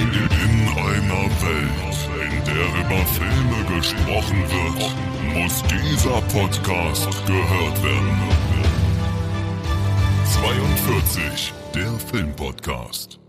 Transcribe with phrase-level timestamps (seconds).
[0.00, 8.18] In einer Welt, in der über Filme gesprochen wird, muss dieser Podcast gehört werden.
[10.24, 13.20] 42, der Filmpodcast.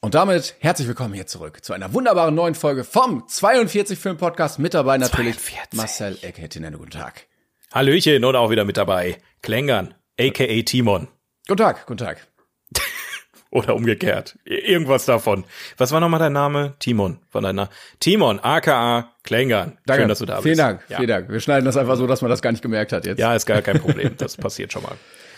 [0.00, 4.60] Und damit herzlich willkommen hier zurück zu einer wunderbaren neuen Folge vom 42 Film Podcast.
[4.60, 5.76] Mit dabei natürlich 42.
[5.76, 6.48] Marcel Ecke.
[6.78, 7.26] Guten Tag.
[7.72, 9.18] Hallöchen und auch wieder mit dabei.
[9.42, 10.62] Klängern, a.k.a.
[10.62, 11.08] Timon.
[11.48, 12.28] Guten Tag, guten Tag.
[13.50, 14.36] Oder umgekehrt.
[14.44, 15.44] Irgendwas davon.
[15.78, 16.74] Was war nochmal dein Name?
[16.80, 17.18] Timon.
[17.30, 19.78] Von deiner Timon, aka Klängern.
[19.86, 20.02] Danke.
[20.02, 20.42] Schön, dass du da bist.
[20.44, 20.96] Vielen Dank, Ja.
[20.98, 21.30] vielen Dank.
[21.30, 23.18] Wir schneiden das einfach so, dass man das gar nicht gemerkt hat jetzt.
[23.18, 24.12] Ja, ist gar kein Problem.
[24.18, 24.96] Das passiert schon mal.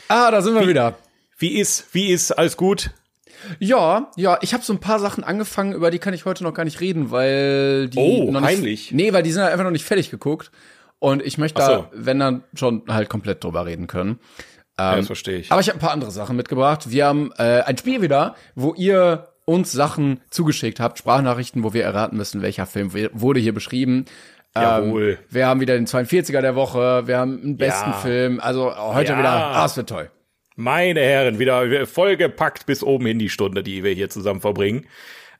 [0.08, 0.94] Ah, da sind wir wieder.
[1.38, 2.90] Wie ist, wie ist, alles gut?
[3.58, 6.52] Ja, ja, ich habe so ein paar Sachen angefangen, über die kann ich heute noch
[6.52, 8.92] gar nicht reden, weil die Oh, noch nicht, heimlich.
[8.92, 10.50] Nee, weil die sind halt einfach noch nicht fertig geguckt
[10.98, 11.86] und ich möchte Ach da, so.
[11.92, 14.18] wenn dann schon halt komplett drüber reden können.
[14.80, 15.50] Ja, das verstehe ich.
[15.52, 16.90] Aber ich habe ein paar andere Sachen mitgebracht.
[16.90, 21.82] Wir haben äh, ein Spiel wieder, wo ihr uns Sachen zugeschickt habt, Sprachnachrichten, wo wir
[21.84, 24.04] erraten müssen, welcher Film wurde hier beschrieben.
[24.54, 25.18] Jawohl.
[25.20, 27.96] Ähm, wir haben wieder den 42er der Woche, wir haben einen besten Ja.
[27.96, 28.40] Film.
[28.40, 29.18] Also heute Ja.
[29.18, 30.10] wieder, ah, es wird toll.
[30.56, 34.86] Meine Herren, wieder vollgepackt bis oben hin die Stunde, die wir hier zusammen verbringen.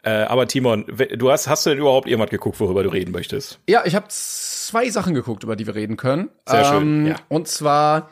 [0.03, 3.61] Äh, aber Timon, du hast, hast du denn überhaupt irgendwas geguckt, worüber du reden möchtest?
[3.69, 6.23] Ja, ich habe zwei Sachen geguckt, über die wir reden können.
[6.23, 7.17] Ähm, Sehr schön, ja.
[7.29, 8.09] Und zwar,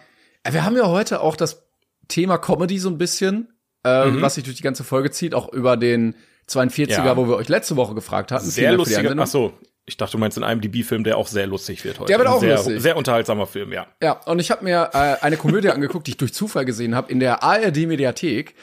[0.53, 1.65] wir haben ja heute auch das
[2.09, 3.49] Thema Comedy so ein bisschen,
[3.85, 6.15] ähm, was sich durch die ganze Folge zieht, auch über den
[6.49, 7.07] 42er, Mhm.
[7.07, 7.17] Ja.
[7.17, 8.45] wo wir euch letzte Woche gefragt hatten.
[8.47, 9.01] Sehr lustiger.
[9.01, 9.25] Einsendung.
[9.25, 9.53] Ach so,
[9.87, 12.09] ich dachte, du meinst einen IMDb-Film, der auch sehr lustig wird heute.
[12.09, 12.81] Der wird auch sehr, lustig.
[12.81, 13.87] Sehr unterhaltsamer Film, ja.
[14.03, 17.11] Ja, und ich habe mir äh, eine Komödie angeguckt, die ich durch Zufall gesehen habe,
[17.13, 18.55] in der ARD-Mediathek.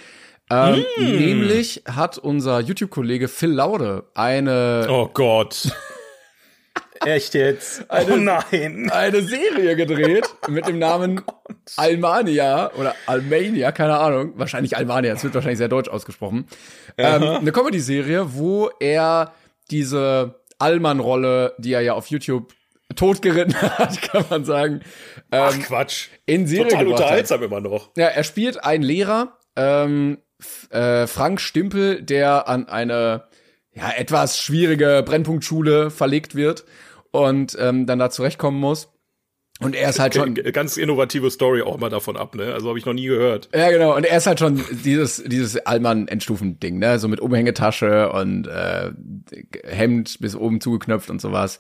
[0.52, 1.02] Ähm, Mm.
[1.04, 5.70] Nämlich hat unser YouTube-Kollege Phil Laude eine, Oh Gott.
[7.04, 7.86] Echt jetzt?
[7.90, 8.90] oh nein.
[8.92, 11.22] eine Serie gedreht mit dem Namen
[11.78, 14.34] Almania oder Almania, keine Ahnung.
[14.36, 16.48] Wahrscheinlich Almania, es wird wahrscheinlich sehr deutsch ausgesprochen.
[16.98, 19.34] Ähm, eine Comedy-Serie, wo er
[19.72, 22.54] diese Allmann-Rolle, die er ja auf YouTube
[22.96, 24.82] totgeritten hat, kann man sagen,
[25.32, 26.08] Ach Quatsch.
[26.26, 27.06] in Serie Total gebracht hat.
[27.08, 27.90] unterhaltsam immer noch.
[27.98, 30.20] Ja, er spielt einen Lehrer, ähm,
[30.70, 33.24] äh, Frank Stimpel, der an eine
[33.76, 36.66] ja etwas schwierige Brennpunktschule verlegt wird
[37.12, 38.90] und ähm, dann da zurechtkommen muss.
[39.62, 42.54] Und er ist halt schon, Ganz innovative Story auch immer davon ab, ne?
[42.54, 43.48] Also habe ich noch nie gehört.
[43.56, 48.48] ja genau, und er ist halt schon dieses dieses Allmann-Endstufen-Ding, ne, so mit Umhängetasche und
[48.48, 48.92] äh,
[49.64, 51.60] Hemd bis oben zugeknöpft und sowas.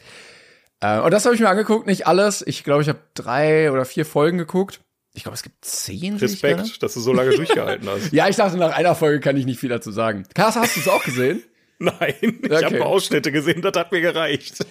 [0.81, 2.43] Äh, und das habe ich mir angeguckt, nicht alles.
[2.45, 4.81] Ich glaube, ich habe drei oder vier Folgen geguckt.
[5.13, 6.17] Ich glaube, es gibt zehn.
[6.17, 8.11] Respekt, dass du so lange durchgehalten hast.
[8.11, 10.25] Ja, ich dachte, nach einer Folge kann ich nicht viel dazu sagen.
[10.33, 11.41] Kars, hast du es auch gesehen?
[11.79, 12.63] Nein, ich Okay.
[12.65, 14.65] habe Ausschnitte gesehen, das hat mir gereicht.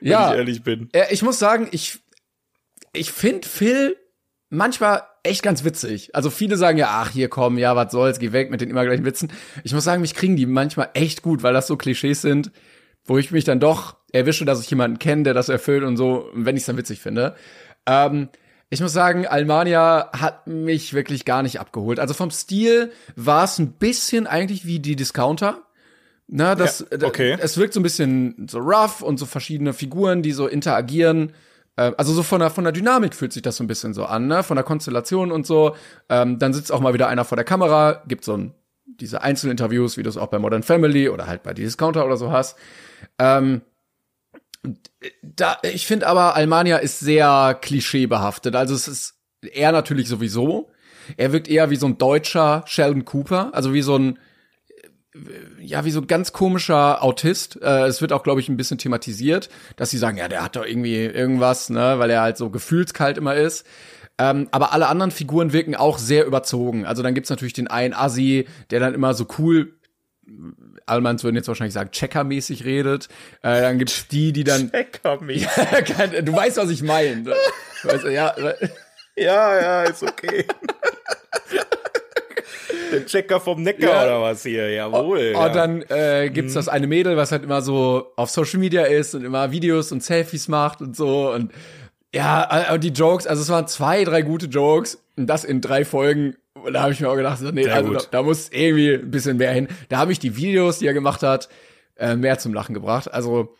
[0.00, 0.30] Wenn Ja.
[0.32, 0.88] ich ehrlich bin.
[1.10, 1.98] Ich muss sagen, ich,
[2.92, 3.96] ich finde Phil
[4.48, 6.14] manchmal echt ganz witzig.
[6.14, 8.84] Also viele sagen ja, ach, hier komm, ja, was soll's, geh weg mit den immer
[8.84, 9.30] gleichen Witzen.
[9.64, 12.52] Ich muss sagen, mich kriegen die manchmal echt gut, weil das so Klischees sind,
[13.04, 16.30] wo ich mich dann doch erwische, dass ich jemanden kenne, der das erfüllt und so,
[16.32, 17.34] wenn ich es dann witzig finde.
[17.86, 18.28] Ähm,
[18.70, 22.00] ich muss sagen, Almania hat mich wirklich gar nicht abgeholt.
[22.00, 25.62] Also vom Stil war es ein bisschen eigentlich wie die Discounter.
[26.28, 27.32] Na, das, Ja, okay.
[27.32, 31.32] äh, es wirkt so ein bisschen so rough und so verschiedene Figuren, die so interagieren.
[31.76, 34.04] Äh, Also so von der, von der Dynamik fühlt sich das so ein bisschen so
[34.04, 34.42] an, ne?
[34.42, 35.76] Von der Konstellation und so.
[36.08, 38.54] Ähm, dann sitzt auch mal wieder einer vor der Kamera, gibt so ein,
[38.86, 42.16] diese Einzelinterviews, wie du es auch bei Modern Family oder halt bei die Discounter oder
[42.16, 42.56] so hast.
[43.18, 43.60] Ähm,
[45.22, 48.56] da, ich finde aber, Almania ist sehr klischeebehaftet.
[48.56, 49.14] Also es ist
[49.52, 50.70] er natürlich sowieso.
[51.16, 54.18] Er wirkt eher wie so ein deutscher Sheldon Cooper, also wie so ein
[55.60, 57.60] ja, wie so ein ganz komischer Autist.
[57.62, 60.56] Äh, es wird auch, glaube ich, ein bisschen thematisiert, dass sie sagen, ja, der hat
[60.56, 63.66] doch irgendwie irgendwas, ne, weil er halt so gefühlskalt immer ist.
[64.18, 66.86] Ähm, aber alle anderen Figuren wirken auch sehr überzogen.
[66.86, 69.74] Also dann gibt's natürlich den einen Assi, der dann immer so cool,
[70.86, 73.08] Allmanns würden jetzt wahrscheinlich sagen, checkermäßig redet.
[73.42, 75.46] Äh, dann gibt's die, die dann, Lecker mich.
[76.22, 77.34] du weißt, was ich meine.
[77.82, 78.34] Weißt du, ja,
[79.16, 80.44] Ja, ja, ist okay.
[82.98, 84.02] Der Checker vom Neckar Ja.
[84.04, 85.32] oder was hier, jawohl.
[85.34, 85.46] ja.
[85.46, 89.14] Und dann äh, gibt's das eine Mädel, was halt immer so auf Social Media ist
[89.14, 91.52] und immer Videos und Selfies macht und so und
[92.14, 95.60] ja, äh, und die Jokes, also es waren zwei, drei gute Jokes und das in
[95.60, 98.48] drei Folgen Und da habe ich mir auch gedacht, nee, Sehr also da, da muss
[98.50, 99.68] irgendwie ein bisschen mehr hin.
[99.88, 101.48] Da habe ich die Videos, die er gemacht hat,
[101.96, 103.12] äh, mehr zum Lachen gebracht.
[103.12, 103.54] Also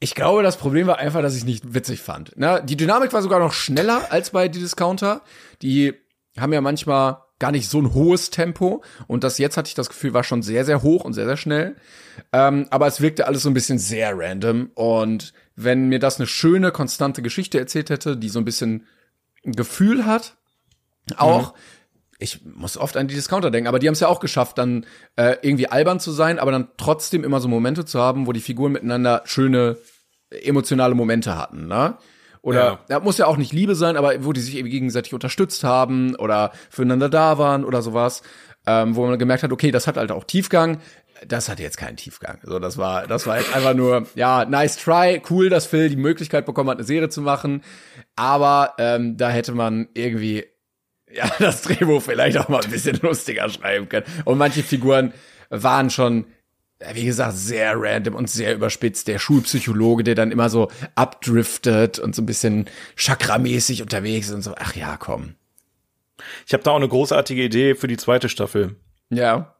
[0.00, 2.32] ich glaube, das Problem war einfach, dass ich es nicht witzig fand.
[2.36, 5.22] Na, die Dynamik war sogar noch schneller als bei die Discounter.
[5.62, 5.94] Die
[6.38, 9.88] haben ja manchmal gar nicht so ein hohes Tempo und das jetzt hatte ich das
[9.88, 11.76] Gefühl war schon sehr sehr hoch und sehr sehr schnell.
[12.32, 16.26] Ähm, aber es wirkte alles so ein bisschen sehr random und wenn mir das eine
[16.26, 18.86] schöne konstante Geschichte erzählt hätte, die so ein bisschen
[19.44, 20.36] ein Gefühl hat,
[21.16, 21.54] auch
[22.18, 24.84] ich muss oft an die Discounter denken, aber die haben es ja auch geschafft, dann
[25.16, 28.40] äh, irgendwie albern zu sein, aber dann trotzdem immer so Momente zu haben, wo die
[28.40, 29.78] Figuren miteinander schöne
[30.30, 31.96] emotionale Momente hatten, ne?
[32.48, 32.80] Oder Ja.
[32.88, 33.00] ja.
[33.00, 36.52] muss ja auch nicht Liebe sein, aber wo die sich eben gegenseitig unterstützt haben oder
[36.70, 38.22] füreinander da waren oder sowas,
[38.66, 40.80] ähm, wo man gemerkt hat, okay, das hat halt auch Tiefgang.
[41.26, 42.38] Das hatte jetzt keinen Tiefgang.
[42.44, 45.96] So, das war, das war jetzt einfach nur, ja, nice try, cool, dass Phil die
[45.96, 47.62] Möglichkeit bekommen hat, eine Serie zu machen.
[48.16, 50.44] Aber ähm, da hätte man irgendwie
[51.12, 54.06] ja, das Drehbuch vielleicht auch mal ein bisschen lustiger schreiben können.
[54.24, 55.12] Und manche Figuren
[55.50, 56.26] waren schon,
[56.92, 59.08] wie gesagt, sehr random und sehr überspitzt.
[59.08, 62.66] Der Schulpsychologe, der dann immer so abdriftet und so ein bisschen
[62.96, 64.54] chakramäßig unterwegs ist und so.
[64.56, 65.34] Ach ja, komm.
[66.46, 68.76] Ich habe da auch eine großartige Idee für die zweite Staffel.
[69.10, 69.54] Ja.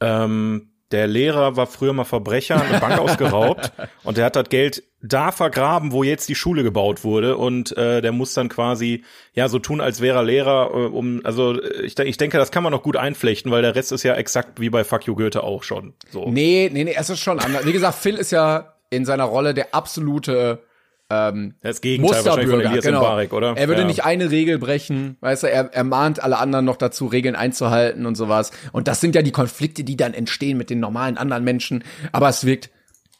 [0.00, 3.72] Ähm, der Lehrer war früher mal Verbrecher, eine Bank ausgeraubt
[4.04, 8.02] und der hat das Geld da vergraben, wo jetzt die Schule gebaut wurde und äh,
[8.02, 11.82] der muss dann quasi ja so tun, als wäre er Lehrer, äh, um also äh,
[11.82, 14.60] ich, ich denke, das kann man noch gut einflechten, weil der Rest ist ja exakt
[14.60, 15.94] wie bei Fuck You Goethe auch schon.
[16.10, 16.28] So.
[16.28, 17.64] Nee, nee, nee, es ist schon anders.
[17.64, 20.62] Wie gesagt, Phil ist ja in seiner Rolle der absolute
[21.10, 23.00] ähm, Das Gegenteil wahrscheinlich von Musterbürger, Elias genau.
[23.00, 23.56] Mbarek, oder?
[23.56, 23.86] Er würde ja.
[23.86, 28.06] nicht eine Regel brechen, weißt du, er, er mahnt alle anderen noch dazu, Regeln einzuhalten
[28.06, 28.52] und sowas.
[28.72, 31.84] Und das sind ja die Konflikte, die dann entstehen mit den normalen anderen Menschen.
[32.12, 32.70] Aber es wirkt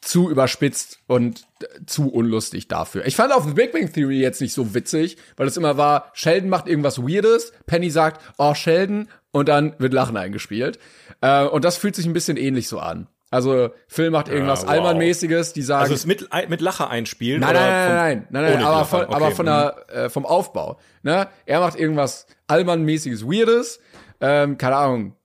[0.01, 3.05] zu überspitzt und äh, zu unlustig dafür.
[3.05, 6.11] Ich fand auf The Big Bang Theory jetzt nicht so witzig, weil es immer war,
[6.13, 10.79] Sheldon macht irgendwas Weirdes, Penny sagt, oh Sheldon, und dann wird Lachen eingespielt.
[11.21, 13.07] Äh, und das fühlt sich ein bisschen ähnlich so an.
[13.31, 14.71] Also Phil macht irgendwas wow.
[14.71, 18.53] Allmann-mäßiges, die sagen, Also es mit mit Lacher einspielen Nein, nein, nein, nein, nein, nein,
[18.55, 19.49] ohne aber von, Okay, aber von mhm.
[19.49, 20.77] der, äh, vom Aufbau.
[21.01, 21.27] Ne?
[21.45, 23.79] Er macht irgendwas Allmann-mäßiges Weirdes,
[24.19, 25.15] ähm, keine Ahnung,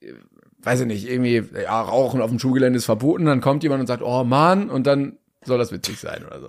[0.00, 0.14] äh,
[0.60, 3.86] weiß ich nicht, irgendwie, ja, Rauchen auf dem Schulgelände ist verboten, dann kommt jemand und
[3.86, 6.48] sagt, oh Mann, und dann soll das witzig sein oder so.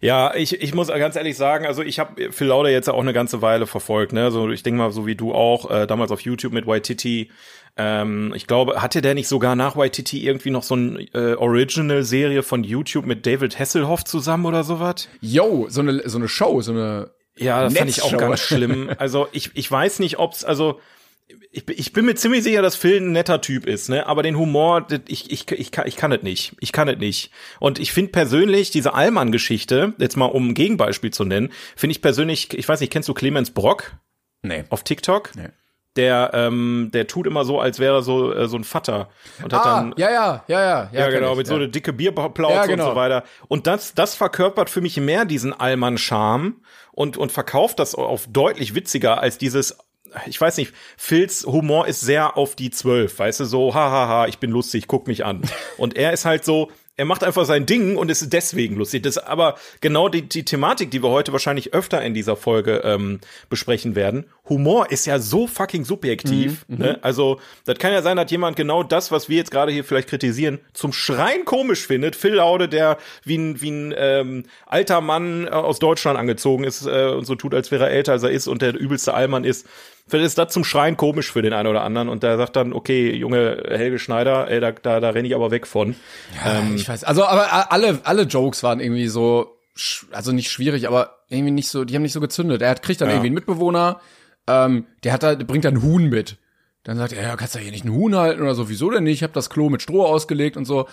[0.00, 3.12] Ja, ich, ich muss ganz ehrlich sagen, also ich habe Phil Lauder jetzt auch eine
[3.12, 4.30] ganze Weile verfolgt, ne?
[4.30, 7.30] So, ich denke mal, so wie du auch, äh, damals auf YouTube mit Waititi.
[7.76, 12.42] Ähm, ich glaube, hatte der nicht sogar nach Waititi irgendwie noch so eine äh, Original-Serie
[12.42, 15.08] von YouTube mit David Hasselhoff zusammen oder sowas?
[15.20, 18.90] Yo, so eine, so eine Show, so eine, Ja, das fand ich auch ganz schlimm.
[18.98, 20.80] Also ich, ich weiß nicht, ob's, also
[21.50, 24.06] ich, ich bin mir ziemlich sicher, dass Phil ein netter Typ ist, ne?
[24.06, 26.54] Aber den Humor, ich, ich, ich, kann, ich kann es nicht.
[26.60, 27.30] Ich kann es nicht.
[27.58, 32.02] Und ich finde persönlich diese Allmann-Geschichte, jetzt mal um ein Gegenbeispiel zu nennen, finde ich
[32.02, 33.96] persönlich, ich weiß nicht, kennst du Clemens Brock
[34.42, 34.64] nee.
[34.70, 35.32] auf TikTok?
[35.34, 35.48] Nee.
[35.96, 39.08] Der, ähm, der tut immer so, als wäre so, äh, so ein Vater.
[39.42, 40.88] Und hat Ah, dann ja, ja, ja, ja.
[40.92, 41.60] ja, kenn genau, ich, mit so ja.
[41.60, 42.90] eine dicke Bierplauze Ja, und genau.
[42.90, 43.24] so weiter.
[43.48, 46.56] Und das, das verkörpert für mich mehr diesen Allmann-Charme
[46.92, 49.78] und, und verkauft das auf deutlich witziger als dieses,
[50.26, 54.38] ich weiß nicht, Phils Humor ist sehr auf die Zwölf, weißt du, so, hahaha, ich
[54.38, 55.42] bin lustig, guck mich an.
[55.78, 59.02] Und er ist halt so, er macht einfach sein Ding und ist deswegen lustig.
[59.02, 62.80] Das ist aber genau die, die Thematik, die wir heute wahrscheinlich öfter in dieser Folge
[62.84, 63.20] ähm,
[63.50, 64.24] besprechen werden.
[64.48, 66.64] Humor ist ja so fucking subjektiv.
[66.68, 66.98] ne?
[67.02, 70.08] Also, das kann ja sein, dass jemand genau das, was wir jetzt gerade hier vielleicht
[70.08, 72.16] kritisieren, zum Schreien komisch findet.
[72.16, 76.86] Phil Laude, der wie ein, wie ein ähm, alter Mann äh, aus Deutschland angezogen ist
[76.86, 79.44] äh, und so tut, als wäre er älter, als er ist und der übelste Allmann
[79.44, 79.66] ist.
[80.08, 82.72] Vielleicht ist das zum Schreien komisch für den einen oder anderen und der sagt dann,
[82.72, 85.96] okay, junge Helge Schneider, ey, da, da, da renne ich aber weg von.
[86.44, 89.56] Ähm, Ich weiß, also aber alle alle Jokes waren irgendwie so
[90.12, 92.62] also nicht schwierig, aber irgendwie nicht so, die haben nicht so gezündet.
[92.62, 93.14] Er hat kriegt dann Ja.
[93.14, 94.00] irgendwie einen Mitbewohner,
[94.46, 96.36] ähm, der hat da der bringt dann Huhn mit.
[96.84, 99.02] Dann sagt er, ja, kannst du hier nicht ein Huhn halten oder so, wieso denn
[99.02, 99.14] nicht?
[99.14, 100.86] Ich habe das Klo mit Stroh ausgelegt und so.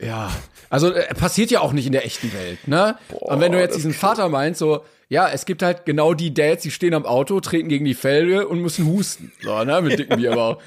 [0.00, 0.30] Ja,
[0.70, 2.96] also äh, passiert ja auch nicht in der echten Welt, ne?
[3.10, 6.62] und wenn du jetzt diesen Vater meinst, so, ja, es gibt halt genau die Dads,
[6.62, 10.16] die stehen am Auto, treten gegen die Felge und müssen husten, so, ne, mit dicken
[10.18, 10.58] Bierbauch.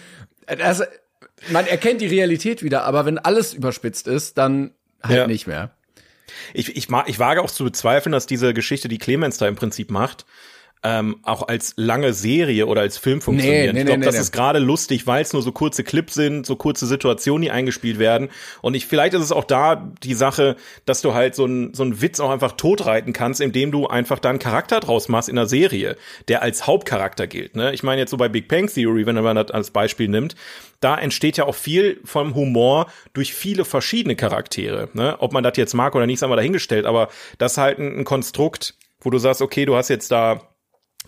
[0.47, 0.83] Das,
[1.49, 4.71] man erkennt die Realität wieder, aber wenn alles überspitzt ist, dann
[5.01, 5.27] halt Ja.
[5.27, 5.71] nicht mehr.
[6.53, 9.91] ich, ich, ich wage auch zu bezweifeln, dass diese Geschichte, die Clemens da im Prinzip
[9.91, 10.25] macht,
[10.83, 13.73] ähm, auch als lange Serie oder als Film funktioniert.
[13.73, 14.21] nee, ich glaube, nee, das nee.
[14.21, 17.99] ist gerade lustig, weil es nur so kurze Clips sind, so kurze Situationen, die eingespielt
[17.99, 18.29] werden.
[18.61, 21.83] Und ich, vielleicht ist es auch da die Sache, dass du halt so einen so
[21.83, 25.37] einen Witz auch einfach totreiten kannst, indem du einfach da einen Charakter draus machst in
[25.37, 25.97] einer Serie,
[26.27, 27.55] der als Hauptcharakter gilt.
[27.55, 27.73] Ne?
[27.73, 30.35] Ich meine jetzt so bei Big Bang Theory, wenn man das als Beispiel nimmt,
[30.79, 34.89] da entsteht ja auch viel vom Humor durch viele verschiedene Charaktere.
[34.93, 35.15] Ne?
[35.19, 37.99] Ob man das jetzt mag oder nicht, ist einmal dahingestellt, aber das ist halt ein,
[37.99, 40.50] ein Konstrukt, wo du sagst, okay, du hast jetzt da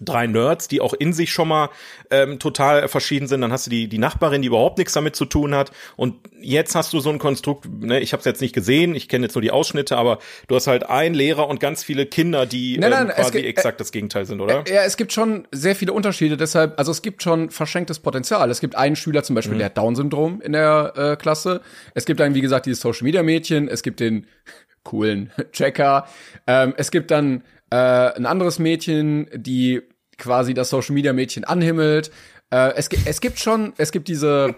[0.01, 1.69] drei Nerds, die auch in sich schon mal
[2.09, 3.41] ähm, total verschieden sind.
[3.41, 5.71] Dann hast du die, die Nachbarin, die überhaupt nichts damit zu tun hat.
[5.95, 9.07] Und jetzt hast du so ein Konstrukt, ne, ich habe es jetzt nicht gesehen, ich
[9.07, 12.45] kenne jetzt nur die Ausschnitte, aber du hast halt einen Lehrer und ganz viele Kinder,
[12.47, 14.63] die Nein, nein, ähm, quasi gibt- exakt das Gegenteil sind, oder?
[14.67, 18.49] Ja, es gibt schon sehr viele Unterschiede, deshalb, also es gibt schon verschenktes Potenzial.
[18.49, 21.61] Es gibt einen Schüler zum Beispiel, der hat Down-Syndrom in der äh, Klasse.
[21.93, 24.25] Es gibt dann, wie gesagt, dieses Social-Media-Mädchen, es gibt den
[24.83, 26.07] coolen Checker.
[26.47, 27.43] Ähm, es gibt dann
[27.73, 29.81] äh, ein anderes Mädchen, die
[30.19, 32.11] quasi das Social-Media-Mädchen anhimmelt.
[32.51, 34.55] Äh, es, es gibt schon, es gibt diese,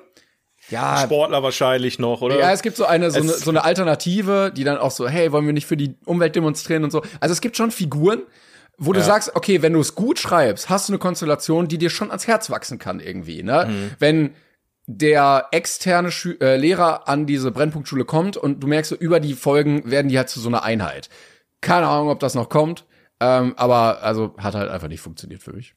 [0.70, 2.38] ja, Sportler wahrscheinlich noch, oder?
[2.38, 5.32] ja, es gibt so eine, so eine, so eine Alternative, die dann auch so, hey,
[5.32, 7.04] wollen wir nicht für die Umwelt demonstrieren und so.
[7.22, 8.24] Also es gibt schon Figuren,
[8.78, 11.90] wo du sagst, okay, wenn du es gut schreibst, hast du eine Konstellation, die dir
[11.90, 13.68] schon ans Herz wachsen kann irgendwie, ne?
[13.70, 13.92] Mhm.
[14.00, 14.36] Wenn
[14.88, 19.34] der externe Schü äh, Lehrer an diese Brennpunktschule kommt und du merkst so, über die
[19.34, 21.10] Folgen werden die halt zu so einer Einheit.
[21.62, 22.86] Keine Ahnung, ob das noch kommt,
[23.20, 25.76] ähm, aber also hat halt einfach nicht funktioniert für mich.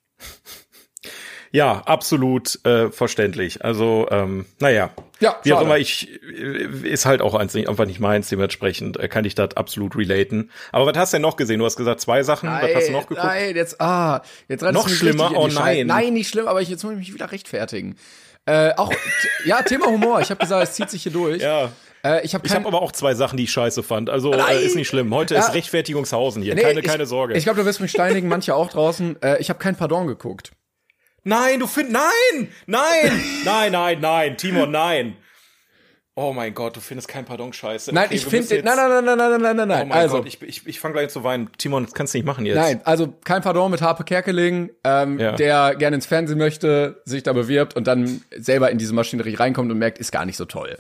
[1.51, 3.65] Ja, absolut äh, verständlich.
[3.65, 4.91] Also, ähm, naja.
[5.21, 9.09] Ja, Wie auch immer, ich äh, ist halt auch eins- einfach nicht meins, dementsprechend äh,
[9.09, 10.51] kann ich das absolut relaten.
[10.73, 11.59] Aber was hast du denn noch gesehen?
[11.59, 12.51] Du hast gesagt, zwei Sachen.
[12.51, 13.25] was hast du noch geguckt?
[13.25, 15.33] Nein, jetzt, ah, jetzt Noch schlimmer?
[15.35, 15.87] Oh nein.
[15.87, 17.97] Nein, nicht schlimm, aber ich, jetzt muss ich mich wieder rechtfertigen.
[18.45, 18.93] Äh, auch,
[19.47, 20.21] ja, Thema Humor.
[20.21, 21.43] Ich habe gesagt, es zieht sich hier durch.
[21.43, 21.71] Ja.
[22.09, 24.09] Äh, ich habe Ich habe aber auch zwei Sachen, die ich scheiße fand.
[24.11, 24.57] Also Nein.
[24.57, 25.13] äh, ist nicht schlimm.
[25.15, 25.41] Heute Ja.
[25.41, 26.55] ist Rechtfertigungshausen hier.
[26.55, 27.35] Nee, keine, ich, keine Sorge.
[27.35, 29.21] Ich glaube, du wirst mich steinigen, manche auch draußen.
[29.23, 30.53] Äh, ich habe kein Pardon geguckt.
[31.25, 31.93] nein, du findest.
[31.95, 32.49] Nein!
[32.67, 33.21] Nein!
[33.45, 35.17] nein, nein, nein, Timon, nein.
[36.21, 37.95] Oh mein Gott, du findest kein Pardon scheiße.
[37.95, 39.83] Nein, Okay, ich wir finde, nein, nein, nein, nein, nein, nein, nein, nein.
[39.85, 41.49] Oh mein also, Gott, ich, ich, ich fange gleich zu weinen.
[41.59, 42.57] Timon, das kannst du nicht machen jetzt.
[42.57, 45.33] nein, also kein Pardon mit Harpe Kerkeling, ähm, Ja.
[45.37, 49.71] der gerne ins Fernsehen möchte, sich da bewirbt und dann selber in diese Maschinerie reinkommt
[49.71, 50.77] und merkt, ist gar nicht so toll.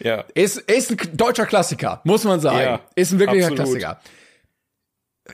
[0.00, 0.24] Ja.
[0.34, 2.58] Ist, ist ein deutscher Klassiker, muss man sagen.
[2.60, 3.78] Ja, ist ein wirklicher absolut.
[3.78, 4.00] Klassiker.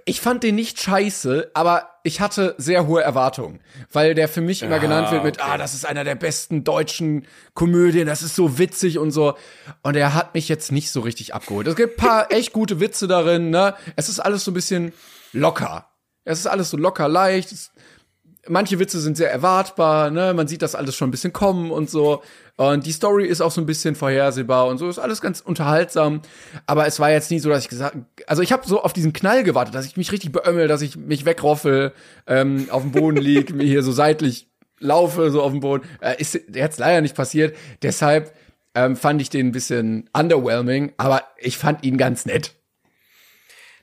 [0.06, 3.60] Ich fand den nicht scheiße, aber ich hatte sehr hohe Erwartungen,
[3.92, 5.50] weil der für mich immer Ah, genannt wird mit, okay.
[5.52, 9.36] ah, das ist einer der besten deutschen Komödien, das ist so witzig und so.
[9.82, 11.66] Und er hat mich jetzt nicht so richtig abgeholt.
[11.66, 13.74] Es gibt ein paar echt gute Witze darin, ne?
[13.94, 14.94] Es ist alles so ein bisschen
[15.32, 15.86] locker.
[16.24, 17.52] Es ist alles so locker leicht.
[17.52, 17.70] Es,
[18.48, 20.34] manche Witze sind sehr erwartbar, ne?
[20.34, 22.22] Man sieht das alles schon ein bisschen kommen und so.
[22.56, 24.88] Und die Story ist auch so ein bisschen vorhersehbar und so.
[24.88, 26.22] Ist alles ganz unterhaltsam.
[26.66, 27.96] Aber es war jetzt nie so, dass ich gesagt,
[28.26, 30.96] also ich habe so auf diesen Knall gewartet, dass ich mich richtig beömmel, dass ich
[30.96, 31.92] mich wegroffel,
[32.26, 34.48] ähm, auf dem Boden lieg, mir hier so seitlich
[34.80, 35.84] laufe, so auf dem Boden.
[36.00, 37.56] Äh, ist jetzt leider nicht passiert.
[37.82, 38.34] Deshalb
[38.74, 42.54] ähm, fand ich den ein bisschen underwhelming, aber ich fand ihn ganz nett.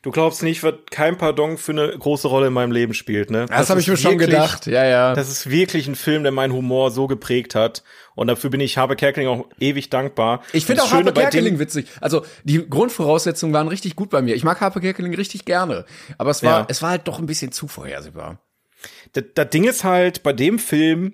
[0.01, 3.47] Du glaubst nicht, was kein Pardon für eine große Rolle in meinem Leben spielt, ne?
[3.49, 4.65] Das, habe ich mir ist schon wirklich- gedacht.
[4.65, 5.13] Ja, ja.
[5.13, 7.83] Das ist wirklich ein Film, der meinen Humor so geprägt hat.
[8.15, 10.41] Und dafür bin ich Habe Kerkeling auch ewig dankbar.
[10.53, 11.87] Ich finde auch das dem- Kerkeling witzig.
[11.99, 14.35] Also die Grundvoraussetzungen waren richtig gut bei mir.
[14.35, 15.83] Ich mag Harpe Kerkeling richtig gerne,
[16.17, 16.65] aber es war Ja.
[16.69, 18.39] es war halt doch ein bisschen zu vorhersehbar.
[19.11, 21.13] Das, das Ding ist halt, bei dem Film,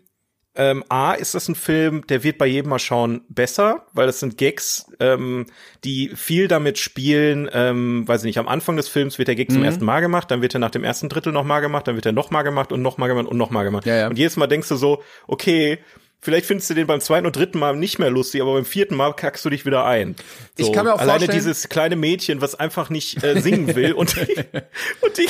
[0.58, 4.20] ähm, A, ist das ein Film, der wird bei jedem Mal schauen besser, weil das
[4.20, 5.46] sind Gags, ähm,
[5.84, 9.50] die viel damit spielen, ähm, weiß ich nicht, am Anfang des Films wird der Gag
[9.52, 9.66] zum Mhm.
[9.66, 12.12] ersten Mal gemacht, dann wird er nach dem ersten Drittel nochmal gemacht, dann wird er
[12.14, 13.86] nochmal gemacht und nochmal gemacht und nochmal gemacht.
[13.86, 14.08] Ja, ja.
[14.08, 15.80] Und jedes Mal denkst du so, okay,
[16.22, 18.96] vielleicht findest du den beim zweiten und dritten Mal nicht mehr lustig, aber beim vierten
[18.96, 20.16] Mal kackst du dich wieder ein.
[20.58, 23.76] So, Ich kann mir auch alleine vorstellen- dieses kleine Mädchen, was einfach nicht äh, singen
[23.76, 24.20] will und die,
[25.02, 25.28] und die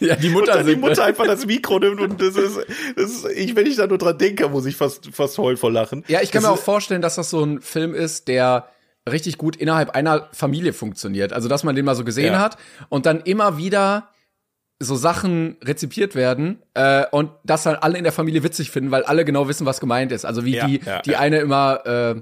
[0.00, 2.58] Ja, die und Mutter dann die Mutter einfach das Mikro nimmt und das ist,
[2.96, 5.70] das ist ich, wenn ich da nur dran denke, muss ich fast, fast heulen vor
[5.72, 6.04] Lachen.
[6.08, 8.68] Ja, ich kann das mir auch vorstellen, dass das so ein Film ist, der
[9.08, 11.32] richtig gut innerhalb einer Familie funktioniert.
[11.32, 12.40] Also, dass man den mal so gesehen Ja.
[12.40, 12.56] hat
[12.88, 14.08] und dann immer wieder
[14.78, 19.04] so Sachen rezipiert werden äh, und das dann alle in der Familie witzig finden, weil
[19.04, 20.26] alle genau wissen, was gemeint ist.
[20.26, 22.20] Also wie Ja, die, ja, die eine immer äh,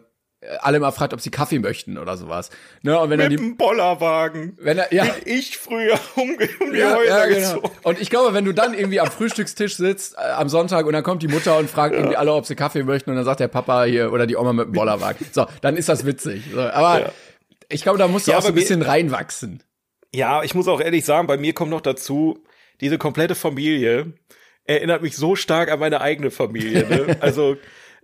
[0.60, 2.50] alle immer fragt, ob sie Kaffee möchten oder sowas.
[2.82, 2.98] Ne?
[2.98, 4.56] Und wenn mit dem Bollerwagen.
[4.60, 7.54] wenn er, ja, Bin ich früher um, um die Ja, Häuser ja, genau.
[7.54, 7.70] gezogen.
[7.82, 11.02] Und ich glaube, wenn du dann irgendwie am Frühstückstisch sitzt äh, am Sonntag und dann
[11.02, 13.48] kommt die Mutter und fragt irgendwie alle, ob sie Kaffee möchten und dann sagt der
[13.48, 15.26] Papa hier oder die Oma mit dem Bollerwagen.
[15.32, 16.44] So, dann ist das witzig.
[16.52, 17.12] So, aber Ja.
[17.68, 19.62] ich glaube, da musst du Ja, auch so ein mir- bisschen reinwachsen.
[20.14, 22.44] Ja, ich muss auch ehrlich sagen, bei mir kommt noch dazu,
[22.80, 24.12] diese komplette Familie
[24.64, 26.86] erinnert mich so stark an meine eigene Familie.
[26.88, 27.16] Ne?
[27.20, 27.56] Also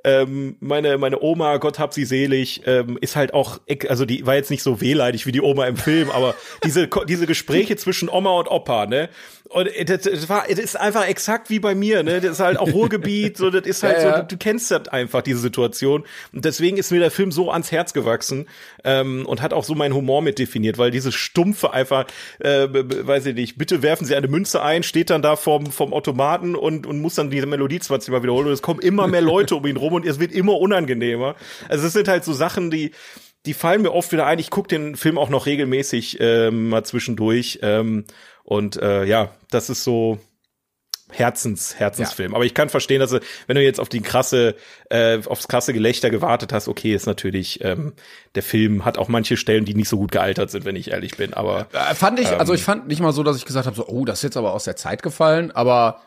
[0.04, 4.34] ähm, meine meine Oma, Gott hab sie selig, ähm, ist halt auch, also die war
[4.34, 8.30] jetzt nicht so wehleidig wie die Oma im Film, aber diese diese Gespräche zwischen Oma
[8.30, 9.08] und Opa, ne?
[9.48, 12.20] Und das, das war, das ist einfach exakt wie bei mir, ne?
[12.20, 14.20] Das ist halt auch Ruhrgebiet, so das ist halt Ja, so, ja.
[14.20, 17.72] du, du kennst das einfach diese Situation und deswegen ist mir der Film so ans
[17.72, 18.46] Herz gewachsen
[18.84, 22.06] ähm, und hat auch so meinen Humor mit definiert, weil dieses stumpfe einfach,
[22.38, 25.92] äh, weiß ich nicht, bitte werfen Sie eine Münze ein, steht dann da vom vom
[25.92, 29.20] Automaten und und muss dann diese Melodie 20 Mal wiederholen und es kommen immer mehr
[29.20, 31.36] Leute um ihn rum und es wird immer unangenehmer.
[31.68, 32.92] Also es sind halt so Sachen, die
[33.46, 34.38] die fallen mir oft wieder ein.
[34.38, 38.04] Ich gucke den Film auch noch regelmäßig ähm, mal zwischendurch ähm,
[38.44, 40.18] und äh, ja, das ist so
[41.12, 42.32] Herzens, Herzensfilm.
[42.32, 42.36] Ja.
[42.36, 44.54] Aber ich kann verstehen, dass du, wenn du jetzt auf die krasse,
[44.90, 47.94] äh, aufs krasse Gelächter gewartet hast, okay, ist natürlich, ähm,
[48.34, 51.16] der Film hat auch manche Stellen, die nicht so gut gealtert sind, wenn ich ehrlich
[51.16, 51.34] bin.
[51.34, 53.76] Aber äh, fand ich, ähm, also ich fand nicht mal so, dass ich gesagt habe,
[53.76, 55.50] so, oh, das ist jetzt aber aus der Zeit gefallen.
[55.50, 56.02] Aber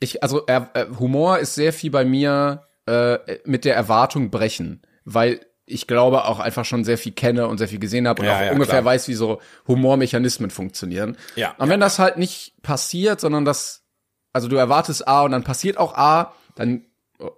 [0.00, 0.60] ich, also äh,
[0.98, 6.40] Humor ist sehr viel bei mir äh, mit der Erwartung brechen, weil ich glaube auch
[6.40, 8.80] einfach schon sehr viel kenne und sehr viel gesehen habe und ja, auch ja, ungefähr
[8.80, 8.86] klar.
[8.86, 11.16] weiß, wie so Humormechanismen funktionieren.
[11.36, 11.54] Ja.
[11.58, 13.84] Und wenn das halt nicht passiert, sondern das,
[14.32, 16.86] also du erwartest A und dann passiert auch A, dann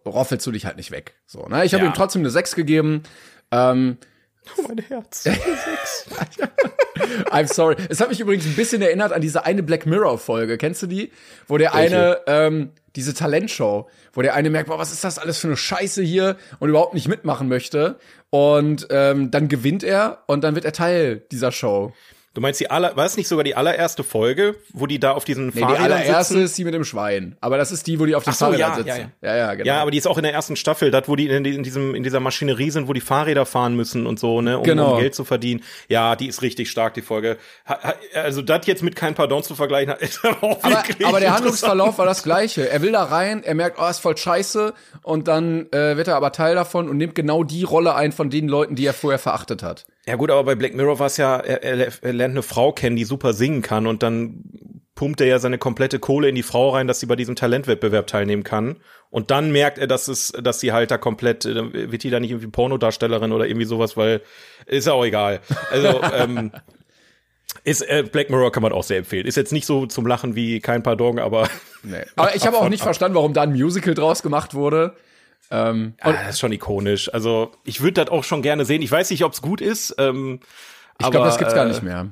[0.07, 1.15] roffelst du dich halt nicht weg.
[1.27, 1.65] So, ne?
[1.65, 3.03] Ich habe ihm trotzdem eine 6 gegeben.
[3.51, 3.99] Ähm,
[4.57, 5.27] oh, mein Herz.
[7.31, 7.77] I'm sorry.
[7.89, 10.59] Es hat mich übrigens ein bisschen erinnert an diese eine Black Mirror Folge.
[10.59, 11.13] Kennst du die?
[11.47, 11.97] Wo der Welche?
[11.97, 15.57] eine, ähm, diese Talentshow, wo der eine merkt, boah, was ist das alles für eine
[15.57, 17.99] Scheiße hier und überhaupt nicht mitmachen möchte.
[18.31, 21.93] Und ähm, dann gewinnt er und dann wird er Teil dieser Show.
[22.33, 25.25] Du meinst die aller, war es nicht sogar die allererste Folge, wo die da auf
[25.25, 26.45] diesen nee, Fahrrädern Die allererste sitzen?
[26.45, 27.37] ist die mit dem Schwein.
[27.41, 29.13] Aber das ist die, wo die auf den so, Fahrrädern ja, sitzen.
[29.21, 29.37] Ja, ja.
[29.37, 29.67] ja, ja, genau.
[29.67, 31.97] Ja, aber die ist auch in der ersten Staffel, das, wo die in, in, diesem,
[31.97, 34.95] in dieser Maschinerie sind, wo die Fahrräder fahren müssen und so, ne, um, genau.
[34.95, 35.65] um Geld zu verdienen.
[35.89, 37.37] Ja, die ist richtig stark, die Folge.
[38.15, 41.99] Also, das jetzt mit kein Pardon zu vergleichen, ist aber auch aber, aber der Handlungsverlauf
[41.99, 42.69] war das gleiche.
[42.71, 44.73] Er will da rein, er merkt, oh, ist voll scheiße,
[45.03, 48.31] und dann äh, wird er aber Teil davon und nimmt genau die Rolle ein von
[48.31, 49.87] den Leuten, die er vorher verachtet hat.
[50.11, 51.63] Ja gut, aber bei Black Mirror war es ja, er,
[52.03, 54.43] er, lernt eine Frau kennen, die super singen kann und dann
[54.97, 58.09] pumpt er ja seine komplette Kohle in die Frau rein, dass sie bei diesem Talentwettbewerb
[58.09, 58.79] teilnehmen kann.
[59.09, 62.19] Und dann merkt er, dass es, dass sie halt da komplett, äh, wird die da
[62.19, 64.21] nicht irgendwie Pornodarstellerin oder irgendwie sowas, weil
[64.67, 65.43] ist ja auch egal.
[65.71, 66.51] Also ähm,
[67.63, 69.29] ist äh, Black Mirror kann man auch sehr empfehlen.
[69.29, 71.49] Ist jetzt nicht so zum Lachen wie kein Pardon, aber.
[71.85, 72.03] Nee.
[72.17, 74.97] Aber ich habe auch nicht verstanden, warum da ein Musical draus gemacht wurde.
[75.51, 77.13] Ähm, ja, das ist schon ikonisch.
[77.13, 78.83] Also ich würde das auch schon gerne sehen.
[78.83, 79.95] Ich weiß nicht, ob es gut ist.
[79.99, 80.41] Ähm,
[81.01, 82.09] ich glaube, das gibt's äh, gar nicht mehr.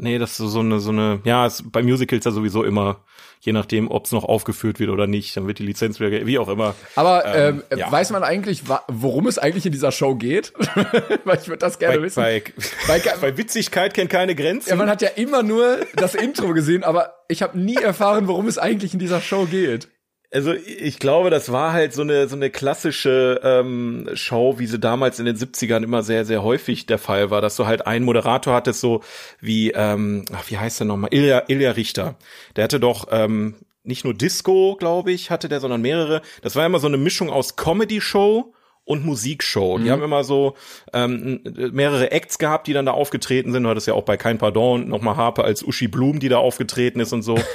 [0.00, 3.02] Nee, das ist so eine, so eine, ja, ist bei Musicals ja sowieso immer,
[3.40, 6.38] je nachdem, ob es noch aufgeführt wird oder nicht, dann wird die Lizenz wieder, wie
[6.38, 6.76] auch immer.
[6.94, 7.90] Aber ähm, ähm, ja.
[7.90, 10.52] weiß man eigentlich, worum es eigentlich in dieser Show geht?
[11.24, 12.22] Weil ich würde das gerne bei, wissen.
[12.22, 12.42] Bei,
[12.86, 14.70] bei, bei, Witzigkeit kennt keine Grenzen.
[14.70, 18.46] Ja, man hat ja immer nur das Intro gesehen, aber ich habe nie erfahren, worum
[18.46, 19.88] es eigentlich in dieser Show geht.
[20.30, 24.78] Also ich glaube, das war halt so eine so eine klassische ähm, Show, wie sie
[24.78, 28.04] damals in den 70ern immer sehr sehr häufig der Fall war, dass du halt einen
[28.04, 29.02] Moderator hattest, so
[29.40, 32.16] wie ähm, ach, wie heißt der nochmal, Ilja, Ilja Richter.
[32.56, 36.20] Der hatte doch ähm, nicht nur Disco, glaube ich, hatte der, sondern mehrere.
[36.42, 38.52] Das war immer so eine Mischung aus Comedy-Show
[38.84, 39.78] und Musikshow.
[39.78, 39.84] Mhm.
[39.84, 40.56] Die haben immer so
[40.92, 41.40] ähm,
[41.72, 43.62] mehrere Acts gehabt, die dann da aufgetreten sind.
[43.62, 47.00] Du hattest ja auch bei Kein Pardon nochmal Harpe als Uschi Blum, die da aufgetreten
[47.00, 47.38] ist und so.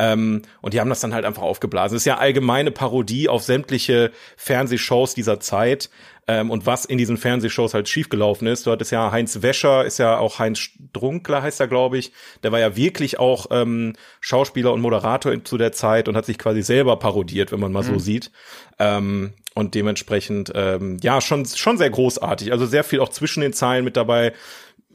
[0.00, 1.94] Ähm, und die haben das dann halt einfach aufgeblasen.
[1.94, 5.90] Das ist ja allgemeine Parodie auf sämtliche Fernsehshows dieser Zeit
[6.26, 8.66] ähm, und was in diesen Fernsehshows halt schiefgelaufen ist.
[8.66, 12.12] Du hattest ja Heinz Wäscher, ist ja auch Heinz Strunkler, heißt er, glaube ich.
[12.42, 16.38] Der war ja wirklich auch ähm, Schauspieler und Moderator zu der Zeit und hat sich
[16.38, 17.88] quasi selber parodiert, wenn man mal mhm.
[17.88, 18.30] so sieht.
[18.78, 22.52] Ähm, und dementsprechend, ähm, ja, schon, schon sehr großartig.
[22.52, 24.32] Also sehr viel auch zwischen den Zeilen mit dabei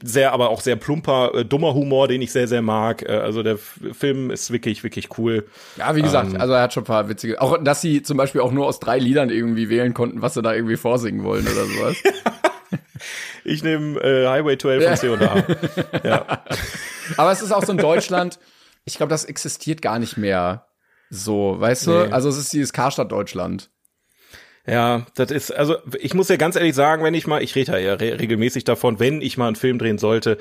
[0.02, 3.02] sehr, aber auch sehr plumper, äh, dummer Humor, den ich sehr, sehr mag.
[3.02, 5.46] Äh, also der F Film ist wirklich, wirklich cool.
[5.76, 8.16] Ja, wie gesagt, ähm, also er hat schon ein paar witzige, auch dass sie zum
[8.16, 11.46] Beispiel auch nur aus drei Liedern irgendwie wählen konnten, was sie da irgendwie vorsingen wollen
[11.46, 11.96] oder sowas.
[13.44, 15.44] ich nehme äh, Highway 12 von C und A.
[16.04, 16.26] ja.
[17.16, 18.38] Aber es ist auch so in Deutschland,
[18.84, 20.66] ich glaube, das existiert gar nicht mehr
[21.08, 21.92] so, weißt nee.
[21.92, 22.12] du?
[22.12, 23.70] Also es ist dieses Karstadt Deutschland.
[24.66, 27.80] Ja, das ist, also ich muss ja ganz ehrlich sagen, wenn ich mal, ich rede
[27.80, 30.38] ja re regelmäßig davon, wenn ich mal einen Film drehen sollte,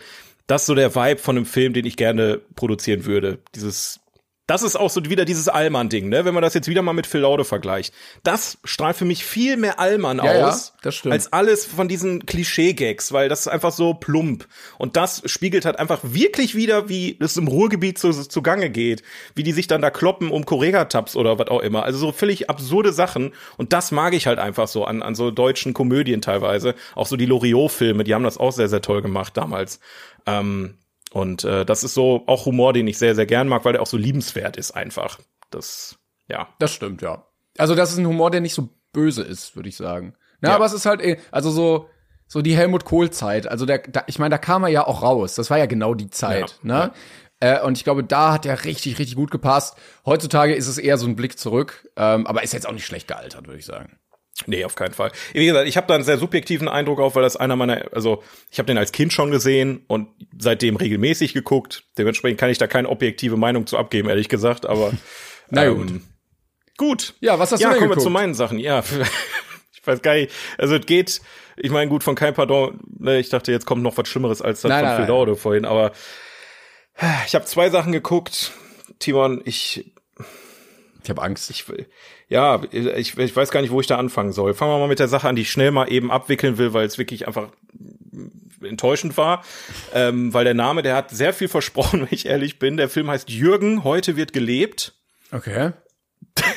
[0.48, 3.40] das ist so der Vibe von einem Film, den ich gerne produzieren würde.
[3.56, 4.00] Dieses
[4.48, 6.24] das ist auch so wieder dieses Allmann-Ding, ne?
[6.24, 7.94] Wenn man das jetzt wieder mal mit Phil Laude vergleicht.
[8.24, 13.12] Das strahlt für mich viel mehr Allmann ja, aus, ja, als alles von diesen Klischee-Gags,
[13.12, 14.48] weil das ist einfach so plump.
[14.78, 19.02] Und das spiegelt halt einfach wirklich wieder, wie es im Ruhrgebiet zu, zugange geht.
[19.34, 21.84] Wie die sich dann da kloppen um Correga-Tabs oder was auch immer.
[21.84, 23.34] Also so völlig absurde Sachen.
[23.58, 26.76] Und das mag ich halt einfach so an, an so deutschen Komödien teilweise.
[26.94, 29.80] Auch so die Loriot-Filme, die haben das auch sehr, sehr toll gemacht damals.
[30.28, 30.76] Ähm,
[31.16, 33.82] und äh, das ist so auch Humor, den ich sehr, sehr gern mag, weil der
[33.82, 35.18] auch so liebenswert ist einfach.
[35.50, 35.98] Das,
[36.28, 36.50] ja.
[36.60, 37.26] Das stimmt, ja.
[37.58, 40.16] Also das ist ein Humor, der nicht so böse ist, würde ich sagen.
[40.42, 40.56] Na, ja.
[40.56, 41.88] aber es ist halt, eh, also so,
[42.28, 43.48] so die Helmut Kohl-Zeit.
[43.48, 45.36] Also der, da, ich meine, da kam er ja auch raus.
[45.36, 46.92] Das war ja genau die Zeit, ja, ne?
[47.42, 47.60] Ja.
[47.62, 49.78] Äh, und ich glaube, da hat er richtig, richtig gut gepasst.
[50.06, 53.08] Heutzutage ist es eher so ein Blick zurück, ähm, aber ist jetzt auch nicht schlecht
[53.08, 54.00] gealtert, würde ich sagen.
[54.48, 55.12] Nee, auf keinen Fall.
[55.34, 58.22] Wie gesagt, ich habe da einen sehr subjektiven Eindruck auf, weil das einer meiner, also
[58.52, 61.84] ich habe den als Kind schon gesehen und seitdem regelmäßig geguckt.
[61.98, 64.66] Dementsprechend kann ich da keine objektive Meinung zu abgeben, ehrlich gesagt.
[64.66, 64.92] Aber
[65.50, 65.90] na gut.
[65.90, 66.04] Ähm,
[66.78, 67.14] gut.
[67.22, 68.02] Ja, was hast ja, du denn kommen geguckt?
[68.02, 68.60] wir zu meinen Sachen.
[68.60, 68.84] Ja,
[69.74, 70.32] ich weiß gar nicht.
[70.58, 71.22] Also es geht.
[71.56, 72.78] Ich meine, gut von kein Pardon.
[73.00, 75.64] Ne, ich dachte, jetzt kommt noch was Schlimmeres als das nein, von Phil Laude vorhin.
[75.64, 75.94] Aber
[77.26, 78.52] ich habe zwei Sachen geguckt.
[79.00, 79.94] Timon, ich
[81.04, 81.50] Ich habe Angst.
[81.50, 81.66] Ich,
[82.28, 84.54] ja, ich, ich weiß gar nicht, wo ich da anfangen soll.
[84.54, 86.86] Fangen wir mal mit der Sache an, die ich schnell mal eben abwickeln will, weil
[86.86, 87.50] es wirklich einfach
[88.64, 89.44] enttäuschend war.
[89.94, 92.78] ähm, weil der Name, der hat sehr viel versprochen, wenn ich ehrlich bin.
[92.78, 94.94] Der Film heißt Jürgen, heute wird gelebt.
[95.32, 95.72] Okay.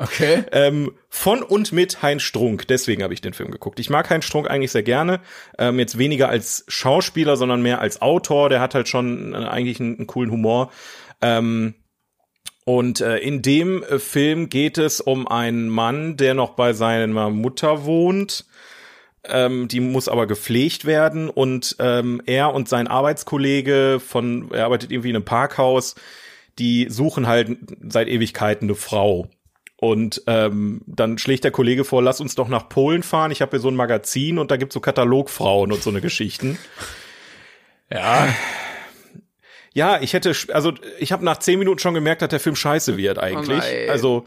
[0.00, 0.44] Okay.
[0.52, 2.68] ähm, von und mit Heinz Strunk.
[2.68, 3.80] Deswegen habe ich den Film geguckt.
[3.80, 5.18] Ich mag Heinz Strunk eigentlich sehr gerne.
[5.58, 8.48] Ähm, jetzt weniger als Schauspieler, sondern mehr als Autor.
[8.48, 10.70] Der hat halt schon äh, eigentlich einen, einen, coolen Humor.
[11.20, 11.74] Ähm,
[12.68, 17.30] und äh, in dem äh, Film geht es um einen Mann, der noch bei seiner
[17.30, 18.44] Mutter wohnt.
[19.24, 24.92] Ähm, die muss aber gepflegt werden und ähm, er und sein Arbeitskollege von, er arbeitet
[24.92, 25.94] irgendwie in einem Parkhaus,
[26.58, 27.56] die suchen halt
[27.88, 29.28] seit Ewigkeiten eine Frau.
[29.78, 33.30] Und ähm, dann schlägt der Kollege vor, lass uns doch nach Polen fahren.
[33.30, 36.58] Ich habe hier so ein Magazin und da gibt's so Katalogfrauen und so eine Geschichten.
[37.90, 38.28] Ja.
[39.78, 42.96] Ja, ich hätte, also ich habe nach zehn Minuten schon gemerkt, dass der Film scheiße
[42.96, 43.62] wird eigentlich.
[43.62, 44.26] Oh also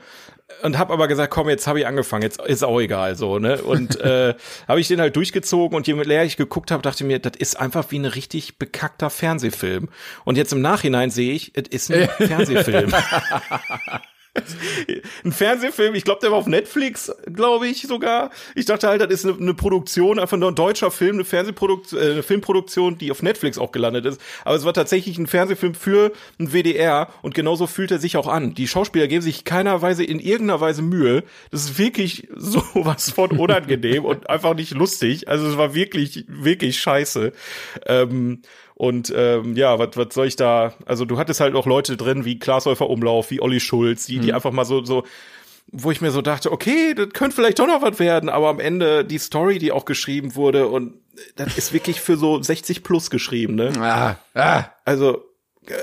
[0.63, 3.61] und habe aber gesagt, komm, jetzt habe ich angefangen, jetzt ist auch egal so, ne?
[3.61, 4.33] Und äh,
[4.67, 7.59] habe ich den halt durchgezogen und je mehr ich geguckt habe, dachte mir, das ist
[7.59, 9.89] einfach wie ein richtig bekackter Fernsehfilm.
[10.23, 12.93] Und jetzt im Nachhinein sehe ich, es ist ein Fernsehfilm.
[15.25, 18.31] ein Fernsehfilm, ich glaube, der war auf Netflix, glaube ich sogar.
[18.55, 22.01] Ich dachte halt, das ist eine, eine Produktion, einfach nur ein deutscher Film, eine Fernsehproduktion,
[22.01, 24.21] äh, eine Filmproduktion, die auf Netflix auch gelandet ist.
[24.45, 28.27] Aber es war tatsächlich ein Fernsehfilm für ein WDR und genauso fühlt er sich auch
[28.27, 28.53] an.
[28.53, 31.23] Die Schauspieler geben sich keiner Weise in irgendeiner Weise Mühe.
[31.51, 35.27] Das ist wirklich sowas von unangenehm und einfach nicht lustig.
[35.27, 37.33] Also es war wirklich, wirklich scheiße.
[37.85, 38.41] Ähm,
[38.81, 40.73] und ähm, ja, was was soll ich da?
[40.87, 44.21] Also du hattest halt auch Leute drin wie Glashäufer Umlauf, wie Olli Schulz, die, mhm.
[44.23, 45.03] die einfach mal so, so,
[45.71, 48.59] wo ich mir so dachte, okay, das könnte vielleicht doch noch was werden, aber am
[48.59, 50.95] Ende die Story, die auch geschrieben wurde, und
[51.35, 53.71] das ist wirklich für so 60 plus geschrieben, ne?
[53.77, 54.71] Ah, ah.
[54.83, 55.25] Also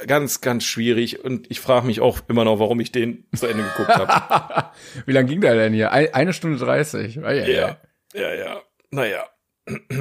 [0.08, 1.24] ganz, ganz schwierig.
[1.24, 4.72] Und ich frage mich auch immer noch, warum ich den zu Ende geguckt habe.
[5.06, 5.92] Wie lang ging der denn hier?
[5.92, 7.14] Eine Stunde dreißig.
[7.14, 7.76] Ja, ja, ja.
[8.12, 8.62] Ja, ja.
[8.90, 9.24] Naja.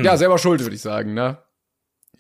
[0.02, 1.38] Ja, selber schuld, würde ich sagen, ne?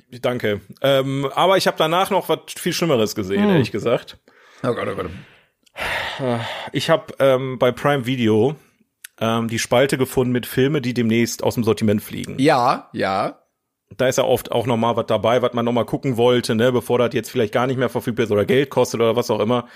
[0.10, 0.62] Danke.
[0.82, 3.50] Ähm, aber ich habe danach noch was viel Schlimmeres gesehen, hm.
[3.50, 4.18] ehrlich gesagt.
[4.64, 5.10] Oh Gott, oh Gott.
[6.72, 8.56] Ich habe ähm, bei Prime Video
[9.20, 12.36] ähm, die Spalte gefunden mit Filme, die demnächst aus dem Sortiment fliegen.
[12.40, 13.40] Ja, ja.
[13.96, 16.56] Da ist ja oft auch noch mal was dabei, was man noch mal gucken wollte,
[16.56, 19.32] ne, bevor das jetzt vielleicht gar nicht mehr verfügbar ist oder Geld kostet oder was
[19.32, 19.68] auch immer.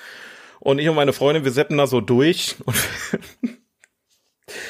[0.60, 2.76] Und ich und meine Freundin, wir seppen da so durch und,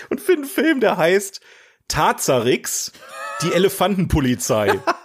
[0.09, 1.41] und finden einen Film, der heißt
[1.87, 2.91] Tazarix,
[3.41, 4.79] die Elefantenpolizei.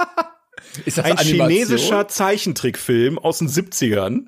[0.85, 1.49] Ist das ein Animation?
[1.49, 4.27] chinesischer Zeichentrickfilm aus den 70ern.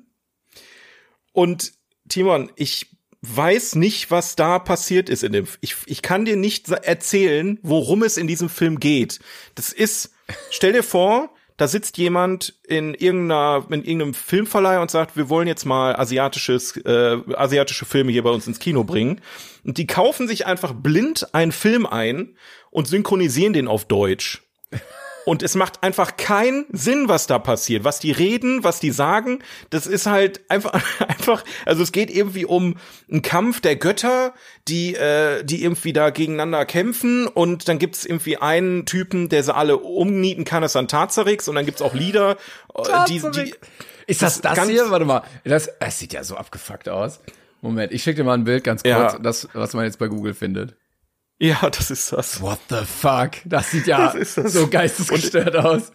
[1.31, 1.73] Und
[2.07, 2.87] Timon, ich
[3.21, 5.47] weiß nicht, was da passiert ist in dem.
[5.61, 9.19] Ich, ich kann dir nicht erzählen, worum es in diesem Film geht.
[9.55, 10.11] Das ist,
[10.51, 15.47] stell dir vor, da sitzt jemand in irgendeiner in irgendeinem Filmverleih und sagt, wir wollen
[15.47, 19.19] jetzt mal asiatisches äh, asiatische Filme hier bei uns ins Kino bringen
[19.65, 22.37] und die kaufen sich einfach blind einen Film ein
[22.71, 24.48] und synchronisieren den auf Deutsch.
[25.25, 27.83] Und es macht einfach keinen Sinn, was da passiert.
[27.83, 30.73] Was die reden, was die sagen, das ist halt einfach,
[31.07, 32.75] einfach, also es geht irgendwie um
[33.11, 34.33] einen Kampf der Götter,
[34.67, 39.53] die, äh, die irgendwie da gegeneinander kämpfen und dann gibt's irgendwie einen Typen, der sie
[39.53, 42.37] alle umnieten kann, das ist dann Tazarix und dann gibt's auch Lieder,
[42.75, 43.55] äh, die, die,
[44.07, 44.89] Ist das das, das hier?
[44.89, 47.19] Warte mal, das, das sieht ja so abgefuckt aus.
[47.61, 49.19] Moment, ich schicke dir mal ein Bild ganz kurz, ja.
[49.19, 50.75] das, was man jetzt bei Google findet.
[51.39, 52.41] Ja, das ist das.
[52.41, 53.31] What the fuck?
[53.45, 54.53] Das sieht ja das das.
[54.53, 55.91] so geistesgestört und, aus.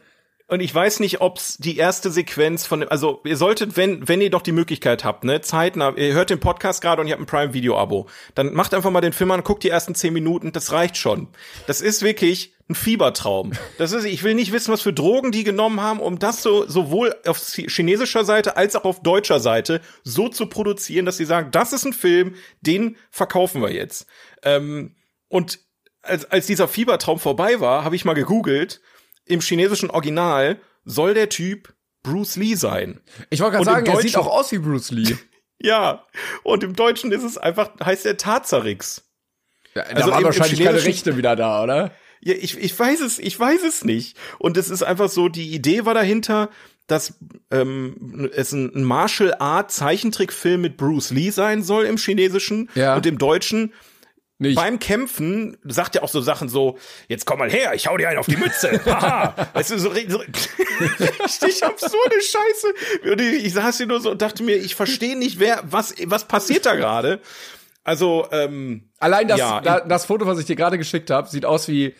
[0.47, 4.31] Und ich weiß nicht, ob's die erste Sequenz von, also ihr solltet, wenn wenn ihr
[4.31, 7.27] doch die Möglichkeit habt, ne, zeitnah, ihr hört den Podcast gerade und ihr habt ein
[7.27, 10.53] Prime Video Abo, dann macht einfach mal den Film an, guckt die ersten zehn Minuten,
[10.53, 11.29] das reicht schon.
[11.67, 13.53] Das ist wirklich ein Fiebertraum.
[13.77, 16.67] Das ist, ich will nicht wissen, was für Drogen die genommen haben, um das so
[16.67, 21.51] sowohl auf chinesischer Seite als auch auf deutscher Seite so zu produzieren, dass sie sagen,
[21.51, 24.07] das ist ein Film, den verkaufen wir jetzt.
[24.43, 24.95] Ähm,
[25.29, 25.61] und
[26.03, 28.81] als, als dieser Fiebertraum vorbei war, habe ich mal gegoogelt,
[29.25, 33.01] im chinesischen Original soll der Typ Bruce Lee sein.
[33.31, 35.17] Ich wollte gerade sagen, er sieht auch aus wie Bruce Lee.
[35.59, 36.05] ja,
[36.43, 39.03] und im Deutschen ist es einfach, heißt er Tazarix.
[39.75, 41.93] Ja, da also waren wahrscheinlich keine Rechte wieder da, oder?
[42.21, 44.17] Ja, ich, ich weiß es, ich weiß es nicht.
[44.39, 46.51] Und es ist einfach so, die Idee war dahinter,
[46.87, 47.15] dass
[47.51, 52.95] ähm, es ein Martial Art Zeichentrickfilm mit Bruce Lee sein soll im Chinesischen ja.
[52.95, 53.73] und im Deutschen
[54.39, 54.57] nicht.
[54.57, 56.77] Beim Kämpfen sagt er auch so Sachen so,
[57.09, 58.81] jetzt komm mal her, ich hau dir einen auf die Mütze.
[58.87, 59.35] Haha.
[59.53, 63.13] weißt du, so, so richtig absurde Scheiße.
[63.13, 65.95] Und ich, ich saß hier nur so und dachte mir, ich verstehe nicht, wer, was,
[66.07, 67.21] was passiert da gerade?
[67.85, 71.45] Also, ähm, Allein das, ja, da, das Foto, was ich dir gerade geschickt habe, sieht
[71.45, 71.95] aus wie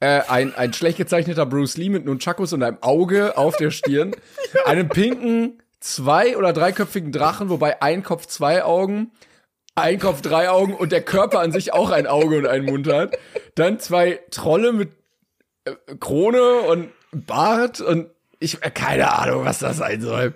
[0.00, 4.14] äh, ein, ein schlecht gezeichneter Bruce Lee mit Nunchakus und einem Auge auf der Stirn,
[4.54, 4.66] ja.
[4.66, 9.12] einem pinken zwei- oder dreiköpfigen Drachen, wobei ein Kopf zwei Augen,
[9.76, 12.88] ein Kopf drei Augen und der Körper an sich auch ein Auge und einen Mund
[12.88, 13.16] hat.
[13.54, 14.90] Dann zwei Trolle mit
[15.64, 18.08] äh, Krone und Bart und
[18.40, 20.34] ich äh, keine Ahnung, was das sein soll.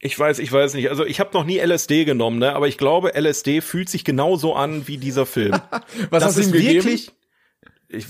[0.00, 0.88] Ich weiß, ich weiß nicht.
[0.88, 2.54] Also ich habe noch nie LSD genommen, ne?
[2.54, 5.52] Aber ich glaube, LSD fühlt sich genauso an wie dieser Film.
[6.10, 6.84] Was das hast du ihm gegeben?
[6.84, 7.12] wirklich.
[7.92, 8.06] Ich,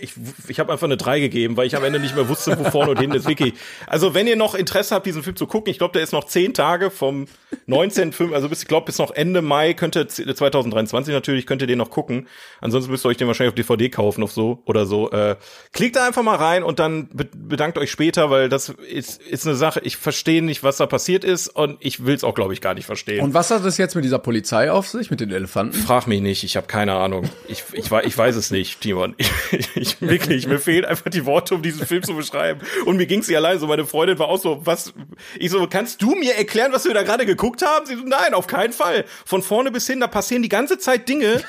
[0.00, 0.12] ich,
[0.48, 2.92] ich habe einfach eine 3 gegeben, weil ich am Ende nicht mehr wusste, wo vorne
[2.92, 3.28] und hinten ist.
[3.28, 3.52] Wirklich.
[3.86, 6.24] Also wenn ihr noch Interesse habt, diesen Film zu gucken, ich glaube, der ist noch
[6.24, 7.26] zehn Tage vom
[7.66, 8.12] 19.
[8.12, 11.78] Film, also bis, ich glaube, bis noch Ende Mai könnte 2023 natürlich, könnt ihr den
[11.78, 12.28] noch gucken.
[12.62, 15.10] Ansonsten müsst ihr euch den wahrscheinlich auf DVD kaufen auf so oder so.
[15.10, 15.36] Äh,
[15.72, 19.46] klickt da einfach mal rein und dann be bedankt euch später, weil das ist, ist
[19.46, 22.54] eine Sache, ich verstehe nicht, was da passiert ist und ich will es auch, glaube
[22.54, 23.22] ich, gar nicht verstehen.
[23.22, 25.74] Und was hat das jetzt mit dieser Polizei auf sich, mit den Elefanten?
[25.74, 27.28] Frag mich nicht, ich habe keine Ahnung.
[27.48, 29.14] Ich, ich, ich weiß es nicht, Timon.
[29.50, 32.60] Ich, ich, wirklich, mir fehlen einfach die Worte, um diesen Film zu beschreiben.
[32.84, 33.66] Und mir ging's nicht allein so.
[33.66, 34.92] Meine Freundin war auch so, was?
[35.38, 37.86] Ich so, kannst du mir erklären, was wir da gerade geguckt haben?
[37.86, 39.04] Sie so, nein, auf keinen Fall.
[39.24, 41.42] Von vorne bis hin, da passieren die ganze Zeit Dinge.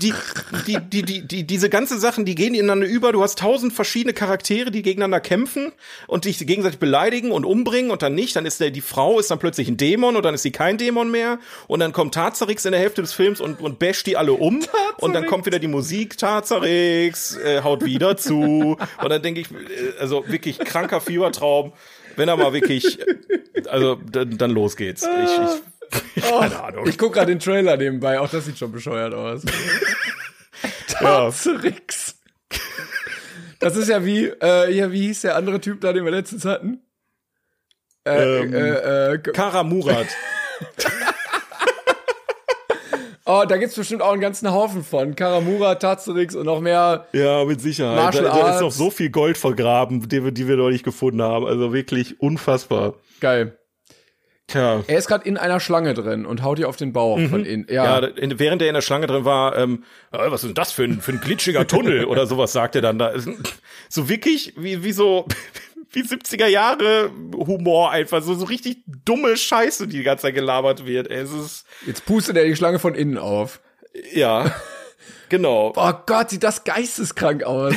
[0.00, 0.12] Die,
[0.66, 3.12] die, die, die, die, diese ganze Sachen, die gehen ineinander über.
[3.12, 5.72] Du hast tausend verschiedene Charaktere, die gegeneinander kämpfen
[6.06, 8.36] und dich gegenseitig beleidigen und umbringen und dann nicht.
[8.36, 10.78] Dann ist der, die Frau ist dann plötzlich ein Dämon und dann ist sie kein
[10.78, 11.38] Dämon mehr.
[11.66, 14.60] Und dann kommt Tazarix in der Hälfte des Films und, und basht die alle um.
[14.98, 18.76] Und dann kommt wieder die Musik, Tazarix, äh, haut wieder zu.
[19.02, 21.72] Und dann denke ich, äh, also wirklich kranker Fiebertraum.
[22.16, 22.98] Wenn er mal wirklich,
[23.68, 25.04] also dann, dann los geht's.
[25.04, 25.79] Ich, ich
[26.20, 26.86] keine Ahnung.
[26.86, 29.42] Ich guck gerade den Trailer nebenbei, auch das sieht schon bescheuert aus.
[30.88, 32.16] Tazerix.
[33.58, 36.44] Das ist ja wie, äh, ja, wie hieß der andere Typ da, den wir letztens
[36.44, 36.80] hatten?
[38.04, 40.06] Äh, Ähm, äh, äh, Kara Murat.
[43.26, 45.14] oh, da gibt's bestimmt auch einen ganzen Haufen von.
[45.14, 47.06] Karamura, Tazerix und noch mehr.
[47.12, 48.14] Ja, mit Sicherheit.
[48.14, 51.22] Da, da ist noch so viel Gold vergraben, die wir, die wir noch nicht gefunden
[51.22, 51.44] haben.
[51.44, 52.94] Also wirklich unfassbar.
[53.20, 53.58] Geil.
[54.50, 54.82] Tja.
[54.86, 57.66] Er ist gerade in einer Schlange drin und haut ihr auf den Bauch von innen.
[57.70, 60.54] Ja, Ja, in, während er in der Schlange drin war, ähm, äh, was ist denn
[60.54, 63.12] das für ein, für ein glitschiger Tunnel oder sowas, sagt er dann da.
[63.88, 65.26] So wirklich, wie, wie so,
[65.92, 70.84] wie 70er Jahre Humor einfach, so, so richtig dumme Scheiße, die die ganze Zeit gelabert
[70.86, 71.08] wird.
[71.08, 73.60] Es ist, jetzt pustet er die Schlange von innen auf.
[74.12, 74.52] ja,
[75.28, 75.72] genau.
[75.76, 77.74] Oh Gott, sieht das geisteskrank aus.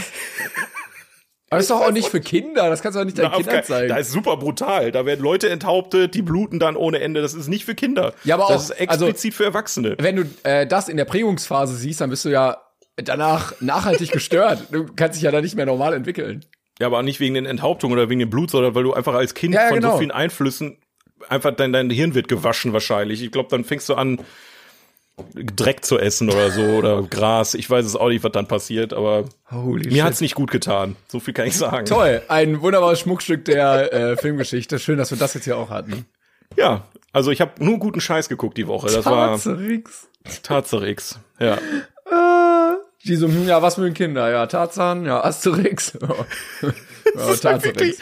[1.53, 3.63] Aber ist doch auch nicht für Kinder, das kannst du auch nicht deinen auf Kindern
[3.63, 3.89] zeigen.
[3.89, 4.91] da ist super brutal.
[4.91, 7.21] Da werden Leute enthauptet, die bluten dann ohne Ende.
[7.21, 8.13] Das ist nicht für Kinder.
[8.23, 9.95] Ja, aber das auch- ist also- explizit für Erwachsene.
[9.99, 12.57] Wenn du äh, das in der Prägungsphase siehst, dann bist du ja
[12.95, 14.67] danach nachhaltig gestört.
[14.71, 16.45] Du kannst dich ja da nicht mehr normal entwickeln.
[16.79, 19.33] Ja, aber nicht wegen den Enthauptungen oder wegen dem Blut, sondern weil du einfach als
[19.33, 19.93] Kind Ja, ja, von genau.
[19.93, 20.77] so vielen Einflüssen
[21.29, 23.23] einfach dein, dein Hirn wird gewaschen wahrscheinlich.
[23.23, 24.19] Ich glaube, dann fängst du an,
[25.35, 27.53] Dreck zu essen oder so oder Gras.
[27.53, 30.95] Ich weiß es auch nicht, was dann passiert, aber Holy mir hat's nicht gut getan.
[31.07, 31.85] So viel kann ich sagen.
[31.85, 34.79] Toll, ein wunderbares Schmuckstück der äh, Filmgeschichte.
[34.79, 36.05] Schön, dass wir das jetzt hier auch hatten.
[36.57, 38.87] Ja, also ich habe nur guten Scheiß geguckt die Woche.
[38.87, 40.07] Das war Tazerix.
[40.41, 41.19] Tatsache X.
[41.39, 41.57] Ja.
[43.05, 44.31] Die so, ja, was mögen Kinder?
[44.31, 45.93] Ja, Tarzan, ja, Asterix.
[46.01, 46.09] ja,
[47.63, 47.97] wirklich-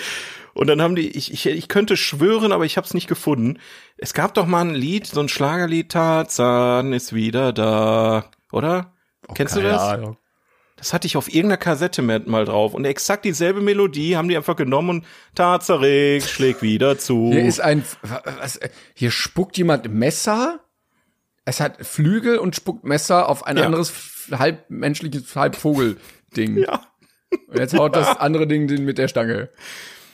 [0.53, 3.59] Und dann haben die, ich, ich, ich könnte schwören, aber ich habe es nicht gefunden.
[3.97, 8.93] Es gab doch mal ein Lied, so ein Schlagerlied, Tarzan ist wieder da, oder?
[9.33, 9.81] Kennst du das?
[9.81, 10.17] Ahnung.
[10.75, 12.73] Das hatte ich auf irgendeiner Kassette mal drauf.
[12.73, 17.29] Und exakt dieselbe Melodie haben die einfach genommen und Tarzarix schlägt wieder zu.
[17.31, 18.59] Hier ist ein, was,
[18.95, 20.59] hier spuckt jemand Messer.
[21.45, 23.65] Es hat Flügel und spuckt Messer auf ein Ja.
[23.65, 23.93] anderes
[24.31, 26.57] halb menschliches, halb Vogel-Ding.
[26.65, 26.81] ja.
[27.47, 29.49] Und jetzt haut das andere Ding den mit der Stange.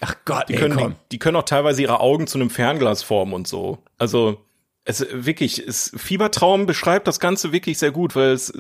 [0.02, 0.92] Ach Gott, Die ey, können, komm.
[0.92, 3.80] die, die können auch teilweise ihre Augen zu einem Fernglas formen und so.
[3.98, 4.44] Also
[4.86, 8.54] es wirklich, es, Fiebertraum beschreibt das Ganze wirklich sehr gut, weil es,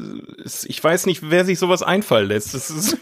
[0.43, 2.53] es ich weiß nicht, wer sich sowas einfallen lässt.
[2.53, 2.97] Es ist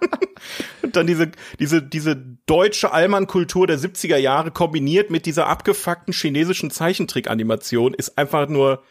[0.82, 6.72] und dann diese diese diese deutsche Allmann-Kultur der 70er Jahre kombiniert mit dieser abgefuckten chinesischen
[6.72, 8.82] Zeichentrick-Animation ist einfach nur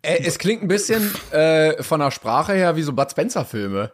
[0.00, 3.92] Äh, es klingt ein bisschen äh, von der Sprache her wie so Bud Spencer-Filme.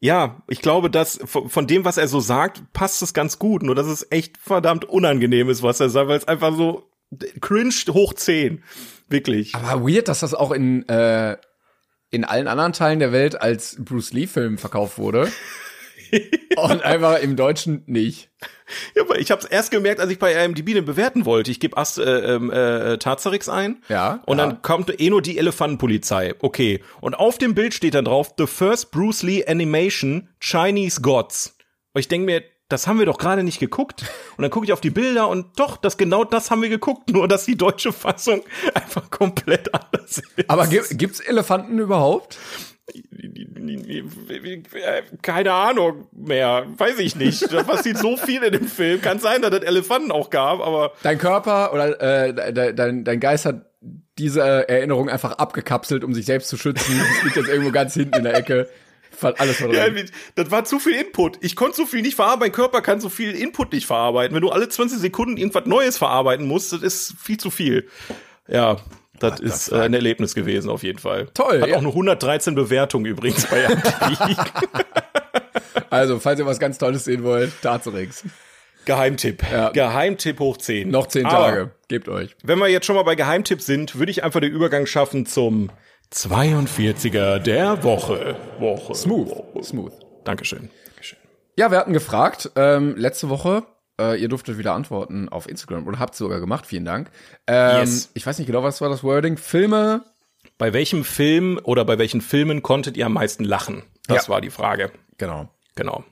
[0.00, 3.62] Ja, ich glaube, dass von dem, was er so sagt, passt es ganz gut.
[3.62, 6.90] Nur dass es echt verdammt unangenehm ist, was er sagt, weil es einfach so
[7.40, 8.62] cringe hoch 10.
[9.08, 9.54] Wirklich.
[9.54, 11.36] Aber weird, dass das auch in, äh,
[12.10, 15.30] in allen anderen Teilen der Welt als Bruce Lee-Film verkauft wurde.
[16.56, 18.30] Und einfach im Deutschen nicht.
[18.94, 21.50] Ja, aber ich habe es erst gemerkt, als ich bei IMDb den bewerten wollte.
[21.50, 23.82] Ich gebe Ast äh, ähm, äh, Tazarix ein.
[23.88, 24.46] Ja, Und ja.
[24.46, 26.34] dann kommt eh nur die Elefantenpolizei.
[26.38, 26.80] Okay.
[27.00, 31.56] Und auf dem Bild steht dann drauf, The First Bruce Lee Animation Chinese Gods.
[31.92, 34.04] Und ich denke mir, das haben wir doch gerade nicht geguckt.
[34.36, 37.10] Und dann gucke ich auf die Bilder und doch, das genau das haben wir geguckt,
[37.10, 38.42] nur dass die deutsche Fassung
[38.74, 40.50] einfach komplett anders ist.
[40.50, 42.38] Aber gi gibt's Elefanten überhaupt?
[45.22, 47.50] Keine Ahnung mehr, weiß ich nicht.
[47.52, 49.00] Da passiert so viel in dem Film.
[49.00, 53.20] Kann sein, dass es Elefanten auch gab, aber Dein Körper oder äh, de, dein, dein
[53.20, 53.66] Geist hat
[54.18, 56.98] diese Erinnerung einfach abgekapselt, um sich selbst zu schützen.
[56.98, 58.68] Das liegt jetzt irgendwo ganz hinten in der Ecke.
[59.10, 60.10] Fall alles ja, verdrängt.
[60.34, 61.38] das war zu viel Input.
[61.40, 62.40] Ich konnte so viel nicht verarbeiten.
[62.40, 64.34] Mein Körper kann so viel Input nicht verarbeiten.
[64.34, 67.88] Wenn du alle 20 Sekunden irgendwas Neues verarbeiten musst, das ist viel zu viel.
[68.48, 68.76] Ja,
[69.18, 71.28] das ist äh, ein Erlebnis gewesen auf jeden Fall.
[71.34, 71.76] Toll, Hat ja.
[71.76, 73.66] auch nur 113 Bewertungen übrigens bei.
[75.90, 78.24] Also, falls ihr was ganz Tolles sehen wollt, Tarzerix.
[78.84, 79.44] Geheimtipp.
[79.50, 79.70] Ja.
[79.70, 80.90] Geheimtipp hoch 10.
[80.90, 81.70] Noch zehn Aber Tage.
[81.88, 82.34] Gebt euch.
[82.42, 85.70] Wenn wir jetzt schon mal bei Geheimtipp sind, würde ich einfach den Übergang schaffen zum
[86.12, 88.36] 42er der Woche.
[88.58, 88.94] Woche.
[88.94, 89.64] Smooth.
[89.64, 89.92] Smooth.
[90.24, 90.70] Dankeschön.
[90.86, 91.18] Dankeschön.
[91.56, 93.62] Ja, wir hatten gefragt, ähm, letzte Woche,
[94.00, 97.10] äh, ihr durftet wieder antworten auf Instagram oder habt sogar gemacht, vielen Dank.
[97.46, 98.10] Ähm, Yes.
[98.14, 99.36] Ich weiß nicht genau, was war das Wording.
[99.36, 100.04] Filme,
[100.58, 103.82] Bei welchem Film oder bei welchen Filmen konntet ihr am meisten lachen?
[104.06, 104.32] Das Ja.
[104.34, 104.90] war die Frage.
[105.18, 105.48] genau.
[105.74, 106.04] Genau.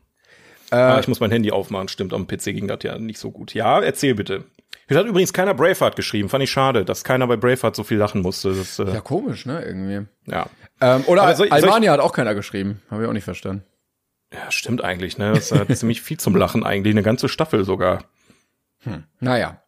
[0.73, 3.55] ah, ich muss mein Handy aufmachen, stimmt, am PC ging das ja nicht so gut.
[3.55, 4.45] Ja, erzähl bitte.
[4.88, 7.99] Hier hat übrigens keiner Braveheart geschrieben, fand ich schade, dass keiner bei Braveheart so viel
[7.99, 8.53] lachen musste.
[8.55, 10.07] Das, äh, Ja, komisch, ne, irgendwie.
[10.27, 10.47] Ja.
[10.81, 12.83] Ähm, oder Aber soll ich- soll ich- Almania hat auch keiner geschrieben.
[12.90, 13.62] Habe ich auch nicht verstanden.
[14.33, 15.33] Ja, stimmt eigentlich, ne?
[15.33, 18.05] Das hat ziemlich viel zum Lachen eigentlich, eine ganze Staffel sogar.
[19.21, 19.62] Naja.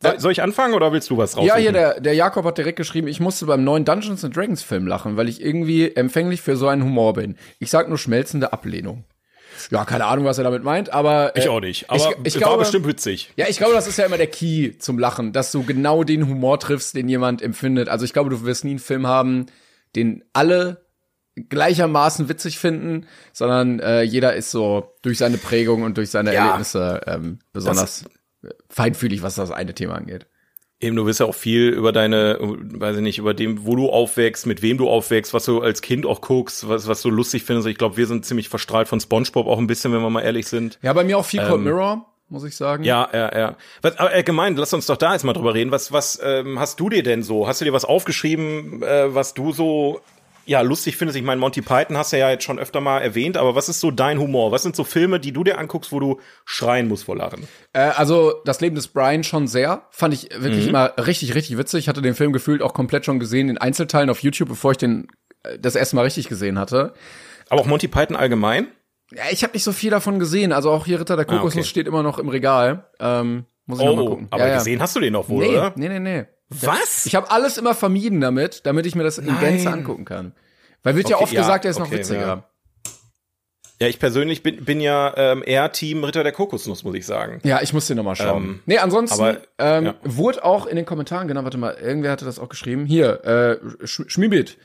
[0.00, 1.48] Soll, soll ich anfangen oder willst du was raussuchen?
[1.48, 4.62] Ja, hier, der, der Jakob hat direkt geschrieben, ich musste beim neuen Dungeons and Dragons
[4.62, 7.36] Film lachen, weil ich irgendwie empfänglich für so einen Humor bin.
[7.58, 9.04] Ich sag nur schmelzende Ablehnung.
[9.72, 11.32] Ja, keine Ahnung, was er damit meint, aber.
[11.34, 13.32] Ich äh, auch nicht, aber ich, ich war glaube, bestimmt witzig.
[13.36, 16.28] Ja, ich glaube, das ist ja immer der Key zum Lachen, dass du genau den
[16.28, 17.88] Humor triffst, den jemand empfindet.
[17.88, 19.46] Also ich glaube, du wirst nie einen Film haben,
[19.96, 20.86] den alle
[21.48, 26.46] gleichermaßen witzig finden, sondern äh, jeder ist so durch seine Prägung und durch seine Ja.
[26.46, 28.04] Erlebnisse ähm, besonders
[28.68, 30.26] feinfühlig, was das eine Thema angeht.
[30.80, 33.90] Eben, du wirst ja auch viel über deine, weiß ich nicht, über dem, wo du
[33.90, 37.42] aufwächst, mit wem du aufwächst, was du als Kind auch guckst, was, was du lustig
[37.42, 37.66] findest.
[37.66, 40.46] Ich glaube, wir sind ziemlich verstrahlt von Spongebob auch ein bisschen, wenn wir mal ehrlich
[40.46, 40.78] sind.
[40.82, 42.84] Ja, bei mir auch viel Cold Mirror, muss ich sagen.
[42.84, 43.56] Ja, ja, ja.
[43.82, 45.72] Was, aber allgemein, lass uns doch da jetzt mal drüber reden.
[45.72, 47.48] Was, was ähm, hast du dir denn so?
[47.48, 50.00] Hast du dir was aufgeschrieben, äh, was du so
[50.48, 51.16] ja lustig findest?
[51.18, 53.80] Ich meine, Monty Python hast du ja jetzt schon öfter mal erwähnt, aber was ist
[53.80, 54.50] so dein Humor?
[54.50, 57.46] Was sind so Filme, die du dir anguckst, wo du schreien musst vor Lachen?
[57.72, 59.82] Äh, also das Leben des Brian schon sehr.
[59.90, 60.70] Fand ich wirklich Mhm.
[60.70, 61.80] immer richtig, richtig witzig.
[61.80, 64.78] Ich hatte den Film gefühlt auch komplett schon gesehen in Einzelteilen auf YouTube, bevor ich
[64.78, 65.08] den
[65.44, 66.94] äh, das erste Mal richtig gesehen hatte.
[67.50, 68.68] Aber auch Monty Python allgemein?
[69.14, 70.52] Ja, ich habe nicht so viel davon gesehen.
[70.52, 71.68] Also auch hier Ritter der Kokosnuss Ah, okay.
[71.68, 72.90] steht immer noch im Regal.
[73.00, 74.26] Ähm, muss ich noch mal Oh, gucken.
[74.30, 74.54] aber ja, ja.
[74.58, 75.72] gesehen hast du den noch wohl, nee, oder?
[75.76, 76.24] nee, nee, nee.
[76.50, 77.06] Was?
[77.06, 80.32] Ich habe alles immer vermieden damit, damit ich mir das in Gänze angucken kann.
[80.82, 82.20] Weil wird ja Okay, oft ja, gesagt, er ist noch okay, witziger.
[82.26, 82.44] ja.
[83.80, 87.38] Ja, ich persönlich bin, bin ja ähm, eher Team Ritter der Kokosnuss, muss ich sagen.
[87.44, 88.42] Ja, ich muss den noch mal schauen.
[88.42, 89.94] Ähm, nee, ansonsten aber- ähm, ja.
[90.02, 92.86] wurde auch in den Kommentaren, genau, warte mal, irgendwer hatte das auch geschrieben.
[92.86, 94.58] Hier, äh, Sch Schmibit.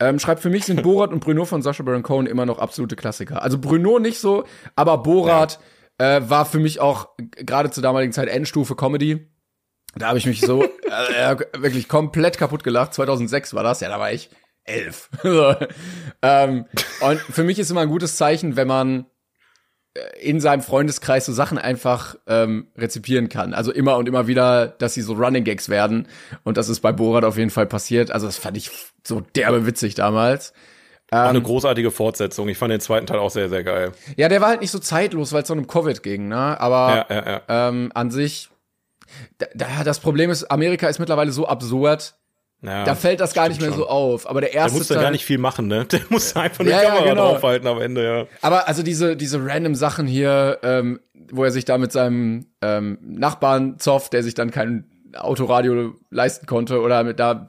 [0.00, 2.96] Ähm, schreibt, für mich sind Borat und Bruno von Sacha Baron Cohen immer noch absolute
[2.96, 3.42] Klassiker.
[3.42, 4.44] Also Bruno nicht so,
[4.76, 5.58] aber Borat
[5.98, 9.28] äh, war für mich auch gerade zur damaligen Zeit Endstufe Comedy.
[9.96, 10.64] Da habe ich mich so
[11.18, 12.94] äh, wirklich komplett kaputt gelacht.
[12.94, 14.30] 2006 war das, ja, da war ich
[14.64, 15.08] elf.
[15.22, 15.54] so.
[16.22, 16.66] ähm,
[17.00, 19.06] und für mich ist immer ein gutes Zeichen, wenn man
[19.94, 23.54] äh, in seinem Freundeskreis so Sachen einfach ähm, rezipieren kann.
[23.54, 26.08] Also immer und immer wieder, dass sie so Running Gags werden.
[26.42, 28.10] Und das ist bei Borat auf jeden Fall passiert.
[28.10, 28.70] Also das fand ich
[29.06, 30.52] so derbe witzig damals.
[31.12, 31.18] Ähm.
[31.28, 32.48] eine großartige Fortsetzung.
[32.48, 33.92] Ich fand den zweiten Teil auch sehr, sehr geil.
[34.16, 36.58] Ja, der war halt nicht so zeitlos, weil es so um Covid ging, ne?
[36.58, 37.68] Aber Ja, ja, ja.
[37.68, 38.48] ähm, an sich,
[39.38, 42.14] da, da, das Problem ist, Amerika ist mittlerweile so absurd,
[42.62, 44.28] ja da fällt das gar nicht mehr stimmt so auf.
[44.28, 45.84] Aber der Der erste musste Teil, gar nicht viel machen, ne?
[45.90, 47.32] Der musste einfach eine Ja, ja, Kamera genau.
[47.32, 48.26] draufhalten am Ende, ja.
[48.40, 51.00] Aber also diese, diese random Sachen hier, ähm,
[51.30, 56.46] wo er sich da mit seinem ähm, Nachbarn zofft, der sich dann kein Autoradio leisten
[56.46, 57.46] konnte oder mit da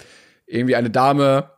[0.48, 1.50] irgendwie eine Dame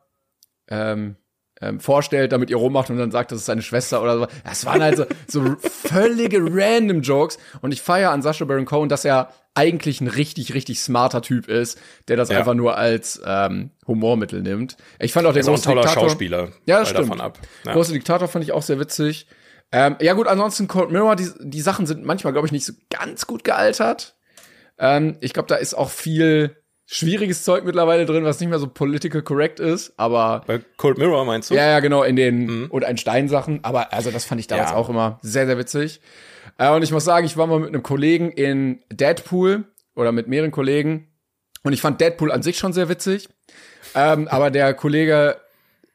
[0.70, 1.15] ähm,
[1.62, 4.28] ähm, vorstellt, damit ihr rummacht und dann sagt, das ist seine Schwester oder so.
[4.43, 7.38] Das waren halt so, so völlige random Jokes.
[7.62, 11.48] Und ich feiere an Sacha Baron Cohen, dass er eigentlich ein richtig, richtig smarter Typ
[11.48, 12.38] ist, der das Ja.
[12.39, 14.78] einfach nur als ähm, Humormittel nimmt.
[15.00, 16.50] Ich fand auch den Ist auch ein großen toller Diktator, Schauspieler.
[16.67, 17.06] Ja, das stimmt.
[17.08, 17.39] Davon ab.
[17.65, 17.74] Ja.
[17.74, 19.26] Große Diktator fand ich auch sehr witzig.
[19.72, 22.74] Ähm, ja gut, ansonsten Cold Mirror, die, die Sachen sind manchmal, glaube ich, nicht so
[22.89, 24.15] ganz gut gealtert.
[24.78, 26.55] Ähm, ich glaube, da ist auch viel
[26.89, 31.25] schwieriges Zeug mittlerweile drin, was nicht mehr so political correct ist, aber Bei Cold Mirror
[31.25, 31.55] meinst du?
[31.55, 33.59] ja, ja, genau, in den und ein Stein-Sachen.
[33.63, 34.73] Aber also das fand ich damals Mhm.
[34.75, 34.79] Ja.
[34.79, 35.99] auch immer sehr, sehr witzig.
[36.57, 39.65] Äh, und ich muss sagen, ich war mal mit einem Kollegen in Deadpool
[39.95, 41.07] oder mit mehreren Kollegen
[41.63, 43.27] und ich fand Deadpool an sich schon sehr witzig.
[43.93, 45.35] Ähm, aber der Kollege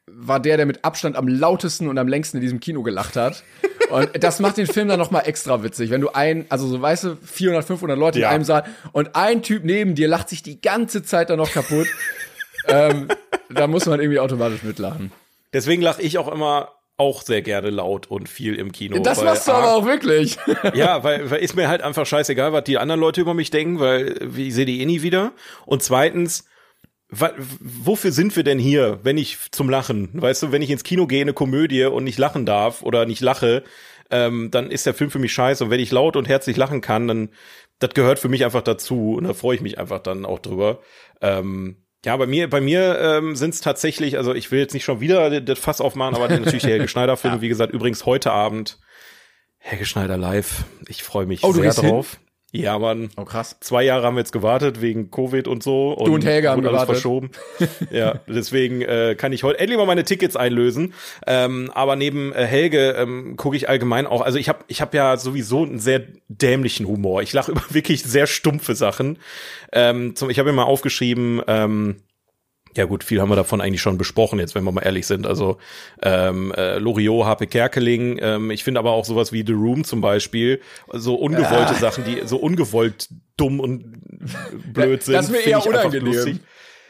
[0.07, 3.43] war der, der mit Abstand am lautesten und am längsten in diesem Kino gelacht hat.
[3.93, 6.80] Und das macht den Film dann noch mal extra witzig, wenn du ein, also so
[6.80, 8.28] weißt du, 400, 500 Leute Ja.
[8.28, 11.53] in einem Saal und ein Typ neben dir lacht sich die ganze Zeit dann noch
[11.53, 11.86] kaputt.
[12.68, 13.09] ähm,
[13.51, 15.12] da muss man irgendwie automatisch mitlachen.
[15.53, 18.99] Deswegen lache ich auch immer auch sehr gerne laut und viel im Kino.
[19.01, 20.36] Das weil, machst du aber auch wirklich.
[20.74, 23.80] ja, weil, weil ist mir halt einfach scheißegal, was die anderen Leute über mich denken,
[23.80, 25.32] weil ich sehe die eh nie wieder.
[25.66, 26.45] Und zweitens,
[27.13, 30.09] wofür sind wir denn hier, wenn ich zum Lachen?
[30.13, 33.21] Weißt du, wenn ich ins Kino gehe, eine Komödie und nicht lachen darf oder nicht
[33.21, 33.65] lache,
[34.11, 35.65] ähm, dann ist der Film für mich scheiße.
[35.65, 37.29] Und wenn ich laut und herzlich lachen kann, dann
[37.79, 40.81] das gehört für mich einfach dazu und da freue ich mich einfach dann auch drüber.
[41.21, 44.85] Ähm, ja, bei mir, bei mir ähm, sind es tatsächlich, also ich will jetzt nicht
[44.85, 47.41] schon wieder das Fass aufmachen, aber natürlich der Helge Schneider-Film, ja.
[47.43, 48.79] wie gesagt, übrigens heute Abend
[49.59, 50.65] Helge Schneider live.
[50.89, 52.13] Ich freue mich oh, sehr drauf.
[52.13, 52.32] Hin?
[52.55, 53.09] Ja, Mann.
[53.17, 53.57] Oh, krass.
[53.61, 55.93] Zwei Jahre haben wir jetzt gewartet wegen Covid und so.
[55.93, 56.95] Und du und Helge haben alles gewartet.
[56.97, 57.31] verschoben.
[57.91, 60.93] ja, deswegen äh, kann ich heute endlich mal meine Tickets einlösen.
[61.27, 64.21] Ähm, aber neben äh, Helge ähm, gucke ich allgemein auch.
[64.21, 67.23] Also ich habe ich hab ja sowieso einen sehr dämlichen Humor.
[67.23, 69.19] Ich lache über wirklich sehr stumpfe Sachen.
[69.73, 72.03] Ähm, zum, ich habe mir mal aufgeschrieben, ähm,
[72.77, 75.27] ja gut, viel haben wir davon eigentlich schon besprochen, jetzt wenn wir mal ehrlich sind.
[75.27, 75.59] Also
[76.03, 80.01] ähm, äh, Loriot, Harpe Kerkeling, ähm, ich finde aber auch sowas wie The Room zum
[80.01, 80.61] Beispiel,
[80.93, 81.79] so ungewollte ja.
[81.79, 83.85] Sachen, die so ungewollt dumm und
[84.73, 85.14] blöd sind.
[85.14, 86.41] Das ist mir eher unangenehm.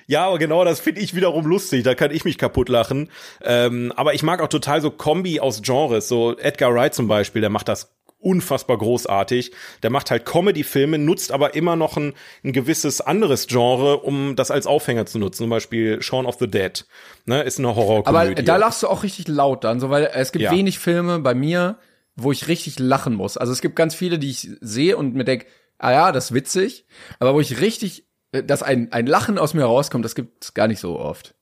[0.07, 1.85] Ja, aber genau, das finde ich wiederum lustig.
[1.85, 3.09] Da kann ich mich kaputt lachen.
[3.43, 6.09] Ähm, aber ich mag auch total so Kombi aus Genres.
[6.09, 9.53] So Edgar Wright zum Beispiel, der macht das unfassbar großartig.
[9.83, 12.15] Der macht halt Comedy-Filme, nutzt aber immer noch ein,
[12.45, 15.43] ein gewisses anderes Genre, um das als Aufhänger zu nutzen.
[15.43, 16.85] Zum Beispiel Shaun of the Dead.
[17.27, 18.33] Ne, ist eine Horrorkomödie.
[18.33, 20.53] Aber da lachst du auch richtig laut dann, so weil es gibt ja.
[20.53, 21.79] wenig Filme bei mir,
[22.17, 23.37] wo ich richtig lachen muss.
[23.37, 25.47] Also es gibt ganz viele, die ich sehe und mir denke,
[25.79, 26.87] ah ja, das ist witzig,
[27.19, 30.81] aber wo ich richtig, dass ein, ein Lachen aus mir rauskommt, das gibt's gar nicht
[30.81, 31.35] so oft.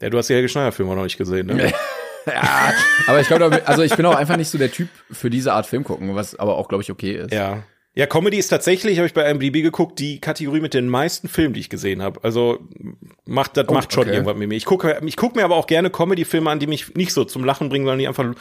[0.00, 1.72] Ja, du hast die Helge Schneider-Filme noch nicht gesehen, ne?
[2.32, 2.72] ja,
[3.06, 5.66] aber ich glaube, also ich bin auch einfach nicht so der Typ für diese Art
[5.66, 7.32] Film gucken, was aber auch, glaube ich, okay ist.
[7.32, 7.62] Ja.
[7.96, 11.54] Ja, Comedy ist tatsächlich, habe ich bei IMDb geguckt, die Kategorie mit den meisten Filmen,
[11.54, 12.18] die ich gesehen habe.
[12.24, 12.58] Also
[13.24, 14.14] macht das oh, macht schon okay.
[14.14, 14.56] irgendwas mit mir.
[14.56, 17.44] Ich gucke ich guck mir aber auch gerne Comedy-Filme an, die mich nicht so zum
[17.44, 18.34] Lachen bringen, sondern die einfach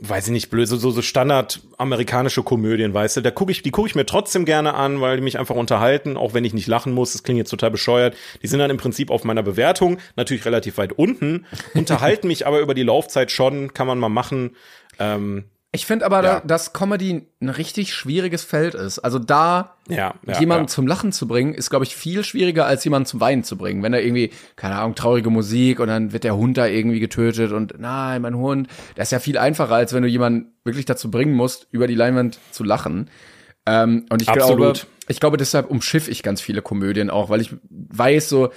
[0.00, 3.70] weiß ich nicht, blöd, so, so Standard amerikanische Komödien, weißt du, da gucke ich, die
[3.70, 6.66] gucke ich mir trotzdem gerne an, weil die mich einfach unterhalten, auch wenn ich nicht
[6.66, 8.16] lachen muss, das klingt jetzt total bescheuert.
[8.42, 12.60] Die sind dann im Prinzip auf meiner Bewertung natürlich relativ weit unten, unterhalten mich aber
[12.60, 14.56] über die Laufzeit schon, kann man mal machen.
[14.98, 15.44] Ähm,
[15.74, 16.40] ich finde aber, ja.
[16.46, 19.00] dass Comedy ein richtig schwieriges Feld ist.
[19.00, 22.84] Also da ja, ja, jemanden zum Lachen zu bringen, ist, glaube ich, viel schwieriger, als
[22.84, 23.82] jemanden zum Weinen zu bringen.
[23.82, 27.50] Wenn da irgendwie, keine Ahnung, traurige Musik und dann wird der Hund da irgendwie getötet
[27.50, 31.10] und nein, mein Hund, das ist ja viel einfacher, als wenn du jemanden wirklich dazu
[31.10, 33.10] bringen musst, über die Leinwand zu lachen.
[33.66, 34.56] Ähm, und ich Absolut.
[34.56, 38.50] glaube, ich glaube, deshalb umschiff ich ganz viele Komödien auch, weil ich weiß so,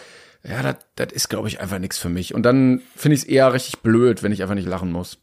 [0.43, 2.35] ja, das ist, glaube ich, einfach nichts für mich.
[2.35, 5.17] Und dann finde ich es eher richtig blöd, wenn ich einfach nicht lachen muss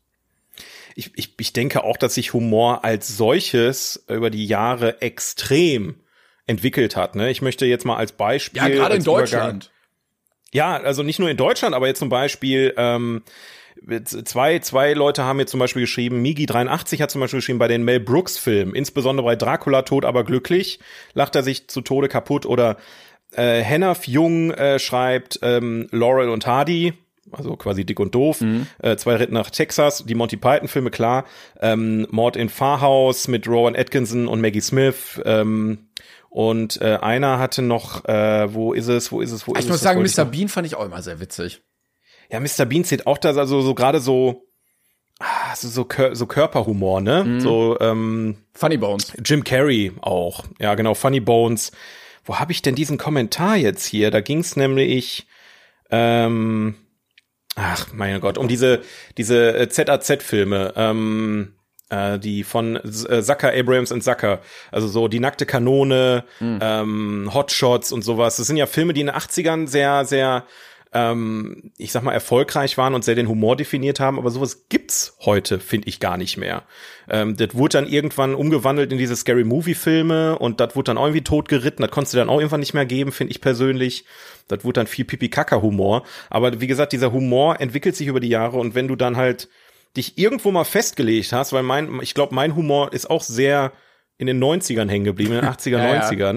[0.95, 5.97] ich, ich, ich denke auch, dass sich Humor als solches über die Jahre extrem
[6.47, 7.15] entwickelt hat.
[7.15, 7.31] Ne?
[7.31, 8.63] Ich möchte jetzt mal als Beispiel.
[8.63, 9.71] Ja, gerade in Deutschland.
[10.53, 12.75] ja, also nicht nur in Deutschland, aber jetzt zum Beispiel.
[12.77, 13.23] Ähm,
[14.25, 17.85] zwei, zwei Leute haben mir zum Beispiel geschrieben, Migi83 hat zum Beispiel geschrieben, bei den
[17.85, 20.79] Mel Brooks Filmen, insbesondere bei Dracula tot, aber glücklich,
[21.13, 22.77] lacht er sich zu Tode kaputt oder
[23.33, 26.95] äh, Hennaf Jung äh, schreibt ähm, Laurel und Hardy,
[27.37, 28.41] also quasi dick und doof.
[28.41, 28.67] Mhm.
[28.83, 31.25] Äh, zwei Ritten nach Texas, die Monty Python-Filme, klar.
[31.61, 35.21] Ähm, Mord in Pfarrhaus mit Rowan Atkinson und Maggie Smith.
[35.25, 35.89] Ähm,
[36.31, 39.65] und äh, einer hatte noch, äh, wo ist es, wo ist es, wo ich ist
[39.65, 39.67] es?
[39.67, 40.25] Ich muss sagen, Mr.
[40.29, 41.63] Bean fand ich auch immer sehr witzig.
[42.31, 42.65] Ja, Mr.
[42.65, 44.49] Bean zählt auch das, also so gerade so,
[45.21, 47.25] ah, so, so, so Körperhumor, ne?
[47.25, 47.41] Mhm.
[47.41, 49.13] So, ähm, Funny Bones.
[49.25, 50.45] Jim Carrey auch.
[50.59, 51.71] Ja, genau, Funny Bones.
[52.25, 54.11] Wo habe ich denn diesen Kommentar jetzt hier?
[54.11, 55.27] Da ging's nämlich,
[55.91, 56.75] ähm,
[57.57, 58.81] Ach, mein Gott, um diese,
[59.17, 61.55] diese äh, ZAZ-Filme, ähm,
[61.89, 64.41] äh, die von äh, Zucker, Abrams und Zucker,
[64.73, 66.59] also so die nackte Kanone, mhm.
[66.61, 68.37] ähm, Hotshots und sowas.
[68.37, 70.45] Das sind ja Filme, die in den 80ern sehr, sehr
[70.95, 75.17] ähm, ich sag mal, erfolgreich waren und sehr den Humor definiert haben, aber sowas gibt's
[75.25, 76.63] heute, finde ich, gar nicht mehr.
[77.11, 81.07] Ähm, das wurde dann irgendwann umgewandelt in diese Scary Movie-Filme und das wurde dann auch
[81.07, 81.83] irgendwie totgeritten.
[81.83, 84.05] Das konntest du dann auch irgendwann nicht mehr geben, finde ich persönlich.
[84.49, 86.05] Das wurde dann viel Pipi-Kaka-Humor.
[86.31, 89.49] Aber wie gesagt, dieser Humor entwickelt sich über die Jahre und wenn du dann halt
[89.97, 93.73] dich irgendwo mal festgelegt hast, weil mein, ich glaube, mein Humor ist auch sehr
[94.19, 96.37] in den 90ern hängen geblieben, in den 80er, ja, 90ern.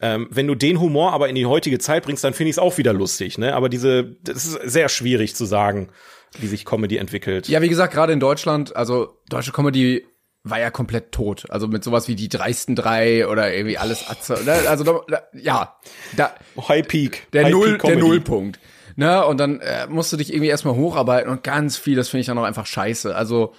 [0.00, 0.14] Ja.
[0.14, 2.58] Ähm, wenn du den Humor aber in die heutige Zeit bringst, dann finde ich es
[2.58, 3.38] auch wieder lustig.
[3.38, 3.54] Ne?
[3.54, 5.90] Aber diese, das ist sehr schwierig zu sagen,
[6.38, 7.48] wie sich Comedy entwickelt.
[7.48, 10.04] Ja, wie gesagt, gerade in Deutschland, also deutsche Comedy
[10.44, 11.44] war ja komplett tot.
[11.50, 14.42] Also mit sowas wie die dreisten drei oder irgendwie alles Atze.
[14.44, 14.52] Ne?
[14.68, 15.76] Also da, ja,
[16.16, 16.34] da
[16.68, 18.58] High Peak, der High Null, Peak der Nullpunkt.
[18.96, 19.24] Ne?
[19.24, 22.26] Und dann äh, musst du dich irgendwie erstmal hocharbeiten und ganz viel, das finde ich
[22.26, 23.14] dann auch einfach scheiße.
[23.14, 23.54] Also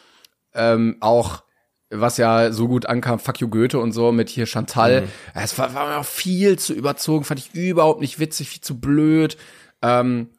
[0.53, 1.43] ähm, auch
[1.89, 5.01] was ja so gut ankam, Fuck you Goethe und so mit hier Chantal.
[5.01, 5.07] Mhm.
[5.35, 8.79] Es war, war mir auch viel zu überzogen, fand ich überhaupt nicht witzig, viel zu
[8.79, 9.37] blöd.
[9.81, 10.29] Ähm,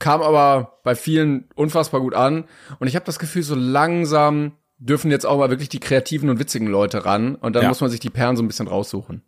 [0.00, 2.44] kam aber bei vielen unfassbar gut an.
[2.80, 6.38] Und ich habe das Gefühl, so langsam dürfen jetzt auch mal wirklich die kreativen und
[6.40, 7.34] witzigen Leute ran.
[7.36, 7.68] Und dann Ja.
[7.68, 9.22] muss man sich die Perlen so ein bisschen raussuchen.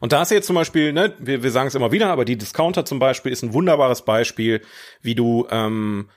[0.00, 2.36] Und da ist jetzt zum Beispiel, ne, wir, wir sagen es immer wieder, aber die
[2.36, 4.62] Discounter zum Beispiel ist ein wunderbares Beispiel,
[5.00, 6.08] wie du, ähm,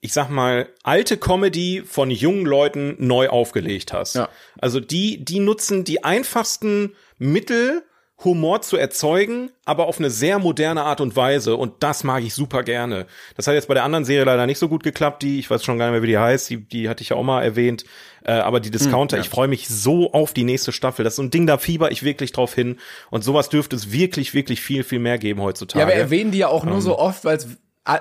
[0.00, 4.14] ich sag mal, alte Comedy von jungen Leuten neu aufgelegt hast.
[4.16, 4.28] Ja.
[4.58, 7.84] Also die, die nutzen die einfachsten Mittel,
[8.24, 11.56] Humor zu erzeugen, aber auf eine sehr moderne Art und Weise.
[11.56, 13.06] Und das mag ich super gerne.
[13.36, 15.64] Das hat jetzt bei der anderen Serie leider nicht so gut geklappt, die, ich weiß
[15.64, 17.84] schon gar nicht mehr, wie die heißt, die, die hatte ich ja auch mal erwähnt.
[18.24, 21.04] Äh, aber die Discounter, ich freue mich so auf die nächste Staffel.
[21.04, 22.78] Das ist so ein Ding, da fieber ich wirklich drauf hin.
[23.10, 25.80] Und sowas dürfte es wirklich, wirklich viel, viel mehr geben heutzutage.
[25.80, 27.48] Ja, wir erwähnen die ja auch nur so oft, weil es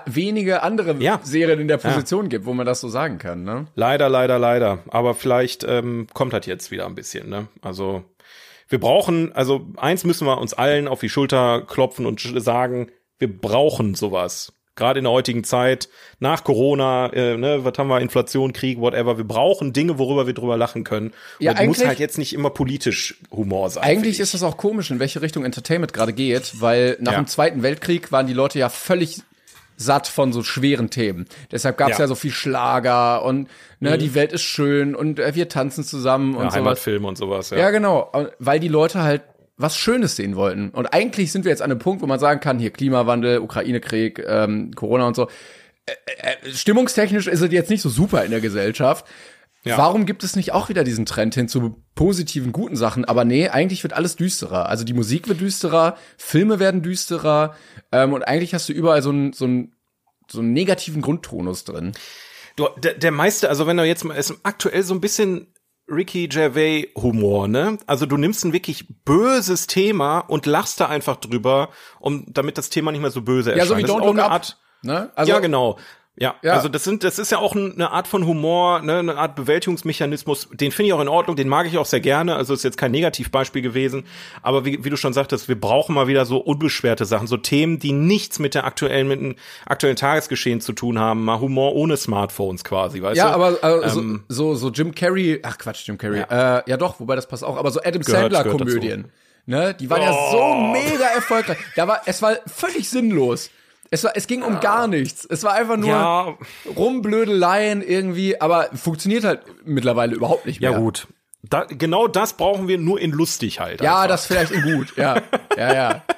[0.06, 1.20] wenige andere Ja.
[1.24, 3.66] Serien in der Position gibt, wo man das so sagen kann, ne?
[3.74, 4.80] Leider, leider, leider.
[4.90, 7.30] Aber vielleicht ähm, kommt das jetzt wieder ein bisschen.
[7.30, 7.48] Ne?
[7.62, 8.04] Also
[8.72, 13.28] wir brauchen, also eins müssen wir uns allen auf die Schulter klopfen und sagen, wir
[13.32, 14.54] brauchen sowas.
[14.76, 19.18] Gerade in der heutigen Zeit, nach Corona, äh, ne, was haben wir, Inflation, Krieg, whatever.
[19.18, 21.14] Wir brauchen Dinge, worüber wir drüber lachen können.
[21.40, 23.84] Ja, und es muss eigentlich- halt jetzt nicht immer politisch Humor sein.
[23.84, 27.20] Eigentlich ist es auch komisch, in welche Richtung Entertainment gerade geht, weil nach Ja.
[27.20, 29.22] dem Zweiten Weltkrieg waren die Leute ja völlig
[29.78, 31.26] satt von so schweren Themen.
[31.52, 32.04] Deshalb gab es ja.
[32.04, 32.08] Ja.
[32.08, 33.50] so viel Schlager und
[33.80, 36.54] ne, die Welt ist schön und äh, wir tanzen zusammen und Ja.
[36.54, 37.50] Heimatfilme und sowas.
[37.50, 37.58] Ja.
[37.58, 39.24] Ja, genau, weil die Leute halt
[39.58, 40.70] was Schönes sehen wollten.
[40.70, 44.24] Und eigentlich sind wir jetzt an einem Punkt, wo man sagen kann, hier Klimawandel, Ukraine-Krieg,
[44.28, 45.28] ähm, Corona und so.
[45.86, 49.06] Äh, äh, stimmungstechnisch ist es jetzt nicht so super in der Gesellschaft.
[49.64, 49.78] Ja.
[49.78, 53.06] Warum gibt es nicht auch wieder diesen Trend hin zu positiven, guten Sachen?
[53.06, 54.68] Aber nee, eigentlich wird alles düsterer.
[54.70, 57.56] Also die Musik wird düsterer, Filme werden düsterer
[57.92, 59.76] ähm, und eigentlich hast du überall so einen so einen
[60.30, 61.92] so einen negativen Grundtonus drin.
[62.56, 65.54] Du, der, der meiste, also wenn du jetzt mal, ist aktuell so ein bisschen
[65.88, 67.78] Ricky Gervais Humor, ne?
[67.86, 72.70] Also du nimmst ein wirklich böses Thema und lachst da einfach drüber, um, damit das
[72.70, 73.88] Thema nicht mehr so böse Ja, erscheint.
[73.88, 74.46] so wie Don't Look Up.
[74.84, 75.12] Ne?
[75.16, 75.78] Also ja, genau.
[76.22, 76.54] Ja, Ja.
[76.54, 79.36] also das sind, das ist ja auch ein- eine Art von Humor, ne, eine Art
[79.36, 80.50] Bewältigungsmechanismus.
[80.54, 82.36] Den finde ich auch in Ordnung, den mag ich auch sehr gerne.
[82.36, 84.04] Also ist jetzt kein Negativbeispiel gewesen,
[84.42, 87.80] aber wie, wie du schon sagtest, wir brauchen mal wieder so unbeschwerte Sachen, so Themen,
[87.80, 91.24] die nichts mit der aktuellen, mit dem aktuellen Tagesgeschehen zu tun haben.
[91.26, 93.44] Mal Humor ohne Smartphones quasi, weißt Ja, du?
[93.44, 97.00] aber äh, Ähm, so, so, Jim Carrey, ach Quatsch, Jim Carrey, ja, äh, ja doch,
[97.00, 98.44] wobei das passt auch, aber so Adam Sandler.
[98.46, 99.12] Komödien,
[99.48, 101.58] ne, die waren ja so mega erfolgreich.
[101.76, 103.50] Da war, es war völlig sinnlos.
[103.94, 105.26] Es war, es ging um gar nichts.
[105.26, 106.38] Es war einfach nur Ja.
[106.76, 110.72] Rumblödeleien irgendwie, aber funktioniert halt mittlerweile überhaupt nicht mehr.
[110.72, 111.08] Ja, gut.
[111.44, 113.82] Da, genau das brauchen wir nur in lustig halt.
[113.82, 114.08] Ja, einfach.
[114.08, 114.96] das vielleicht in gut.
[114.96, 115.22] Ja,
[115.58, 116.02] ja, ja.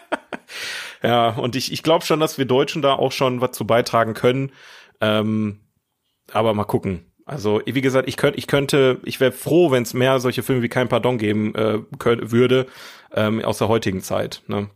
[1.06, 4.14] Ja, und ich, ich glaube schon, dass wir Deutschen da auch schon was zu beitragen
[4.14, 4.54] können.
[5.02, 5.60] Ähm,
[6.32, 7.12] aber mal gucken.
[7.26, 10.62] Also, wie gesagt, ich könnte, ich könnte, ich wäre froh, wenn es mehr solche Filme
[10.62, 12.68] wie Kein Pardon geben äh, könnt, würde,
[13.14, 14.44] ähm, aus der heutigen Zeit.
[14.48, 14.70] Ne?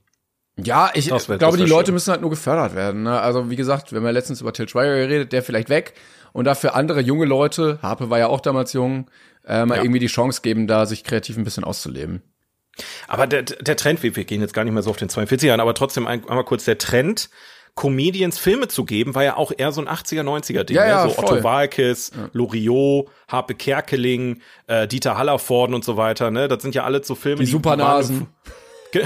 [0.62, 1.94] Ja, ich Das wär- glaube, die Leute schön.
[1.94, 3.04] müssen halt nur gefördert werden.
[3.04, 3.20] Ne?
[3.20, 5.94] Also wie gesagt, wir haben ja letztens über Till Schweiger geredet, der vielleicht weg
[6.34, 9.10] und dafür andere junge Leute, Harpe war ja auch damals jung,
[9.46, 9.84] äh, mal Ja.
[9.84, 12.22] irgendwie die Chance geben, da sich kreativ ein bisschen auszuleben.
[13.08, 15.60] Aber der, der Trend, wir, gehen jetzt gar nicht mehr so auf den 42 an,
[15.60, 17.30] aber trotzdem ein, einmal kurz der Trend,
[17.76, 20.76] Comedians Filme zu geben, war ja auch eher so ein 80er, 90er Ding.
[20.78, 21.10] Ja, ja, ne?
[21.12, 21.26] So voll.
[21.38, 26.32] Otto Walkes, Loriot, Harpe Kerkeling, äh, Dieter Hallervorden und so weiter.
[26.32, 26.48] Ne?
[26.48, 28.28] Das sind ja alles so Filme, Die Supernasen.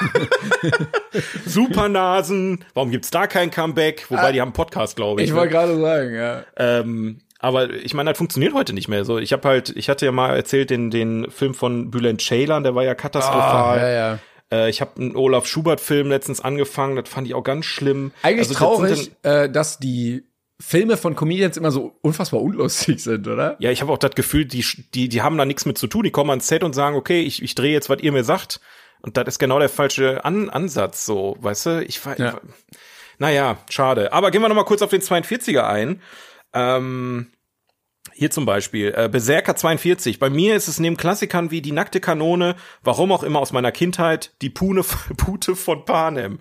[1.46, 2.64] Supernasen.
[2.74, 4.06] Warum gibt's da kein Comeback?
[4.10, 5.28] Wobei, die haben einen Podcast, glaube ich.
[5.28, 5.38] Ich ne?
[5.40, 6.44] wollte gerade sagen, ja.
[6.56, 9.18] Ähm, aber ich meine, das funktioniert heute nicht mehr so.
[9.18, 12.74] Ich habe halt, ich hatte ja mal erzählt, den, den Film von Bülent Ceylan, der
[12.74, 13.78] war ja katastrophal.
[13.78, 14.18] Ah, ja, ja.
[14.52, 18.12] Äh, ich habe einen Olaf Schubert-Film letztens angefangen, das fand ich auch ganz schlimm.
[18.22, 20.24] Eigentlich Also, das traurig, dann- äh, dass die
[20.60, 23.56] Filme von Comedians immer so unfassbar unlustig sind, oder?
[23.60, 24.62] Ja, ich habe auch das Gefühl, die,
[24.94, 26.02] die, die haben da nichts mit zu tun.
[26.02, 28.60] Die kommen ans Set und sagen, okay, ich, ich drehe jetzt, was ihr mir sagt.
[29.02, 31.84] Und das ist genau der falsche An Ansatz, so, weißt du?
[31.84, 32.40] Ich war, Ja.
[33.18, 34.12] naja, schade.
[34.12, 36.00] Aber gehen wir noch mal kurz auf den 42er ein.
[36.52, 37.30] Ähm,
[38.12, 40.18] hier zum Beispiel, äh, Berserker 42.
[40.18, 43.72] Bei mir ist es neben Klassikern wie Die nackte Kanone, warum auch immer aus meiner
[43.72, 44.82] Kindheit, die Pune,
[45.16, 46.34] Pute von Panem.
[46.34, 46.40] Ich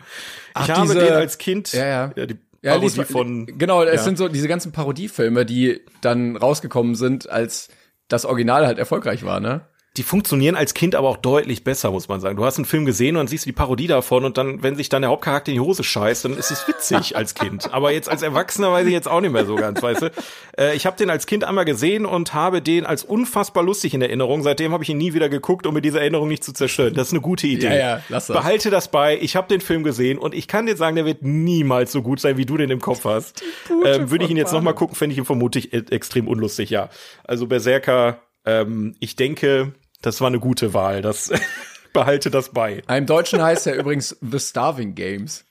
[0.56, 2.08] Ach, habe diese- den als Kind, Ja, ja.
[2.26, 4.04] die Ja, Parodie lies von, genau, es ja.
[4.04, 7.70] sind so diese ganzen Parodiefilme, die dann rausgekommen sind, als
[8.10, 9.62] das Original halt erfolgreich war, ne?
[9.98, 12.38] Die funktionieren als Kind aber auch deutlich besser, muss man sagen.
[12.38, 14.76] Du hast einen Film gesehen und dann siehst du die Parodie davon und dann, wenn
[14.76, 17.74] sich dann der Hauptcharakter in die Hose scheißt, dann ist es witzig als Kind.
[17.74, 20.12] Aber jetzt als Erwachsener weiß ich jetzt auch nicht mehr so ganz, weißt du.
[20.58, 24.02] Äh, ich habe den als Kind einmal gesehen und habe den als unfassbar lustig in
[24.02, 24.44] Erinnerung.
[24.44, 26.94] Seitdem habe ich ihn nie wieder geguckt, um mir diese Erinnerung nicht zu zerstören.
[26.94, 27.68] Das ist eine gute Idee.
[27.68, 28.38] Ja, ja, lass das.
[28.38, 29.18] Behalte das bei.
[29.20, 32.20] Ich habe den Film gesehen und ich kann dir sagen, der wird niemals so gut
[32.20, 33.44] sein, wie du den im Kopf hast.
[33.86, 36.70] Ähm, Würde ich ihn jetzt noch mal gucken, fände ich ihn vermutlich e extrem unlustig,
[36.70, 36.90] ja.
[37.24, 41.02] Also Berserker, ähm, ich denke, das war eine gute Wahl.
[41.02, 41.32] Das
[41.94, 42.82] behalte das bei.
[42.88, 45.46] Im Deutschen heißt er übrigens The Starving Games.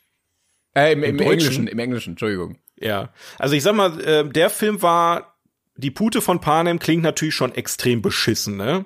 [0.74, 1.32] Äh, im, im, Deutschen?
[1.32, 2.59] Englischen, im Englischen, Entschuldigung.
[2.76, 3.12] Ja.
[3.38, 5.38] Also ich sag mal, äh, der Film war,
[5.76, 8.84] die Pute von Panem klingt natürlich schon extrem beschissen, ne?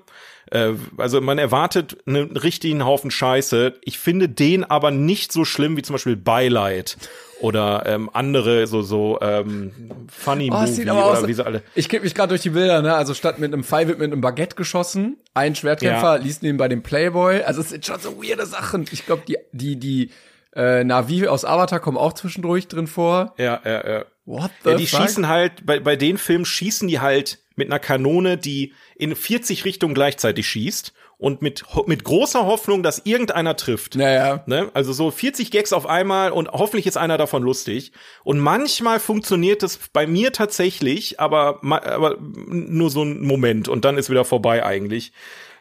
[0.51, 3.79] Äh, also man erwartet einen richtigen Haufen Scheiße.
[3.83, 6.97] Ich finde den aber nicht so schlimm wie zum Beispiel Beileid
[7.43, 9.73] oder ähm, andere so so ähm,
[10.09, 11.27] Funny Oh, Movie oder aus.
[11.27, 11.63] wie sie alle.
[11.75, 12.95] Ich kipp mich gerade durch die Bilder, ne?
[12.95, 15.19] Also statt mit einem Pfeil wird mit einem Baguette geschossen.
[15.35, 16.23] Ein Schwertkämpfer Ja.
[16.23, 17.43] liest neben bei dem Playboy.
[17.43, 18.87] Also es sind schon so weirde Sachen.
[18.93, 20.11] Ich glaube, die, die, die
[20.55, 23.35] äh, Navi aus Avatar kommen auch zwischendurch drin vor.
[23.39, 24.05] Ja, ja, ja.
[24.25, 25.01] What the Ja, die fuck?
[25.03, 29.65] schießen halt, bei, bei den Filmen schießen die halt mit einer Kanone, die in 40
[29.65, 30.93] Richtungen gleichzeitig schießt
[31.23, 33.95] und mit, mit großer Hoffnung, dass irgendeiner trifft.
[33.95, 34.43] Naja.
[34.47, 34.71] Ne?
[34.75, 37.93] Also so 40 Gags auf einmal und hoffentlich ist einer davon lustig.
[38.25, 43.99] Und manchmal funktioniert es bei mir tatsächlich, aber, aber nur so ein Moment und dann
[43.99, 45.13] ist wieder vorbei eigentlich.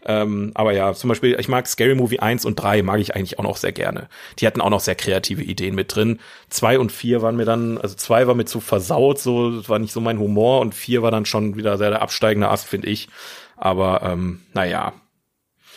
[0.06, 3.38] Ähm, aber ja, zum Beispiel, ich mag Scary Movie 1 und 3 mag ich eigentlich
[3.40, 4.10] auch noch sehr gerne.
[4.40, 6.20] Die hatten auch noch sehr kreative Ideen mit drin.
[6.50, 9.80] Zwei und vier waren mir dann, also zwei war mir zu versaut, so, das war
[9.80, 12.88] nicht so mein Humor und vier war dann schon wieder sehr der absteigende Ast, finde
[12.88, 13.10] ich.
[13.58, 14.94] Aber ähm, naja.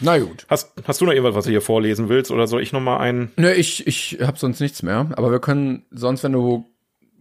[0.00, 0.46] Na gut.
[0.48, 2.98] Hast, hast du noch irgendwas, was du hier vorlesen willst, oder soll ich noch mal
[2.98, 3.30] einen?
[3.36, 5.10] Nö, ich, ich hab sonst nichts mehr.
[5.16, 6.73] Aber wir können sonst, wenn du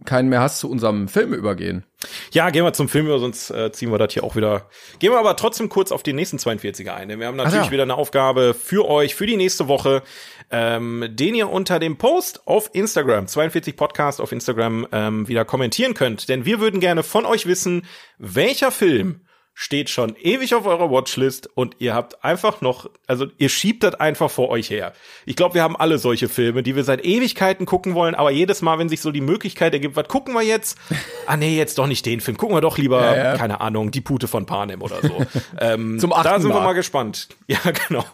[0.04, 1.84] keinen mehr hast, zu unserem Film übergehen.
[2.32, 4.68] Ja, gehen wir zum Film, über, sonst äh, ziehen wir das hier auch wieder.
[4.98, 7.08] Gehen wir aber trotzdem kurz auf die nächsten 42er ein.
[7.08, 7.70] denn Wir haben natürlich ja.
[7.70, 10.02] wieder eine Aufgabe für euch, für die nächste Woche,
[10.50, 15.94] ähm, den ihr unter dem Post auf Instagram, 42 Podcast auf Instagram, ähm, wieder kommentieren
[15.94, 16.28] könnt.
[16.28, 17.86] Denn wir würden gerne von euch wissen,
[18.18, 19.22] welcher Film
[19.56, 23.94] steht schon ewig auf eurer Watchlist und ihr habt einfach noch, also ihr schiebt das
[23.94, 24.92] einfach vor euch her.
[25.26, 28.62] Ich glaube, wir haben alle solche Filme, die wir seit Ewigkeiten gucken wollen, aber jedes
[28.62, 30.76] Mal, wenn sich so die Möglichkeit ergibt, was gucken wir jetzt?
[31.26, 32.36] Ah nee, jetzt doch nicht den Film.
[32.36, 33.36] Gucken wir doch lieber, Ja, ja.
[33.38, 35.24] keine Ahnung, die Pute von Panem oder so.
[35.58, 36.64] ähm, Zum Da achten sind wir Mal.
[36.64, 37.28] mal gespannt.
[37.46, 38.04] Ja, genau.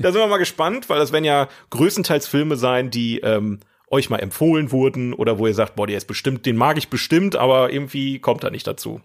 [0.00, 4.10] Da sind wir mal gespannt, weil das werden ja größtenteils Filme sein, die ähm, euch
[4.10, 7.36] mal empfohlen wurden oder wo ihr sagt, boah, der ist bestimmt, den mag ich bestimmt,
[7.36, 9.00] aber irgendwie kommt er nicht dazu.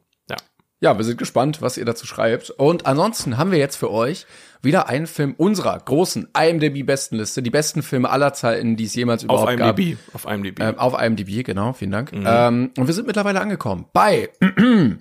[0.82, 0.98] Ja.
[0.98, 2.50] Wir sind gespannt, was ihr dazu schreibt.
[2.50, 4.26] Und ansonsten haben wir jetzt für euch
[4.64, 9.42] wieder einen Film unserer großen IMDb-Bestenliste, die besten Filme aller Zeiten, die es jemals Auf
[9.42, 9.80] überhaupt gab.
[9.80, 9.98] IMDb.
[10.14, 10.60] Auf IMDb.
[10.60, 12.12] Ähm, auf IMDb, genau, vielen Dank.
[12.14, 14.30] Ähm, und wir sind mittlerweile angekommen bei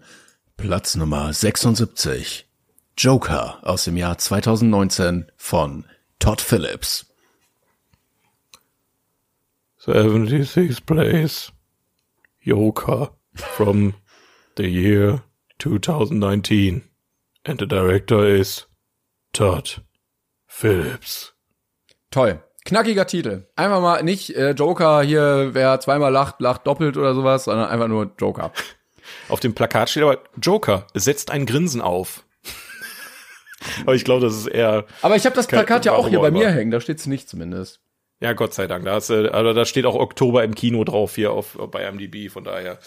[0.57, 2.47] Platz Nummer 76.
[2.97, 5.87] Joker aus dem Jahr 2019 von
[6.19, 7.07] Todd Phillips.
[9.83, 11.53] 76th place.
[12.43, 13.95] Joker from
[14.59, 15.23] the year
[15.61, 16.83] 2019.
[17.45, 18.67] And the director is
[19.33, 19.83] Todd
[20.47, 21.33] Phillips.
[22.11, 22.43] Toll.
[22.65, 23.47] Knackiger Titel.
[23.57, 27.89] Einfach mal nicht äh, Joker hier, wer zweimal lacht, lacht doppelt oder sowas, sondern einfach
[27.89, 28.53] nur Joker.
[29.29, 32.25] Auf dem Plakat steht aber Joker setzt ein Grinsen auf.
[33.83, 36.31] aber ich glaube, das ist eher Aber ich habe das Plakat ja auch hier bei
[36.31, 36.57] mir aber?
[36.57, 37.81] hängen, da steht's nicht zumindest.
[38.21, 38.85] Ja, Gott sei Dank.
[38.85, 42.29] Da, ist, äh, also da steht auch Oktober im Kino drauf hier auf, bei MDB,
[42.29, 42.79] von daher.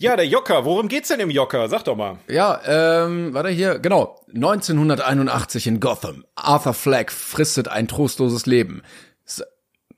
[0.00, 0.64] Ja, der Jocker.
[0.64, 1.68] Worum geht's denn im Jocker?
[1.68, 2.16] Sag doch mal.
[2.26, 4.18] Ja, ähm, warte hier, genau.
[4.34, 6.24] 1981 in Gotham.
[6.36, 8.82] Arthur Fleck fristet ein trostloses Leben.
[9.26, 9.46] Se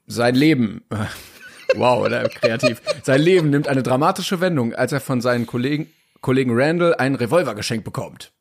[0.08, 0.84] sein Leben,
[1.76, 2.82] wow, oder kreativ.
[3.04, 5.88] Sein Leben nimmt eine dramatische Wendung, als er von seinen Kollegen,
[6.20, 8.32] Kollegen Randall einen Revolver geschenkt bekommt.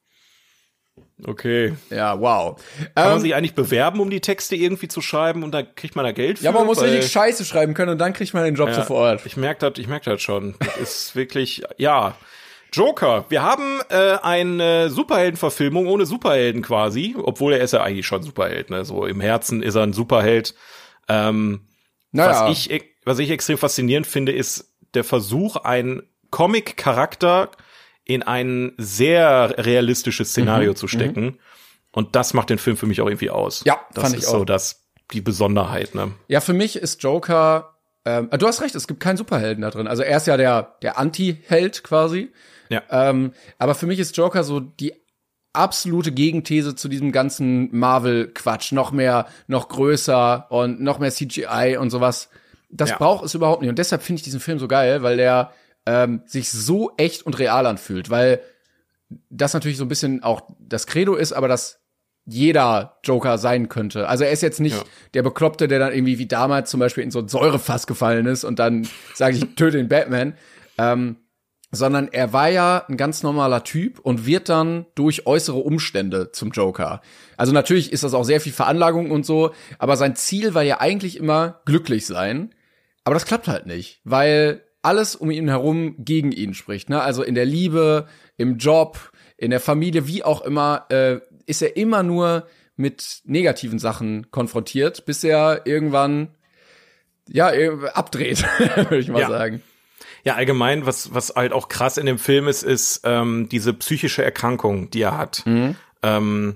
[1.25, 1.73] Okay.
[1.89, 2.59] Ja, wow.
[2.95, 5.95] Kann man Ähm, sich eigentlich bewerben, um die Texte irgendwie zu schreiben und da kriegt
[5.95, 6.45] man da Geld für?
[6.45, 9.25] ja, man muss richtig Scheiße schreiben können und dann kriegt man den Job Ja, sofort.
[9.25, 10.55] Ich merke das, ich merke das schon.
[10.59, 12.15] Das ist wirklich, ja.
[12.73, 13.25] Joker.
[13.29, 18.69] Wir haben äh, eine Superheldenverfilmung ohne Superhelden quasi, obwohl er ist ja eigentlich schon Superheld.
[18.69, 18.85] Ne?
[18.85, 20.55] So im Herzen ist er ein Superheld.
[21.09, 21.67] Ähm,
[22.13, 22.47] Naja.
[22.47, 27.49] Was ich, was ich extrem faszinierend finde, ist der Versuch, einen Comic-Charakter
[28.05, 31.39] in ein sehr realistisches Mhm, Szenario zu stecken.
[31.91, 33.63] Und das macht den Film für mich auch irgendwie aus.
[33.65, 34.45] Ja, das fand ich ist so auch.
[34.45, 35.93] das die Besonderheit.
[35.93, 36.11] Ne?
[36.27, 37.75] Ja, für mich ist Joker.
[38.05, 39.87] Ähm, du hast recht, es gibt keinen Superhelden da drin.
[39.87, 42.31] Also er ist ja der der Anti-Held quasi.
[42.69, 42.81] Ja.
[42.89, 44.93] Ähm, aber für mich ist Joker so die
[45.53, 48.71] absolute Gegenthese zu diesem ganzen Marvel-Quatsch.
[48.71, 52.29] Noch mehr, noch größer und noch mehr CGI und sowas.
[52.69, 52.97] Das Ja.
[52.97, 53.69] braucht es überhaupt nicht.
[53.69, 55.51] Und deshalb finde ich diesen Film so geil, weil der
[55.85, 58.09] ähm, sich so echt und real anfühlt.
[58.09, 58.41] Weil
[59.29, 61.79] das natürlich so ein bisschen auch das Credo ist, aber dass
[62.25, 64.07] jeder Joker sein könnte.
[64.07, 64.83] Also er ist jetzt nicht Ja.
[65.15, 68.43] der Bekloppte, der dann irgendwie wie damals zum Beispiel in so ein Säurefass gefallen ist
[68.43, 70.33] und dann sage ich, töte den Batman.
[70.77, 71.17] Ähm,
[71.73, 76.51] sondern er war ja ein ganz normaler Typ und wird dann durch äußere Umstände zum
[76.51, 77.01] Joker.
[77.37, 80.81] Also natürlich ist das auch sehr viel Veranlagung und so, aber sein Ziel war ja
[80.81, 82.53] eigentlich immer glücklich sein.
[83.05, 86.89] Aber das klappt halt nicht, weil alles um ihn herum gegen ihn spricht.
[86.89, 87.01] Ne?
[87.01, 88.07] Also in der Liebe,
[88.37, 93.79] im Job, in der Familie, wie auch immer, äh, ist er immer nur mit negativen
[93.79, 96.29] Sachen konfrontiert, bis er irgendwann
[97.27, 98.43] ja, äh, abdreht,
[98.75, 99.29] würde ich mal Ja.
[99.29, 99.61] sagen.
[100.23, 104.23] Ja, allgemein, was, was halt auch krass in dem Film ist, ist ähm, diese psychische
[104.23, 105.43] Erkrankung, die er hat.
[106.03, 106.55] Ähm,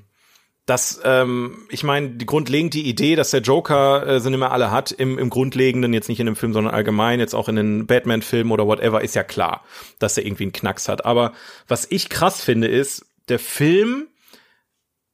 [0.65, 4.51] das, ähm, ich meine, die grundlegend die Idee, dass der Joker äh, sie nicht mehr
[4.51, 7.55] alle hat, im, im Grundlegenden, jetzt nicht in dem Film, sondern allgemein, jetzt auch in
[7.55, 9.63] den Batman-Filmen oder whatever, ist ja klar,
[9.99, 11.05] dass er irgendwie einen Knacks hat.
[11.05, 11.33] Aber
[11.67, 14.07] was ich krass finde, ist, der Film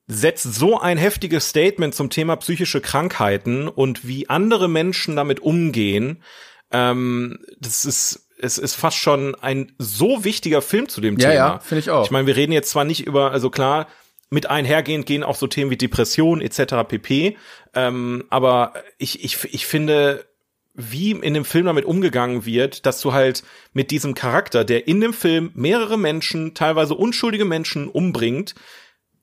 [0.07, 6.23] setzt so ein heftiges Statement zum Thema psychische Krankheiten und wie andere Menschen damit umgehen.
[6.71, 11.33] Ähm, das ist es ist fast schon ein so wichtiger Film zu dem Ja, Thema.
[11.35, 12.05] ja, finde ich auch.
[12.05, 13.87] Ich meine, wir reden jetzt zwar nicht über, also klar,
[14.31, 16.87] mit einhergehend gehen auch so Themen wie Depression etc.
[16.87, 17.37] pp.
[17.75, 20.25] Ähm, aber ich, ich, ich finde,
[20.73, 25.01] wie in dem Film damit umgegangen wird, dass du halt mit diesem Charakter, der in
[25.01, 28.55] dem Film mehrere Menschen, teilweise unschuldige Menschen umbringt,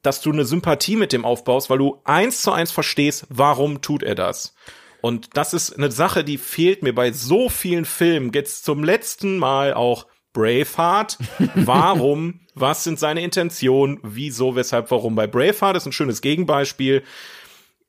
[0.03, 4.03] dass du eine Sympathie mit dem aufbaust, weil du eins zu eins verstehst, warum tut
[4.03, 4.55] er das.
[5.01, 8.33] Und das ist eine Sache, die fehlt mir bei so vielen Filmen.
[8.35, 10.07] Jetzt zum letzten Mal auch
[10.39, 11.19] Braveheart.
[11.57, 12.41] Warum?
[12.55, 13.99] Was sind seine Intentionen?
[14.03, 14.55] Wieso?
[14.55, 14.91] Weshalb?
[14.91, 15.15] Warum?
[15.17, 17.03] Bei Braveheart ist ein schönes Gegenbeispiel.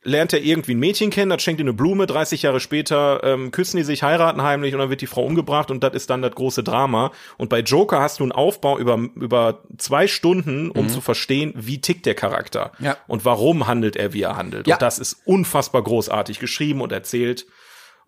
[0.01, 3.51] Lernt er irgendwie ein Mädchen kennen, das schenkt ihm eine Blume, 30 Jahre später ähm,
[3.51, 6.21] küssen die sich, heiraten heimlich und dann wird die Frau umgebracht und das ist dann
[6.21, 7.11] das große Drama.
[7.37, 11.81] Und bei Joker hast du einen Aufbau über, über zwei Stunden, um zu verstehen, wie
[11.81, 12.95] tickt der Charakter Ja.
[13.07, 14.67] und warum handelt er, wie er handelt.
[14.67, 14.75] Ja.
[14.75, 17.45] Und das ist unfassbar großartig geschrieben und erzählt.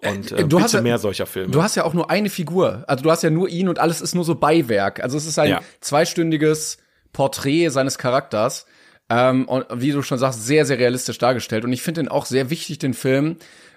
[0.03, 1.51] Und äh, du bitte hast ja- mehr solcher Filme.
[1.51, 2.83] Du hast ja auch nur eine Figur.
[2.87, 5.01] Also du hast ja nur ihn und alles ist nur so Beiwerk.
[5.03, 5.61] Also es ist ein Ja.
[5.79, 6.77] zweistündiges
[7.13, 8.65] Porträt seines Charakters.
[9.09, 11.65] Ähm, und wie du schon sagst, sehr, sehr realistisch dargestellt.
[11.65, 13.35] Und ich finde den auch sehr wichtig, den Film,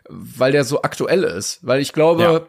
[0.08, 1.58] weil der so aktuell ist.
[1.66, 2.40] Weil ich glaube, Ja.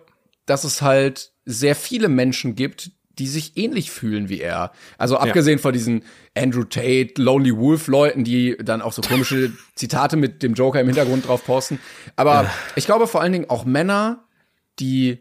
[0.46, 4.72] dass es halt sehr viele Menschen gibt, die sich ähnlich fühlen wie er.
[4.98, 6.04] Also abgesehen von diesen
[6.38, 10.88] Andrew Tate, Lonely Wolf Leuten, die dann auch so komische Zitate mit dem Joker im
[10.88, 11.80] Hintergrund drauf posten.
[12.16, 14.26] Aber ich glaube vor allen Dingen auch Männer,
[14.80, 15.20] die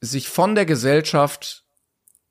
[0.00, 1.64] sich von der Gesellschaft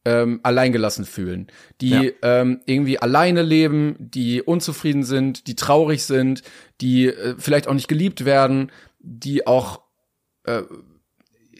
[0.05, 1.47] ähm, alleingelassen fühlen,
[1.81, 2.11] die Ja.
[2.41, 6.43] ähm, irgendwie alleine leben, die unzufrieden sind, die traurig sind,
[6.79, 9.81] die äh, vielleicht auch nicht geliebt werden, die auch
[10.45, 10.61] äh,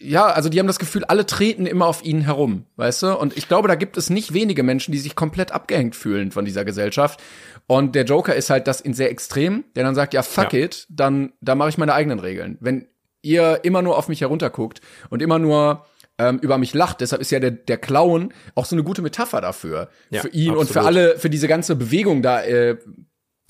[0.00, 3.18] ja, also die haben das Gefühl, alle treten immer auf ihnen herum, weißt du?
[3.18, 6.44] Und ich glaube, da gibt es nicht wenige Menschen, die sich komplett abgehängt fühlen von
[6.44, 7.20] dieser Gesellschaft.
[7.66, 10.60] Und der Joker ist halt das in sehr extrem, der dann sagt, ja, fuck Ja.
[10.60, 12.56] it, dann, dann mache ich meine eigenen Regeln.
[12.60, 12.86] Wenn
[13.22, 14.80] ihr immer nur auf mich herunterguckt
[15.10, 15.84] und immer nur
[16.18, 19.40] ähm, über mich lacht, deshalb ist ja der, der Clown auch so eine gute Metapher
[19.40, 19.88] dafür.
[20.10, 20.86] Ja, für ihn und für absolut.
[20.86, 22.76] alle, für diese ganze Bewegung da, äh,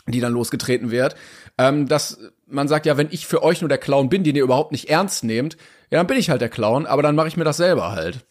[0.07, 1.15] die dann losgetreten wird,
[1.59, 2.19] ähm, dass
[2.49, 4.89] man sagt, ja, wenn ich für euch nur der Clown bin, den ihr überhaupt nicht
[4.89, 5.57] ernst nehmt,
[5.91, 8.25] ja, dann bin ich halt der Clown, aber dann mache ich mir das selber halt.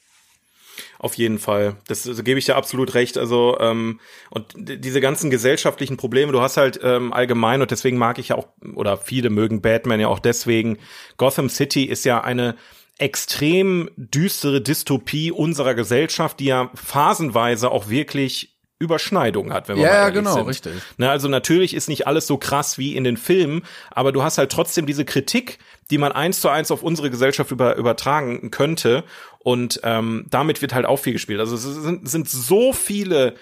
[0.99, 1.78] Auf jeden Fall.
[1.88, 3.18] Das, das gebe ich dir absolut recht.
[3.18, 3.99] Also, ähm,
[4.32, 8.36] und diese ganzen gesellschaftlichen Probleme, du hast halt ähm, allgemein, und deswegen mag ich ja
[8.36, 10.80] auch, oder viele mögen Batman ja auch deswegen,
[11.18, 12.55] Gotham City ist ja eine
[12.97, 19.89] extrem düstere Dystopie unserer Gesellschaft, die ja phasenweise auch wirklich Überschneidungen hat, wenn wir Ja,
[19.89, 20.47] mal ja, ehrlich genau, sind.
[20.47, 20.73] richtig.
[20.97, 24.38] Ne, also natürlich ist nicht alles so krass wie in den Filmen, aber du hast
[24.38, 25.59] halt trotzdem diese Kritik,
[25.89, 29.03] die man eins zu eins auf unsere Gesellschaft über, übertragen könnte.
[29.39, 31.39] Und ähm, damit wird halt auch viel gespielt.
[31.39, 33.36] Also es sind, sind so viele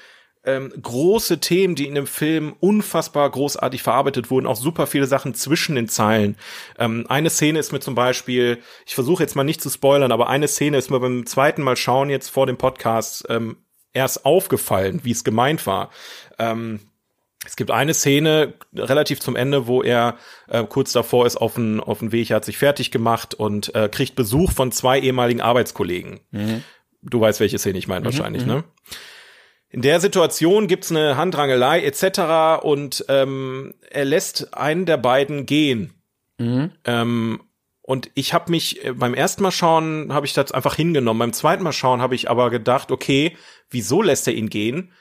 [0.46, 5.34] ähm, große Themen, die in dem Film unfassbar großartig verarbeitet wurden, auch super viele Sachen
[5.34, 6.38] zwischen den Zeilen.
[6.78, 10.30] Ähm, eine Szene ist mir zum Beispiel, ich versuche jetzt mal nicht zu spoilern, aber
[10.30, 13.58] eine Szene ist mir beim zweiten Mal schauen jetzt vor dem Podcast ähm,
[13.96, 15.90] erst aufgefallen, wie es gemeint war.
[16.38, 16.80] Ähm,
[17.46, 20.18] es gibt eine Szene relativ zum Ende, wo er
[20.48, 23.74] äh, kurz davor ist auf den auf den Weg, er hat sich fertig gemacht und
[23.76, 26.20] äh, kriegt Besuch von zwei ehemaligen Arbeitskollegen.
[27.04, 28.64] Du weißt, welche Szene ich meine wahrscheinlich, ne?
[29.70, 32.64] In der Situation gibt's eine Handrangelei etc.
[32.64, 35.94] und ähm, er lässt einen der beiden gehen.
[36.86, 37.42] Ähm,
[37.88, 41.20] und ich habe mich äh, beim ersten Mal schauen, habe ich das einfach hingenommen.
[41.20, 43.38] Beim zweiten Mal schauen habe ich aber gedacht, okay,
[43.70, 44.92] wieso lässt er ihn gehen?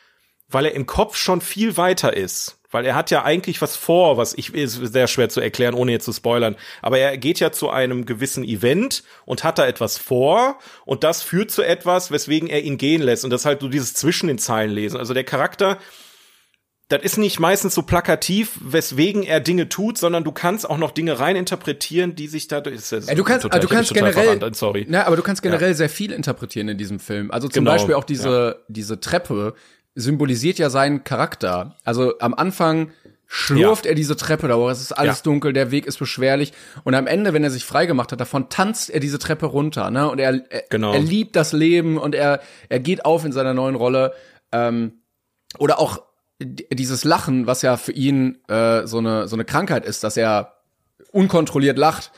[0.48, 2.60] Weil er im Kopf schon viel weiter ist.
[2.70, 5.92] Weil er hat ja eigentlich was vor, was ich ist sehr schwer zu erklären, ohne
[5.92, 6.56] jetzt zu spoilern.
[6.82, 11.22] Aber er geht ja zu einem gewissen Event und hat da etwas vor und das
[11.22, 13.24] führt zu etwas, weswegen er ihn gehen lässt.
[13.24, 14.98] Und das halt so dieses zwischen den Zeilen lesen.
[14.98, 15.78] Also der Charakter,
[16.88, 20.90] das ist nicht meistens so plakativ, weswegen er Dinge tut, sondern du kannst auch noch
[20.90, 22.76] Dinge reininterpretieren, die sich dadurch.
[22.76, 24.84] Ist das Ja, du kannst, total, du ich hab kannst generell, verrannt, sorry.
[24.88, 27.30] Na, aber du kannst generell sehr viel interpretieren in diesem Film.
[27.30, 29.54] Also zum Genau, Beispiel auch diese, diese Treppe
[29.94, 31.76] symbolisiert ja seinen Charakter.
[31.84, 32.90] Also am Anfang
[33.26, 33.90] schlurft Ja.
[33.92, 35.22] er diese Treppe da hoch, es ist alles Ja.
[35.22, 36.52] dunkel, der Weg ist beschwerlich
[36.84, 40.08] und am Ende, wenn er sich freigemacht hat, davon tanzt er diese Treppe runter, ne?
[40.10, 40.92] Und er, er, Genau.
[40.92, 44.12] er liebt das Leben und er, er geht auf in seiner neuen Rolle.
[44.52, 45.00] Ähm,
[45.58, 46.02] oder auch
[46.40, 50.54] dieses Lachen, was ja für ihn äh, so eine so eine Krankheit ist, dass er
[51.12, 52.10] unkontrolliert lacht.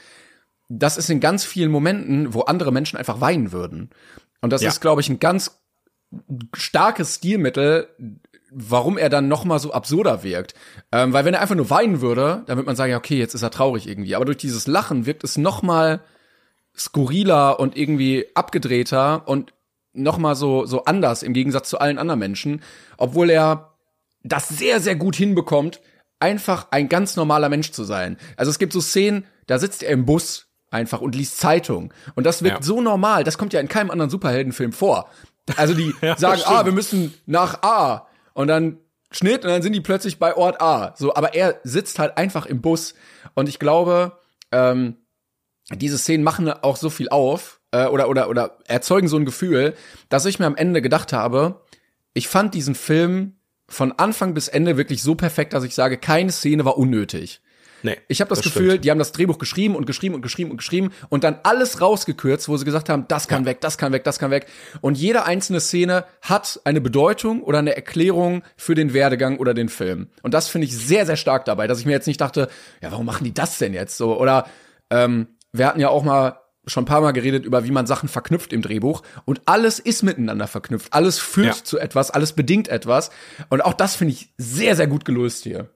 [0.68, 3.90] das ist in ganz vielen Momenten, wo andere Menschen einfach weinen würden.
[4.40, 4.68] Und das Ja.
[4.68, 5.60] ist, glaube ich, ein ganz
[6.56, 7.88] starkes Stilmittel,
[8.50, 10.54] warum er dann noch mal so absurder wirkt.
[10.90, 13.34] Ähm, weil wenn er einfach nur weinen würde, dann würde man sagen, ja, okay, jetzt
[13.34, 14.16] ist er traurig irgendwie.
[14.16, 16.00] Aber durch dieses Lachen wirkt es noch mal
[16.76, 19.52] skurriler und irgendwie abgedrehter und
[19.92, 22.62] noch mal so so anders im Gegensatz zu allen anderen Menschen,
[22.98, 23.75] obwohl er
[24.26, 25.80] das sehr sehr gut hinbekommt,
[26.20, 28.16] einfach ein ganz normaler Mensch zu sein.
[28.36, 32.24] Also es gibt so Szenen, da sitzt er im Bus einfach und liest Zeitung und
[32.24, 32.62] das wirkt Ja.
[32.62, 35.08] so normal, das kommt ja in keinem anderen Superheldenfilm vor.
[35.56, 36.56] Also die Ja, sagen, stimmt.
[36.56, 38.78] ah, wir müssen nach A und dann
[39.12, 40.94] Schnitt und dann sind die plötzlich bei Ort A.
[40.96, 42.94] So, aber er sitzt halt einfach im Bus
[43.34, 44.18] und ich glaube,
[44.50, 44.96] ähm,
[45.72, 49.74] diese Szenen machen auch so viel auf äh, oder oder oder erzeugen so ein Gefühl,
[50.08, 51.62] dass ich mir am Ende gedacht habe,
[52.14, 53.35] ich fand diesen Film
[53.68, 57.40] von Anfang bis Ende wirklich so perfekt, dass ich sage, keine Szene war unnötig.
[57.82, 58.84] Nee, Ich habe das, das Gefühl, stimmt.
[58.84, 62.48] die haben das Drehbuch geschrieben und geschrieben und geschrieben und geschrieben und dann alles rausgekürzt,
[62.48, 64.46] wo sie gesagt haben, das kann weg, das kann weg, das kann weg.
[64.80, 69.68] Und jede einzelne Szene hat eine Bedeutung oder eine Erklärung für den Werdegang oder den
[69.68, 70.08] Film.
[70.22, 72.48] Und das finde ich sehr, sehr stark dabei, dass ich mir jetzt nicht dachte,
[72.80, 74.18] ja, warum machen die das denn jetzt so?
[74.18, 74.48] Oder
[74.90, 78.08] ähm, wir hatten ja auch mal schon ein paar Mal geredet über, wie man Sachen
[78.08, 79.02] verknüpft im Drehbuch.
[79.24, 80.92] Und alles ist miteinander verknüpft.
[80.92, 81.64] Alles führt Ja.
[81.64, 83.10] zu etwas, alles bedingt etwas.
[83.50, 85.70] Und auch das finde ich sehr, sehr gut gelöst hier.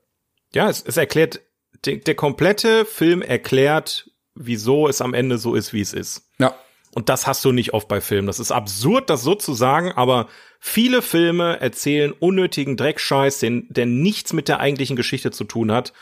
[0.53, 1.41] Ja, es, es erklärt,
[1.84, 6.28] der, der komplette Film erklärt, wieso es am Ende so ist, wie es ist.
[6.38, 6.55] Ja.
[6.93, 8.26] Und das hast du nicht oft bei Filmen.
[8.26, 10.26] Das ist absurd, das so zu sagen, aber
[10.59, 15.93] viele Filme erzählen unnötigen Dreckscheiß, den, der nichts mit der eigentlichen Geschichte zu tun hat.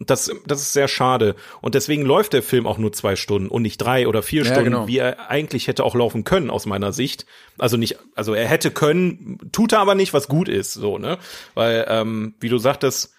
[0.00, 1.34] Das, das ist sehr schade.
[1.60, 4.52] Und deswegen läuft der Film auch nur zwei Stunden und nicht drei oder vier Ja,
[4.52, 4.86] Stunden, genau.
[4.86, 7.26] wie er eigentlich hätte auch laufen können, aus meiner Sicht.
[7.58, 11.18] Also nicht, also er hätte können, tut er aber nicht, was gut ist, so, ne?
[11.54, 13.12] Weil, ähm, wie du sagtest,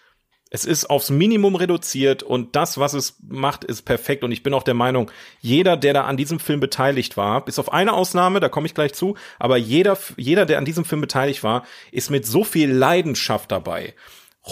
[0.52, 4.24] es ist aufs Minimum reduziert und das, was es macht, ist perfekt.
[4.24, 5.12] Und ich bin auch der Meinung,
[5.42, 8.74] jeder, der da an diesem Film beteiligt war, bis auf eine Ausnahme, da komme ich
[8.74, 12.72] gleich zu, aber jeder, jeder, der an diesem Film beteiligt war, ist mit so viel
[12.72, 13.94] Leidenschaft dabei.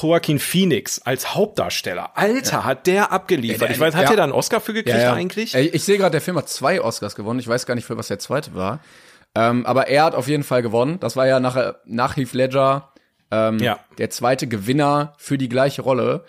[0.02, 2.12] Joaquin Phoenix als Hauptdarsteller.
[2.18, 3.62] Alter, hat der abgeliefert.
[3.62, 4.08] Ja, der- ich weiß, hat ja.
[4.10, 5.56] der da einen Oscar für gekriegt eigentlich?
[5.56, 7.40] Äh, Ich sehe gerade, der Film hat zwei Oscars gewonnen.
[7.40, 8.80] Ich weiß gar nicht, für was der zweite war.
[9.36, 11.00] Ähm, aber er hat auf jeden Fall gewonnen.
[11.00, 12.92] Das war ja nach, nach Heath Ledger
[13.30, 13.80] ähm, Ja.
[13.98, 16.24] der zweite Gewinner für die gleiche Rolle.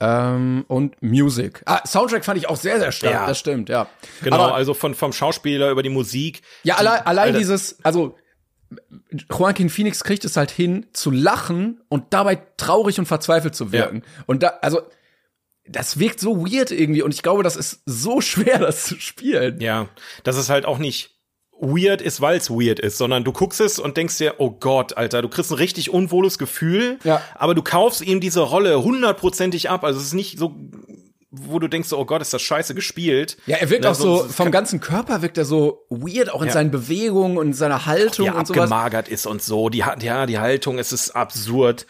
[0.00, 1.62] Ähm, und Music.
[1.66, 3.12] Ah, Soundtrack fand ich auch sehr, sehr stark.
[3.12, 3.26] Ja.
[3.26, 3.86] Das stimmt, ja.
[4.22, 6.42] Genau, Aber, also von, vom Schauspieler über die Musik.
[6.64, 8.16] ja, allein, allein dieses, also
[9.30, 14.02] Joaquin Phoenix kriegt es halt hin, zu lachen und dabei traurig und verzweifelt zu wirken.
[14.26, 14.80] Und da, also,
[15.66, 19.60] das wirkt so weird irgendwie und ich glaube, das ist so schwer, das zu spielen.
[19.60, 19.88] Ja,
[20.22, 21.10] dass es halt auch nicht
[21.58, 24.96] weird ist, weil es weird ist, sondern du guckst es und denkst dir, oh Gott,
[24.96, 27.22] Alter, du kriegst ein richtig unwohles Gefühl, Ja.
[27.36, 29.84] aber du kaufst ihm diese Rolle hundertprozentig ab.
[29.84, 30.54] Also es ist nicht so,
[31.42, 33.36] wo du denkst, oh Gott, ist das scheiße gespielt.
[33.46, 36.48] Ja, er wirkt Ne, auch so, vom ganzen Körper wirkt er so weird, auch in
[36.48, 36.52] Ja.
[36.54, 38.62] seinen Bewegungen und in seiner Haltung er und sowas.
[38.64, 39.68] abgemagert ist und so.
[39.68, 41.86] Die, ja, die Haltung, es ist absurd.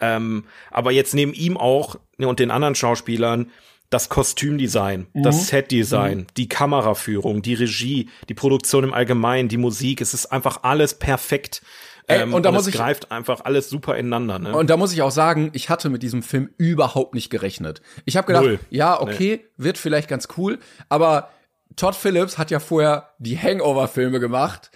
[0.00, 3.50] Ähm, aber jetzt neben ihm auch ne, und den anderen Schauspielern
[3.90, 5.22] das Kostümdesign, Mhm.
[5.22, 10.60] das Setdesign, die Kameraführung, die Regie, die Produktion im Allgemeinen, die Musik, es ist einfach
[10.62, 11.62] alles perfekt.
[12.08, 14.38] Ey, Ähm, und da muss es ich- greift einfach alles super ineinander.
[14.38, 14.56] Ne?
[14.56, 17.80] Und da muss ich auch sagen, ich hatte mit diesem Film überhaupt nicht gerechnet.
[18.04, 18.58] Ich habe gedacht, Null.
[18.70, 21.28] ja, okay, wird vielleicht ganz cool, aber
[21.76, 24.70] Todd Phillips hat ja vorher die Hangover-Filme gemacht.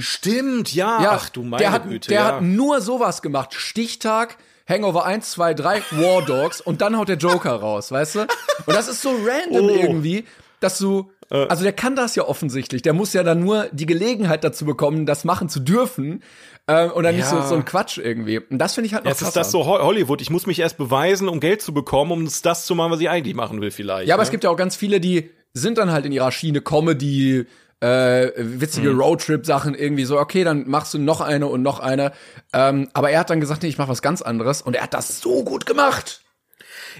[0.00, 1.02] Stimmt, ja.
[1.02, 2.08] Ja, Ach du meine der hat, Güte.
[2.08, 2.26] der ja.
[2.26, 3.54] hat nur sowas gemacht.
[3.54, 4.36] Stichtag,
[4.68, 8.20] Hangover 1, 2, 3, War Dogs und dann haut der Joker raus, weißt du?
[8.22, 9.68] Und das ist so random Oh.
[9.70, 10.24] Irgendwie,
[10.60, 12.82] dass du, also der kann das ja offensichtlich.
[12.82, 16.22] Der muss ja dann nur die Gelegenheit dazu bekommen, das machen zu dürfen.
[16.68, 17.46] Ähm, und dann nicht so, Ja.
[17.46, 18.38] so ein Quatsch irgendwie.
[18.38, 19.40] Und das finde ich halt noch Jetzt ist krasser.
[19.40, 20.20] das so Ho- Hollywood.
[20.22, 23.08] Ich muss mich erst beweisen, um Geld zu bekommen, um das zu machen, was ich
[23.10, 24.08] eigentlich machen will, vielleicht.
[24.08, 24.26] Ja, aber ne?
[24.26, 27.46] es gibt ja auch ganz viele, die sind dann halt in ihrer Schiene Comedy,
[27.80, 29.00] äh, witzige Mhm.
[29.00, 32.12] Roadtrip-Sachen irgendwie so, okay, dann machst du noch eine und noch eine.
[32.54, 34.94] Ähm, aber er hat dann gesagt, nee, ich mach was ganz anderes und er hat
[34.94, 36.22] das so gut gemacht.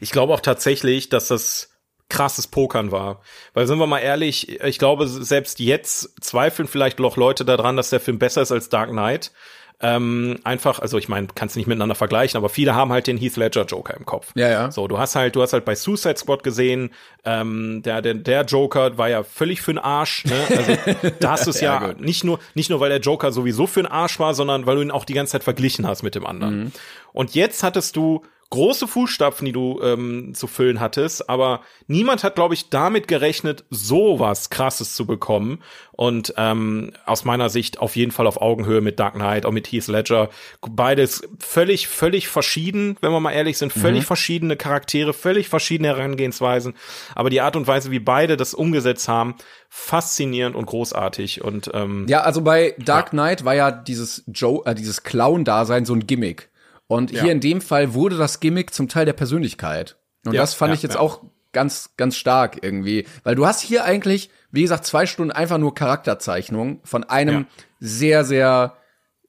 [0.01, 1.71] Ich glaube auch tatsächlich, dass das
[2.15, 3.21] krasses Pokern war.
[3.55, 7.91] Weil sind wir mal ehrlich, ich glaube, selbst jetzt zweifeln vielleicht noch Leute daran, dass
[7.91, 9.33] der Film besser ist als Dark Knight.
[9.81, 13.37] Ähm, einfach, also ich meine, kannst nicht miteinander vergleichen, aber viele haben halt den Heath
[13.37, 14.31] Ledger Joker im Kopf.
[14.37, 14.71] Ja, ja.
[14.71, 16.91] So, du hast halt, du hast halt bei Suicide Squad gesehen,
[17.25, 20.25] ähm, der, der, der Joker war ja völlig für den Arsch.
[20.27, 20.41] Ne?
[20.57, 20.73] Also,
[21.21, 23.83] da hast du es ja, Ja, nicht nur, nicht nur, weil der Joker sowieso für
[23.83, 26.25] den Arsch war, sondern weil du ihn auch die ganze Zeit verglichen hast mit dem
[26.25, 26.57] anderen.
[26.57, 26.73] Mhm.
[27.13, 28.23] Und jetzt hattest du
[28.55, 33.65] große Fußstapfen, die du ähm, zu füllen hattest, aber niemand hat, glaube ich, damit gerechnet,
[33.69, 35.61] sowas krasses zu bekommen.
[35.91, 39.71] Und ähm, aus meiner Sicht auf jeden Fall auf Augenhöhe mit Dark Knight, auch mit
[39.71, 40.29] Heath Ledger.
[40.61, 44.07] Beides völlig, völlig verschieden, wenn wir mal ehrlich sind, völlig mhm.
[44.07, 46.75] verschiedene Charaktere, völlig verschiedene Herangehensweisen.
[47.15, 49.35] Aber die Art und Weise, wie beide das umgesetzt haben,
[49.69, 51.43] faszinierend und großartig.
[51.43, 53.47] Und ähm, ja, also bei Dark Knight ja.
[53.47, 56.51] war ja dieses Joe, äh, dieses Clown-Dasein so ein Gimmick.
[56.87, 57.23] Und ja.
[57.23, 59.97] hier in dem Fall wurde das Gimmick zum Teil der Persönlichkeit.
[60.27, 61.23] Und ja, das fand ja, ich jetzt auch
[61.53, 63.07] ganz, ganz stark irgendwie.
[63.23, 67.47] Weil du hast hier eigentlich, wie gesagt, zwei Stunden einfach nur Charakterzeichnung von einem
[67.81, 68.77] sehr, sehr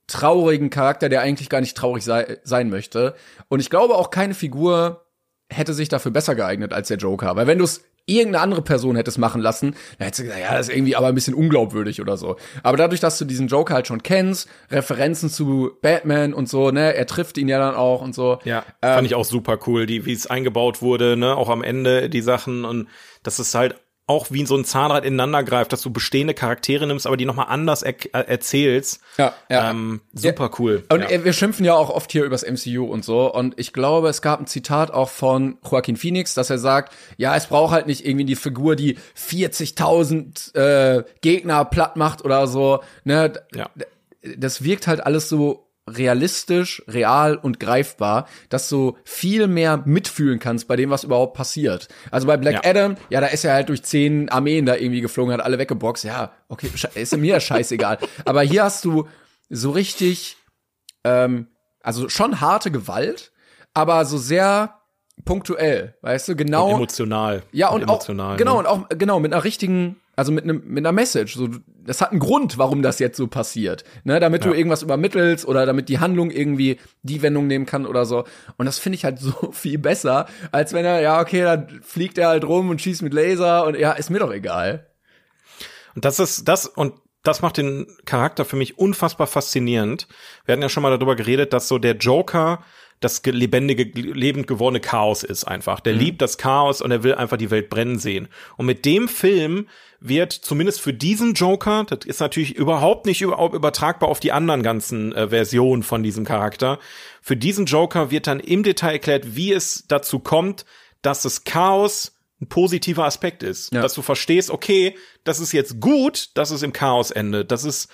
[0.07, 3.15] traurigen Charakter, der eigentlich gar nicht traurig sei, sein möchte.
[3.47, 5.05] Und ich glaube auch keine Figur
[5.49, 7.35] hätte sich dafür besser geeignet als der Joker.
[7.35, 10.55] Weil wenn du es irgendeine andere Person hättest machen lassen, dann hättest du gesagt, ja,
[10.57, 12.35] das ist irgendwie aber ein bisschen unglaubwürdig oder so.
[12.63, 16.93] Aber dadurch, dass du diesen Joker halt schon kennst, Referenzen zu Batman und so, ne,
[16.93, 18.39] er trifft ihn ja dann auch und so.
[18.43, 21.63] Ja, ähm, fand ich auch super cool, die, wie es eingebaut wurde, ne, auch am
[21.63, 22.87] Ende die Sachen und
[23.23, 23.75] das ist halt
[24.07, 27.47] auch wie so ein Zahnrad ineinander greift, dass du bestehende Charaktere nimmst, aber die nochmal
[27.49, 29.01] anders er äh, erzählst.
[29.17, 29.71] Ja, ja.
[29.71, 30.83] Ähm, super cool.
[30.89, 31.23] Und ja.
[31.23, 33.33] wir schimpfen ja auch oft hier übers MCU und so.
[33.33, 37.35] Und ich glaube, es gab ein Zitat auch von Joaquin Phoenix, dass er sagt, ja,
[37.35, 42.81] es braucht halt nicht irgendwie die Figur, die 40.000 äh, Gegner platt macht oder so.
[43.05, 43.33] Ne?
[43.55, 43.71] Ja.
[44.37, 50.67] Das wirkt halt alles so realistisch, real und greifbar, dass du viel mehr mitfühlen kannst
[50.67, 51.87] bei dem, was überhaupt passiert.
[52.11, 52.69] Also bei Black ja.
[52.69, 56.03] Adam, ja, da ist er halt durch zehn Armeen da irgendwie geflogen, hat alle weggeboxt.
[56.03, 57.99] Ja, okay, ist mir scheißegal.
[58.25, 59.07] Aber hier hast du
[59.49, 60.37] so richtig,
[61.03, 61.47] ähm,
[61.81, 63.31] also schon harte Gewalt,
[63.75, 64.79] aber so sehr
[65.23, 66.69] punktuell, weißt du, genau.
[66.69, 67.43] Und emotional.
[67.51, 68.59] Ja, und, und emotional, auch, genau, ne?
[68.59, 71.35] und auch, genau, mit einer richtigen, also mit einem, mit einer Message.
[71.35, 71.49] So,
[71.83, 73.83] das hat einen Grund, warum das jetzt so passiert.
[74.03, 74.51] Ne, damit ja.
[74.51, 78.23] du irgendwas übermittelst oder damit die Handlung irgendwie die Wendung nehmen kann oder so.
[78.57, 82.17] Und das finde ich halt so viel besser, als wenn er, ja, okay, dann fliegt
[82.17, 84.87] er halt rum und schießt mit Laser und ja, ist mir doch egal.
[85.95, 86.93] Und das ist, das, und
[87.23, 90.07] das macht den Charakter für mich unfassbar faszinierend.
[90.45, 92.63] Wir hatten ja schon mal darüber geredet, dass so der Joker
[92.99, 95.79] das lebendige, lebend gewordene Chaos ist einfach.
[95.79, 95.99] Der mhm.
[95.99, 98.27] liebt das Chaos und er will einfach die Welt brennen sehen.
[98.57, 99.67] Und mit dem Film
[99.99, 105.13] wird zumindest für diesen Joker, das ist natürlich überhaupt nicht übertragbar auf die anderen ganzen
[105.13, 106.79] äh, Versionen von diesem Charakter,
[107.21, 110.65] für diesen Joker wird dann im Detail erklärt, wie es dazu kommt,
[111.01, 113.73] dass das Chaos ein positiver Aspekt ist.
[113.73, 113.81] Ja.
[113.81, 117.51] Dass du verstehst, okay, das ist jetzt gut, dass es im Chaos endet.
[117.51, 117.89] Das ist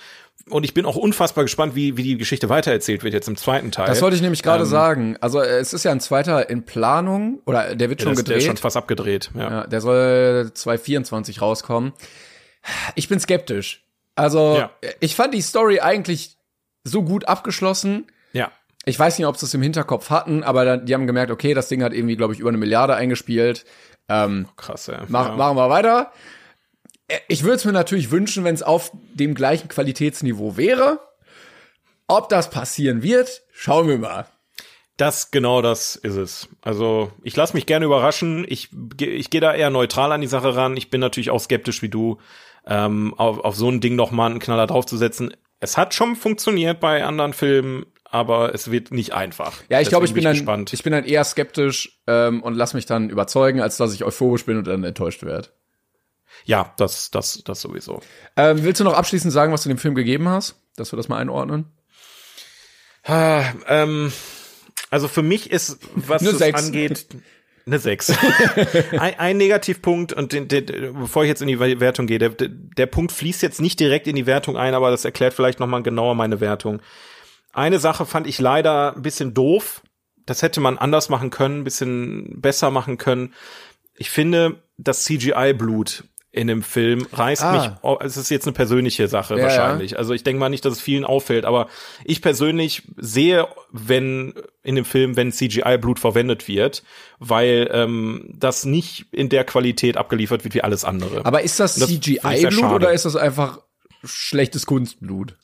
[0.49, 3.71] und ich bin auch unfassbar gespannt, wie, wie die Geschichte weitererzählt wird jetzt im zweiten
[3.71, 3.87] Teil.
[3.87, 5.17] Das wollte ich nämlich gerade ähm, sagen.
[5.21, 8.35] Also es ist ja ein zweiter in Planung oder der wird schon ja, das, gedreht.
[8.35, 9.31] Der ist schon fast abgedreht.
[9.35, 9.49] Ja.
[9.49, 11.93] ja der soll 2024 rauskommen.
[12.95, 13.85] Ich bin skeptisch.
[14.15, 14.71] Also ja.
[14.99, 16.37] ich fand die Story eigentlich
[16.83, 18.07] so gut abgeschlossen.
[18.33, 18.51] Ja.
[18.85, 21.53] Ich weiß nicht, ob sie es im Hinterkopf hatten, aber dann, die haben gemerkt, okay,
[21.53, 23.65] das Ding hat irgendwie, glaube ich, über eine Milliarde eingespielt.
[24.09, 25.03] Ähm, Krass, ja.
[25.07, 26.11] Mach, Machen wir weiter
[27.27, 30.99] ich würde es mir natürlich wünschen, wenn es auf dem gleichen Qualitätsniveau wäre.
[32.07, 34.25] Ob das passieren wird, schauen wir mal.
[34.97, 36.49] Das genau das ist es.
[36.61, 38.45] Also ich lasse mich gerne überraschen.
[38.47, 40.77] Ich, ich gehe da eher neutral an die Sache ran.
[40.77, 42.19] Ich bin natürlich auch skeptisch wie du,
[42.67, 45.35] ähm, auf, auf so ein Ding noch mal einen Knaller draufzusetzen.
[45.59, 49.61] Es hat schon funktioniert bei anderen Filmen, aber es wird nicht einfach.
[49.69, 52.73] Ja, ich glaube, ich bin, bin dann, ich bin dann eher skeptisch ähm, und lass
[52.73, 55.49] mich dann überzeugen, als dass ich euphorisch bin und dann enttäuscht werde.
[56.45, 58.01] Ja, das, das, das sowieso.
[58.35, 61.07] Ähm, willst du noch abschließend sagen, was du dem Film gegeben hast, dass wir das
[61.07, 61.65] mal einordnen?
[63.03, 64.11] Ah, ähm,
[64.89, 67.07] also für mich ist, was es angeht,
[67.65, 68.13] eine 6.
[68.91, 72.85] ein, ein Negativpunkt, und den, den, bevor ich jetzt in die Wertung gehe, der, der
[72.85, 75.83] Punkt fließt jetzt nicht direkt in die Wertung ein, aber das erklärt vielleicht noch mal
[75.83, 76.81] genauer meine Wertung.
[77.53, 79.81] Eine Sache fand ich leider ein bisschen doof.
[80.25, 83.33] Das hätte man anders machen können, ein bisschen besser machen können.
[83.95, 87.51] Ich finde, das CGI-Blut in dem Film reißt ah.
[87.83, 89.91] mich, es ist jetzt eine persönliche Sache ja, wahrscheinlich.
[89.91, 89.97] Ja.
[89.97, 91.67] Also ich denke mal nicht, dass es vielen auffällt, aber
[92.05, 96.83] ich persönlich sehe, wenn in dem Film, wenn CGI-Blut verwendet wird,
[97.19, 101.25] weil ähm, das nicht in der Qualität abgeliefert wird wie alles andere.
[101.25, 103.59] Aber ist das, das CGI-Blut oder ist das einfach
[104.03, 105.37] schlechtes Kunstblut?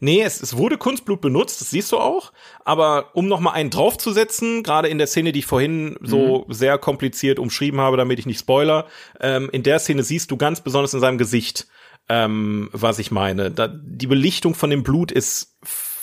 [0.00, 2.32] Nee, es, es wurde Kunstblut benutzt, das siehst du auch.
[2.64, 6.52] Aber um noch mal einen draufzusetzen, gerade in der Szene, die ich vorhin so mhm.
[6.52, 8.86] sehr kompliziert umschrieben habe, damit ich nicht spoiler,
[9.20, 11.66] ähm, in der Szene siehst du ganz besonders in seinem Gesicht,
[12.08, 13.50] ähm, was ich meine.
[13.50, 15.56] Da, die Belichtung von dem Blut ist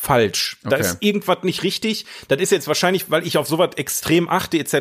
[0.05, 0.57] falsch.
[0.61, 0.69] Okay.
[0.69, 2.05] Da ist irgendwas nicht richtig.
[2.27, 4.73] Das ist jetzt wahrscheinlich, weil ich auf sowas extrem achte etc.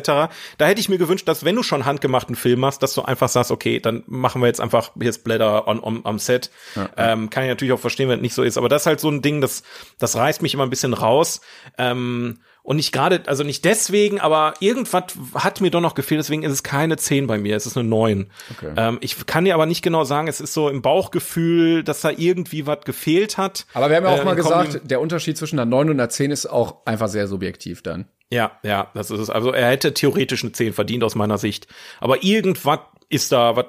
[0.57, 3.29] Da hätte ich mir gewünscht, dass wenn du schon handgemachten Film machst, dass du einfach
[3.29, 6.51] sagst, okay, dann machen wir jetzt einfach hier Blätter on, on, am Set.
[6.75, 8.57] Ja, ähm, kann ich natürlich auch verstehen, wenn es nicht so ist.
[8.57, 9.63] Aber das ist halt so ein Ding, das
[9.97, 11.41] das reißt mich immer ein bisschen raus.
[11.77, 15.03] Ähm, Und nicht gerade, also nicht deswegen, aber irgendwas
[15.35, 17.87] hat mir doch noch gefehlt, deswegen ist es keine 10 bei mir, es ist eine
[17.87, 18.25] 9.
[18.57, 18.73] Okay.
[18.75, 22.09] Ähm, ich kann dir aber nicht genau sagen, es ist so im Bauchgefühl, dass da
[22.09, 23.67] irgendwie was gefehlt hat.
[23.75, 26.09] Aber wir haben ja auch Äh, mal gesagt, der Unterschied zwischen einer 9 und einer
[26.09, 28.05] 10 ist auch einfach sehr subjektiv dann.
[28.31, 29.29] Ja, ja, das ist es.
[29.29, 31.67] Also er hätte theoretisch eine 10 verdient aus meiner Sicht.
[31.99, 33.65] Aber irgendwas ist da, was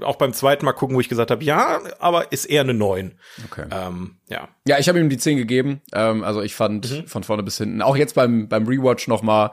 [0.00, 3.18] auch beim zweiten Mal gucken, wo ich gesagt habe, ja, aber ist eher eine 9.
[3.46, 3.66] Okay.
[3.70, 4.48] Ähm, ja.
[4.66, 5.80] Ja, ich habe ihm die 10 gegeben.
[5.92, 9.52] Ähm, also ich fand von vorne bis hinten, auch jetzt beim, beim Rewatch noch mal,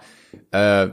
[0.52, 0.90] äh,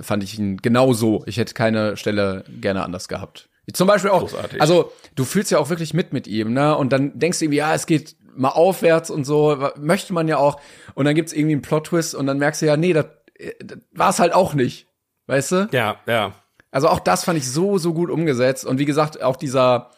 [0.00, 1.22] fand ich ihn genau so.
[1.26, 3.48] Ich hätte keine Stelle gerne anders gehabt.
[3.72, 4.60] Zum Beispiel auch, Großartig.
[4.60, 6.76] also du fühlst ja auch wirklich mit mit ihm, ne?
[6.76, 10.36] Und dann denkst du irgendwie, ja, es geht mal aufwärts und so, möchte man ja
[10.36, 10.60] auch.
[10.94, 13.06] Und dann gibt's irgendwie einen Plot-Twist und dann merkst du ja, nee, das,
[13.60, 14.88] das war es halt auch nicht.
[15.26, 15.68] Weißt du?
[15.72, 16.34] Ja, ja.
[16.74, 18.66] Also auch das fand ich so, so gut umgesetzt.
[18.66, 19.92] Und wie gesagt, auch dieser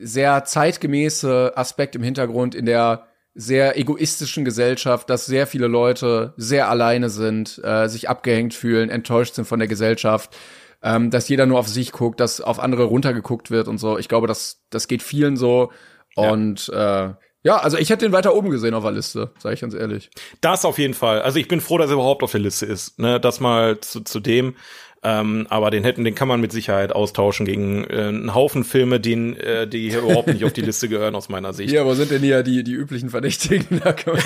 [0.00, 6.70] sehr zeitgemäße Aspekt im Hintergrund in der sehr egoistischen Gesellschaft, dass sehr viele Leute sehr
[6.70, 10.34] alleine sind, äh, sich abgehängt fühlen, enttäuscht sind von der Gesellschaft,
[10.82, 13.98] ähm, dass jeder nur auf sich guckt, dass auf andere runtergeguckt wird und so.
[13.98, 15.72] Ich glaube, das, das geht vielen so.
[16.16, 16.30] Ja.
[16.30, 17.10] Und äh,
[17.44, 20.10] ja, also ich hätte den weiter oben gesehen auf der Liste, sage ich ganz ehrlich.
[20.40, 21.22] Das auf jeden Fall.
[21.22, 22.98] Also ich bin froh, dass er überhaupt auf der Liste ist.
[22.98, 24.56] Ne, das mal zu, zu dem.
[25.02, 28.98] Ähm, aber den hätten, den kann man mit Sicherheit austauschen gegen äh, einen Haufen Filme,
[28.98, 31.70] den, äh, die hier überhaupt nicht auf die Liste gehören aus meiner Sicht.
[31.70, 33.80] Hier, wo sind denn hier die, die üblichen Verdächtigen?
[33.84, 34.22] Da kann man-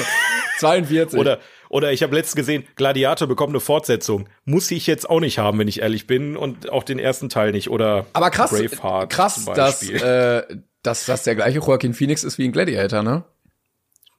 [0.58, 1.18] 42.
[1.18, 4.28] Oder oder ich habe letztens gesehen, Gladiator bekommt eine Fortsetzung.
[4.44, 7.52] Muss ich jetzt auch nicht haben, wenn ich ehrlich bin, und auch den ersten Teil
[7.52, 7.70] nicht.
[7.70, 10.42] Oder Aber krass, Braveheart krass, dass, äh,
[10.82, 13.24] dass das der gleiche Joaquin Phoenix ist wie in Gladiator, ne?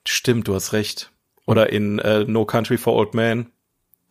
[0.06, 1.12] Stimmt, du hast recht.
[1.46, 3.52] Oder in äh, No Country for Old Men.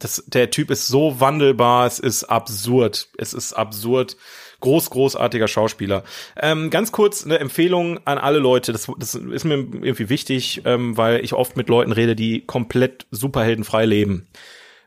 [0.02, 3.08] Das, der Typ ist so wandelbar, es ist absurd.
[3.18, 4.16] Es ist absurd.
[4.58, 6.02] Groß, großartiger Schauspieler.
[6.36, 8.72] Ähm, ganz kurz eine Empfehlung an alle Leute.
[8.72, 13.06] Das, das ist mir irgendwie wichtig, ähm, weil ich oft mit Leuten rede, die komplett
[13.12, 14.28] superheldenfrei leben.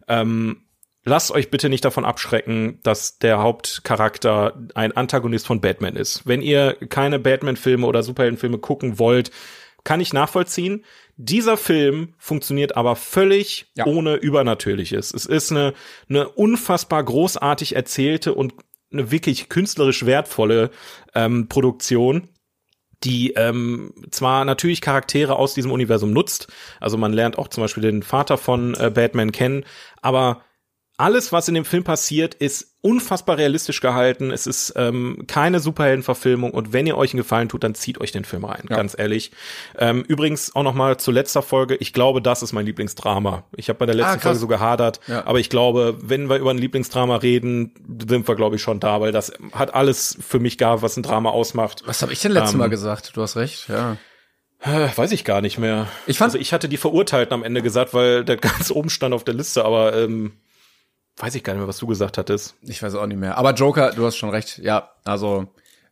[0.09, 0.63] Ähm,
[1.05, 6.28] lasst euch bitte nicht davon abschrecken, dass der Hauptcharakter ein Antagonist von Batman ist.
[6.28, 9.32] Wenn ihr keine Batman-Filme oder Superheldenfilme gucken wollt,
[9.86, 10.84] kann ich nachvollziehen.
[11.18, 13.86] Dieser Film funktioniert aber völlig Ja.
[13.86, 15.13] ohne Übernatürliches.
[15.13, 15.74] Es ist eine,
[16.09, 18.53] eine unfassbar großartig erzählte und
[18.91, 20.72] eine wirklich künstlerisch wertvolle
[21.13, 22.30] ähm, Produktion
[23.03, 26.47] die ähm, zwar natürlich Charaktere aus diesem Universum nutzt,
[26.80, 29.66] also man lernt auch zum Beispiel den Vater von äh, Batman kennen,
[30.01, 30.41] aber
[30.98, 34.32] alles, was in dem Film passiert, ist unfassbar realistisch gehalten.
[34.32, 38.12] Es ist ähm, keine Superheldenverfilmung und wenn ihr euch einen Gefallen tut, dann zieht euch
[38.12, 38.76] den Film rein, Ja.
[38.78, 39.32] ganz ehrlich.
[39.78, 41.76] Ähm, übrigens auch noch mal zu letzter Folge.
[41.76, 43.43] Ich glaube, das ist mein Lieblingsdrama.
[43.56, 44.22] Ich habe bei der letzten Ah.
[44.22, 45.26] Folge so gehadert, Ja.
[45.26, 47.74] aber ich glaube, wenn wir über ein Lieblingsdrama reden,
[48.08, 51.04] sind wir glaube ich schon da, weil das hat alles für mich gar, was ein
[51.04, 51.82] Drama ausmacht.
[51.86, 53.12] Was habe ich denn letztes Ähm, Mal gesagt?
[53.18, 53.98] Du hast recht, ja.
[54.62, 55.88] Äh, Weiß ich gar nicht mehr.
[56.08, 58.38] Ich fand- also ich hatte die Verurteilten am Ende gesagt, weil der
[58.70, 60.32] ganz oben stand auf der Liste, aber ähm,
[61.18, 62.55] weiß ich gar nicht mehr, was du gesagt hattest.
[62.61, 63.38] Ich weiß auch nicht mehr.
[63.38, 64.57] Aber Joker, du hast schon recht.
[64.59, 65.47] Ja, also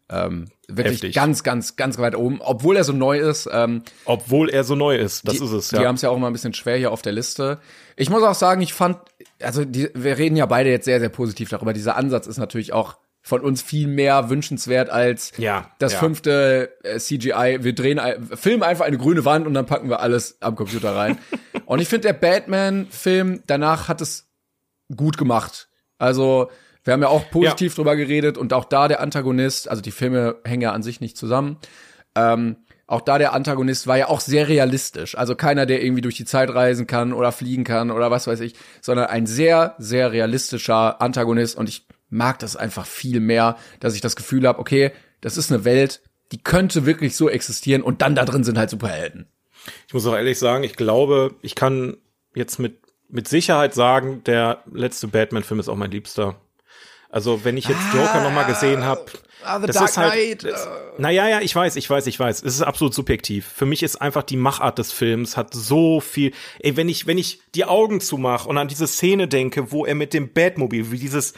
[0.09, 1.15] ähm, wirklich Heftig.
[1.15, 2.41] ganz, ganz, ganz weit oben.
[2.41, 3.49] Obwohl er so neu ist.
[3.51, 5.85] Ähm, Obwohl er so neu ist, das die, ist es, Die ja.
[5.85, 7.59] haben es ja auch mal ein bisschen schwer hier auf der Liste.
[7.95, 8.97] Ich muss auch sagen, ich fand,
[9.41, 11.73] also die, wir reden ja beide jetzt sehr, sehr positiv darüber.
[11.73, 15.99] Dieser Ansatz ist natürlich auch von uns viel mehr wünschenswert als Ja, das ja.
[15.99, 17.59] fünfte äh, CGI.
[17.61, 20.93] Wir drehen, ein- filmen einfach eine grüne Wand und dann packen wir alles am Computer
[20.93, 21.17] rein.
[21.65, 24.27] und ich finde, der Batman-Film danach hat es
[24.95, 25.69] gut gemacht.
[25.97, 26.49] Also,
[26.83, 30.35] wir haben ja auch positiv drüber geredet und auch da der Antagonist, also die Filme
[30.43, 31.57] hängen ja an sich nicht zusammen.
[32.15, 35.17] Ähm, auch da der Antagonist war ja auch sehr realistisch.
[35.17, 38.41] Also keiner, der irgendwie durch die Zeit reisen kann oder fliegen kann oder was weiß
[38.41, 41.57] ich, sondern ein sehr, sehr realistischer Antagonist.
[41.57, 45.51] Und ich mag das einfach viel mehr, dass ich das Gefühl habe, okay, das ist
[45.51, 49.27] eine Welt, die könnte wirklich so existieren und dann da drin sind halt Superhelden.
[49.87, 51.97] Ich muss auch ehrlich sagen, ich glaube, ich kann
[52.35, 52.79] jetzt mit,
[53.13, 56.35] mit Sicherheit sagen, der letzte Batman-Film ist auch mein liebster.
[57.09, 59.05] Also, wenn ich jetzt Joker noch mal gesehen habe,
[59.45, 60.67] Ah, The das Dark ist halt, das,
[60.97, 62.43] naja, ja, ich weiß, ich weiß, ich weiß.
[62.43, 63.45] Es ist absolut subjektiv.
[63.45, 66.31] Für mich ist einfach die Machart des Films hat so viel.
[66.59, 69.95] Ey, wenn ich, wenn ich die Augen zumache und an diese Szene denke, wo er
[69.95, 71.33] mit dem Batmobil, wie dieses,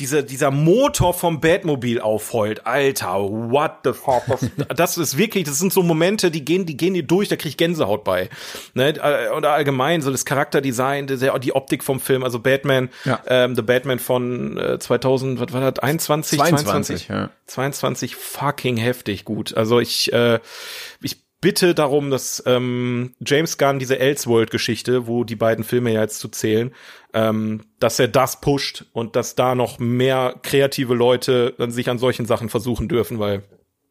[0.00, 4.22] dieser, dieser Motor vom Batmobil aufheult, Alter, what the fuck?
[4.74, 7.50] Das, ist wirklich, das sind so Momente, die gehen, die gehen dir durch, da krieg
[7.50, 8.28] ich Gänsehaut bei.
[8.74, 8.94] Ne?
[8.96, 13.20] Äh, Oder allgemein, so das Charakterdesign, die Optik vom Film, also Batman, Ja.
[13.26, 16.38] ähm, The Batman von äh, 2000, was war das, 21?
[16.38, 17.30] 22, ja.
[17.46, 19.56] 22 fucking heftig gut.
[19.56, 20.40] Also ich, äh,
[21.02, 26.20] ich bitte darum, dass ähm, James Gunn diese Elseworld-Geschichte, wo die beiden Filme ja jetzt
[26.20, 26.72] zu zählen,
[27.14, 31.98] ähm, dass er das pusht und dass da noch mehr kreative Leute dann sich an
[31.98, 33.42] solchen Sachen versuchen dürfen, weil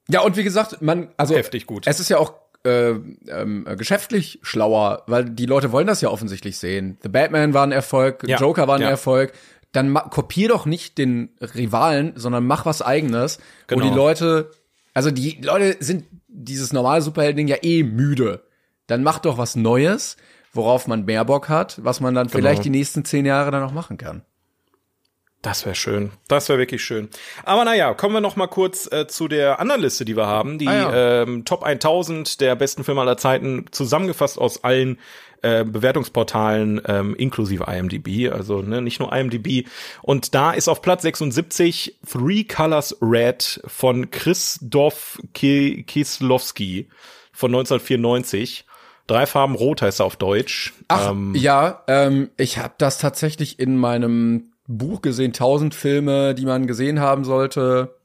[0.08, 1.86] Ja, und wie gesagt, man, also Heftig gut.
[1.88, 2.34] Es ist ja auch
[2.66, 6.98] äh, ähm, geschäftlich schlauer, weil die Leute wollen das ja offensichtlich sehen.
[7.04, 8.90] The Batman war ein Erfolg, Ja, Joker war ein ja.
[8.90, 9.34] Erfolg.
[9.72, 13.38] Dann kopier doch nicht den Rivalen, sondern mach was eigenes,
[13.70, 13.90] wo Genau.
[13.90, 14.52] die Leute,
[14.94, 18.44] also die Leute sind dieses normale Superhelden-Ding ja eh müde.
[18.88, 20.18] Dann mach doch was Neues,
[20.54, 22.38] worauf man mehr Bock hat, was man dann Genau.
[22.38, 24.24] vielleicht die nächsten zehn Jahre dann noch machen kann.
[25.42, 26.12] Das wäre schön.
[26.28, 27.08] Das wäre wirklich schön.
[27.46, 30.58] Aber naja, kommen wir noch mal kurz äh, zu der anderen Liste, die wir haben.
[30.60, 31.22] Die Ah, ja.
[31.22, 35.00] ähm, Top 1000 der besten Filme aller Zeiten, zusammengefasst aus allen
[35.42, 39.66] äh, Bewertungsportalen, ähm, inklusive IMDb, also ne, nicht nur IMDb.
[40.02, 46.90] Und da ist auf Platz 76 Three Colors Red von Christoph Ki- Kieslowski
[47.32, 48.66] von 1994.
[49.10, 50.74] Drei Farben Rot heißt er auf Deutsch.
[50.88, 56.46] Ach, Ähm, ja, ähm, ich habe das tatsächlich in meinem Buch gesehen, 1000 Filme, die
[56.46, 57.96] man gesehen haben sollte,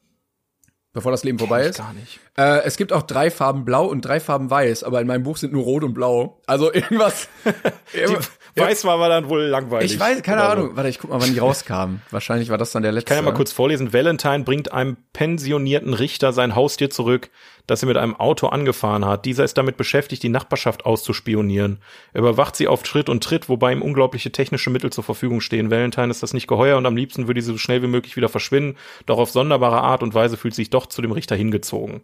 [0.95, 1.77] bevor das Leben vorbei ich ist.
[1.79, 2.21] gar nicht.
[2.39, 5.37] Äh, es gibt auch drei Farben blau und drei Farben weiß, aber in meinem Buch
[5.37, 6.41] sind nur rot und blau.
[6.47, 7.29] Also irgendwas.
[7.95, 8.01] Die
[8.61, 9.93] Weiß war aber dann wohl langweilig.
[9.93, 10.45] ich weiß, keine.
[10.45, 10.77] Ahnung.
[10.77, 11.97] Warte, ich guck mal, wann die rauskam.
[12.11, 13.07] Wahrscheinlich war das dann der letzte.
[13.13, 13.93] Ich kann ja mal kurz vorlesen.
[13.93, 17.31] Valentine bringt einem pensionierten Richter sein Haustier zurück,
[17.67, 19.25] das er mit einem Auto angefahren hat.
[19.25, 21.79] Dieser ist damit beschäftigt, die Nachbarschaft auszuspionieren.
[22.13, 25.71] Er überwacht sie auf Schritt und Tritt, wobei ihm unglaubliche technische Mittel zur Verfügung stehen.
[25.71, 28.29] Valentine ist das nicht geheuer und am liebsten würde sie so schnell wie möglich wieder
[28.29, 28.77] verschwinden.
[29.07, 32.03] Doch auf sonderbare Art und Weise fühlt sie sich doch zu dem Richter hingezogen.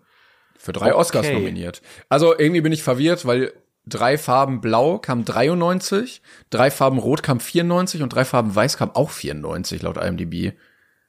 [0.59, 1.35] Für drei Oscars Okay.
[1.35, 1.83] nominiert.
[2.09, 3.53] Also irgendwie bin ich verwirrt, weil
[3.87, 6.21] drei Farben blau kam 93,
[6.51, 10.55] drei Farben rot kam 94 und drei Farben weiß kam auch 94 laut IMDb.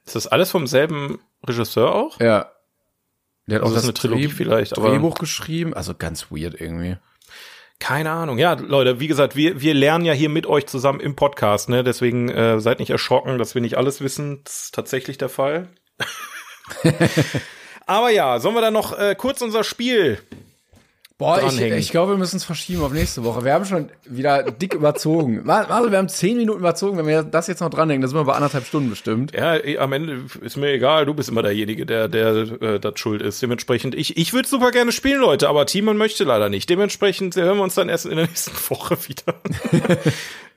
[0.06, 2.18] Ist das alles vom selben Regisseur auch?
[2.20, 2.51] Ja.
[3.46, 6.30] Der hat Also auch das das eine Trilogie Dreh- vielleicht, aber- Drehbuch geschrieben, also ganz
[6.30, 6.96] weird irgendwie.
[7.78, 8.38] Keine Ahnung.
[8.38, 11.82] Ja, Leute, wie gesagt, wir, wir lernen ja hier mit euch zusammen im Podcast, ne?
[11.82, 14.42] Deswegen äh, seid nicht erschrocken, dass wir nicht alles wissen.
[14.44, 15.68] Das ist tatsächlich der Fall.
[17.86, 20.20] Aber ja, sollen wir dann noch äh, kurz unser Spiel
[21.22, 21.78] Boah, ich, dranhängen.
[21.78, 23.44] ich glaube, wir müssen es verschieben auf nächste Woche.
[23.44, 25.42] Wir haben schon wieder dick überzogen.
[25.44, 26.98] Marcel, wir haben zehn Minuten überzogen.
[26.98, 29.32] Wenn wir das jetzt noch dranhängen, dann sind wir bei anderthalb Stunden bestimmt.
[29.32, 32.98] Ja, eh, am Ende ist mir egal, du bist immer derjenige, der, der äh, das
[32.98, 33.40] schuld ist.
[33.40, 36.68] Dementsprechend, ich, ich würde super gerne spielen, Leute, aber Timon möchte leider nicht.
[36.68, 39.34] Dementsprechend hören wir uns dann erst in der nächsten Woche wieder.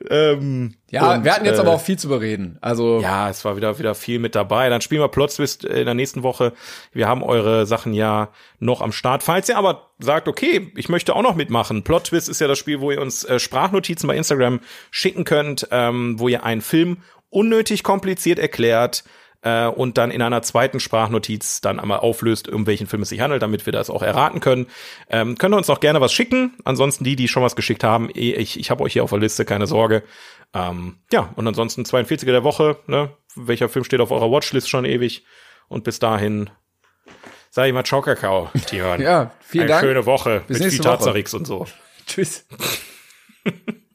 [0.08, 2.58] ähm, Ja, und, wir hatten jetzt äh, aber auch viel zu bereden.
[2.60, 4.68] Also, Ja, es war wieder, wieder viel mit dabei.
[4.68, 6.52] Dann spielen wir Plot Twist in der nächsten Woche.
[6.92, 9.22] Wir haben eure Sachen ja noch am Start.
[9.22, 11.82] Falls ihr aber sagt, okay, ich möchte auch noch mitmachen.
[11.82, 14.60] Plot Twist ist ja das Spiel, wo ihr uns äh, Sprachnotizen bei Instagram
[14.90, 16.98] schicken könnt, ähm, wo ihr einen Film
[17.30, 19.04] unnötig kompliziert erklärt
[19.46, 23.20] äh, und dann in einer zweiten Sprachnotiz dann einmal auflöst, um welchen Film es sich
[23.20, 24.66] handelt, damit wir das auch erraten können.
[25.08, 26.54] Ähm, könnt ihr uns noch gerne was schicken.
[26.64, 29.20] Ansonsten die, die schon was geschickt haben, eh, ich, ich habe euch hier auf der
[29.20, 30.02] Liste, keine Sorge.
[30.52, 33.10] Ähm, ja, und ansonsten 42er der Woche, ne?
[33.36, 35.24] Welcher Film steht auf eurer Watchlist schon ewig?
[35.68, 36.50] Und bis dahin,
[37.50, 39.00] sag ich mal, ciao, Kakao, Tiran.
[39.02, 39.84] Ja, vielen Eine Dank.
[39.84, 40.82] schöne Woche Bis mit.
[40.82, 41.66] Tazarix und so.
[42.06, 42.46] tschüss.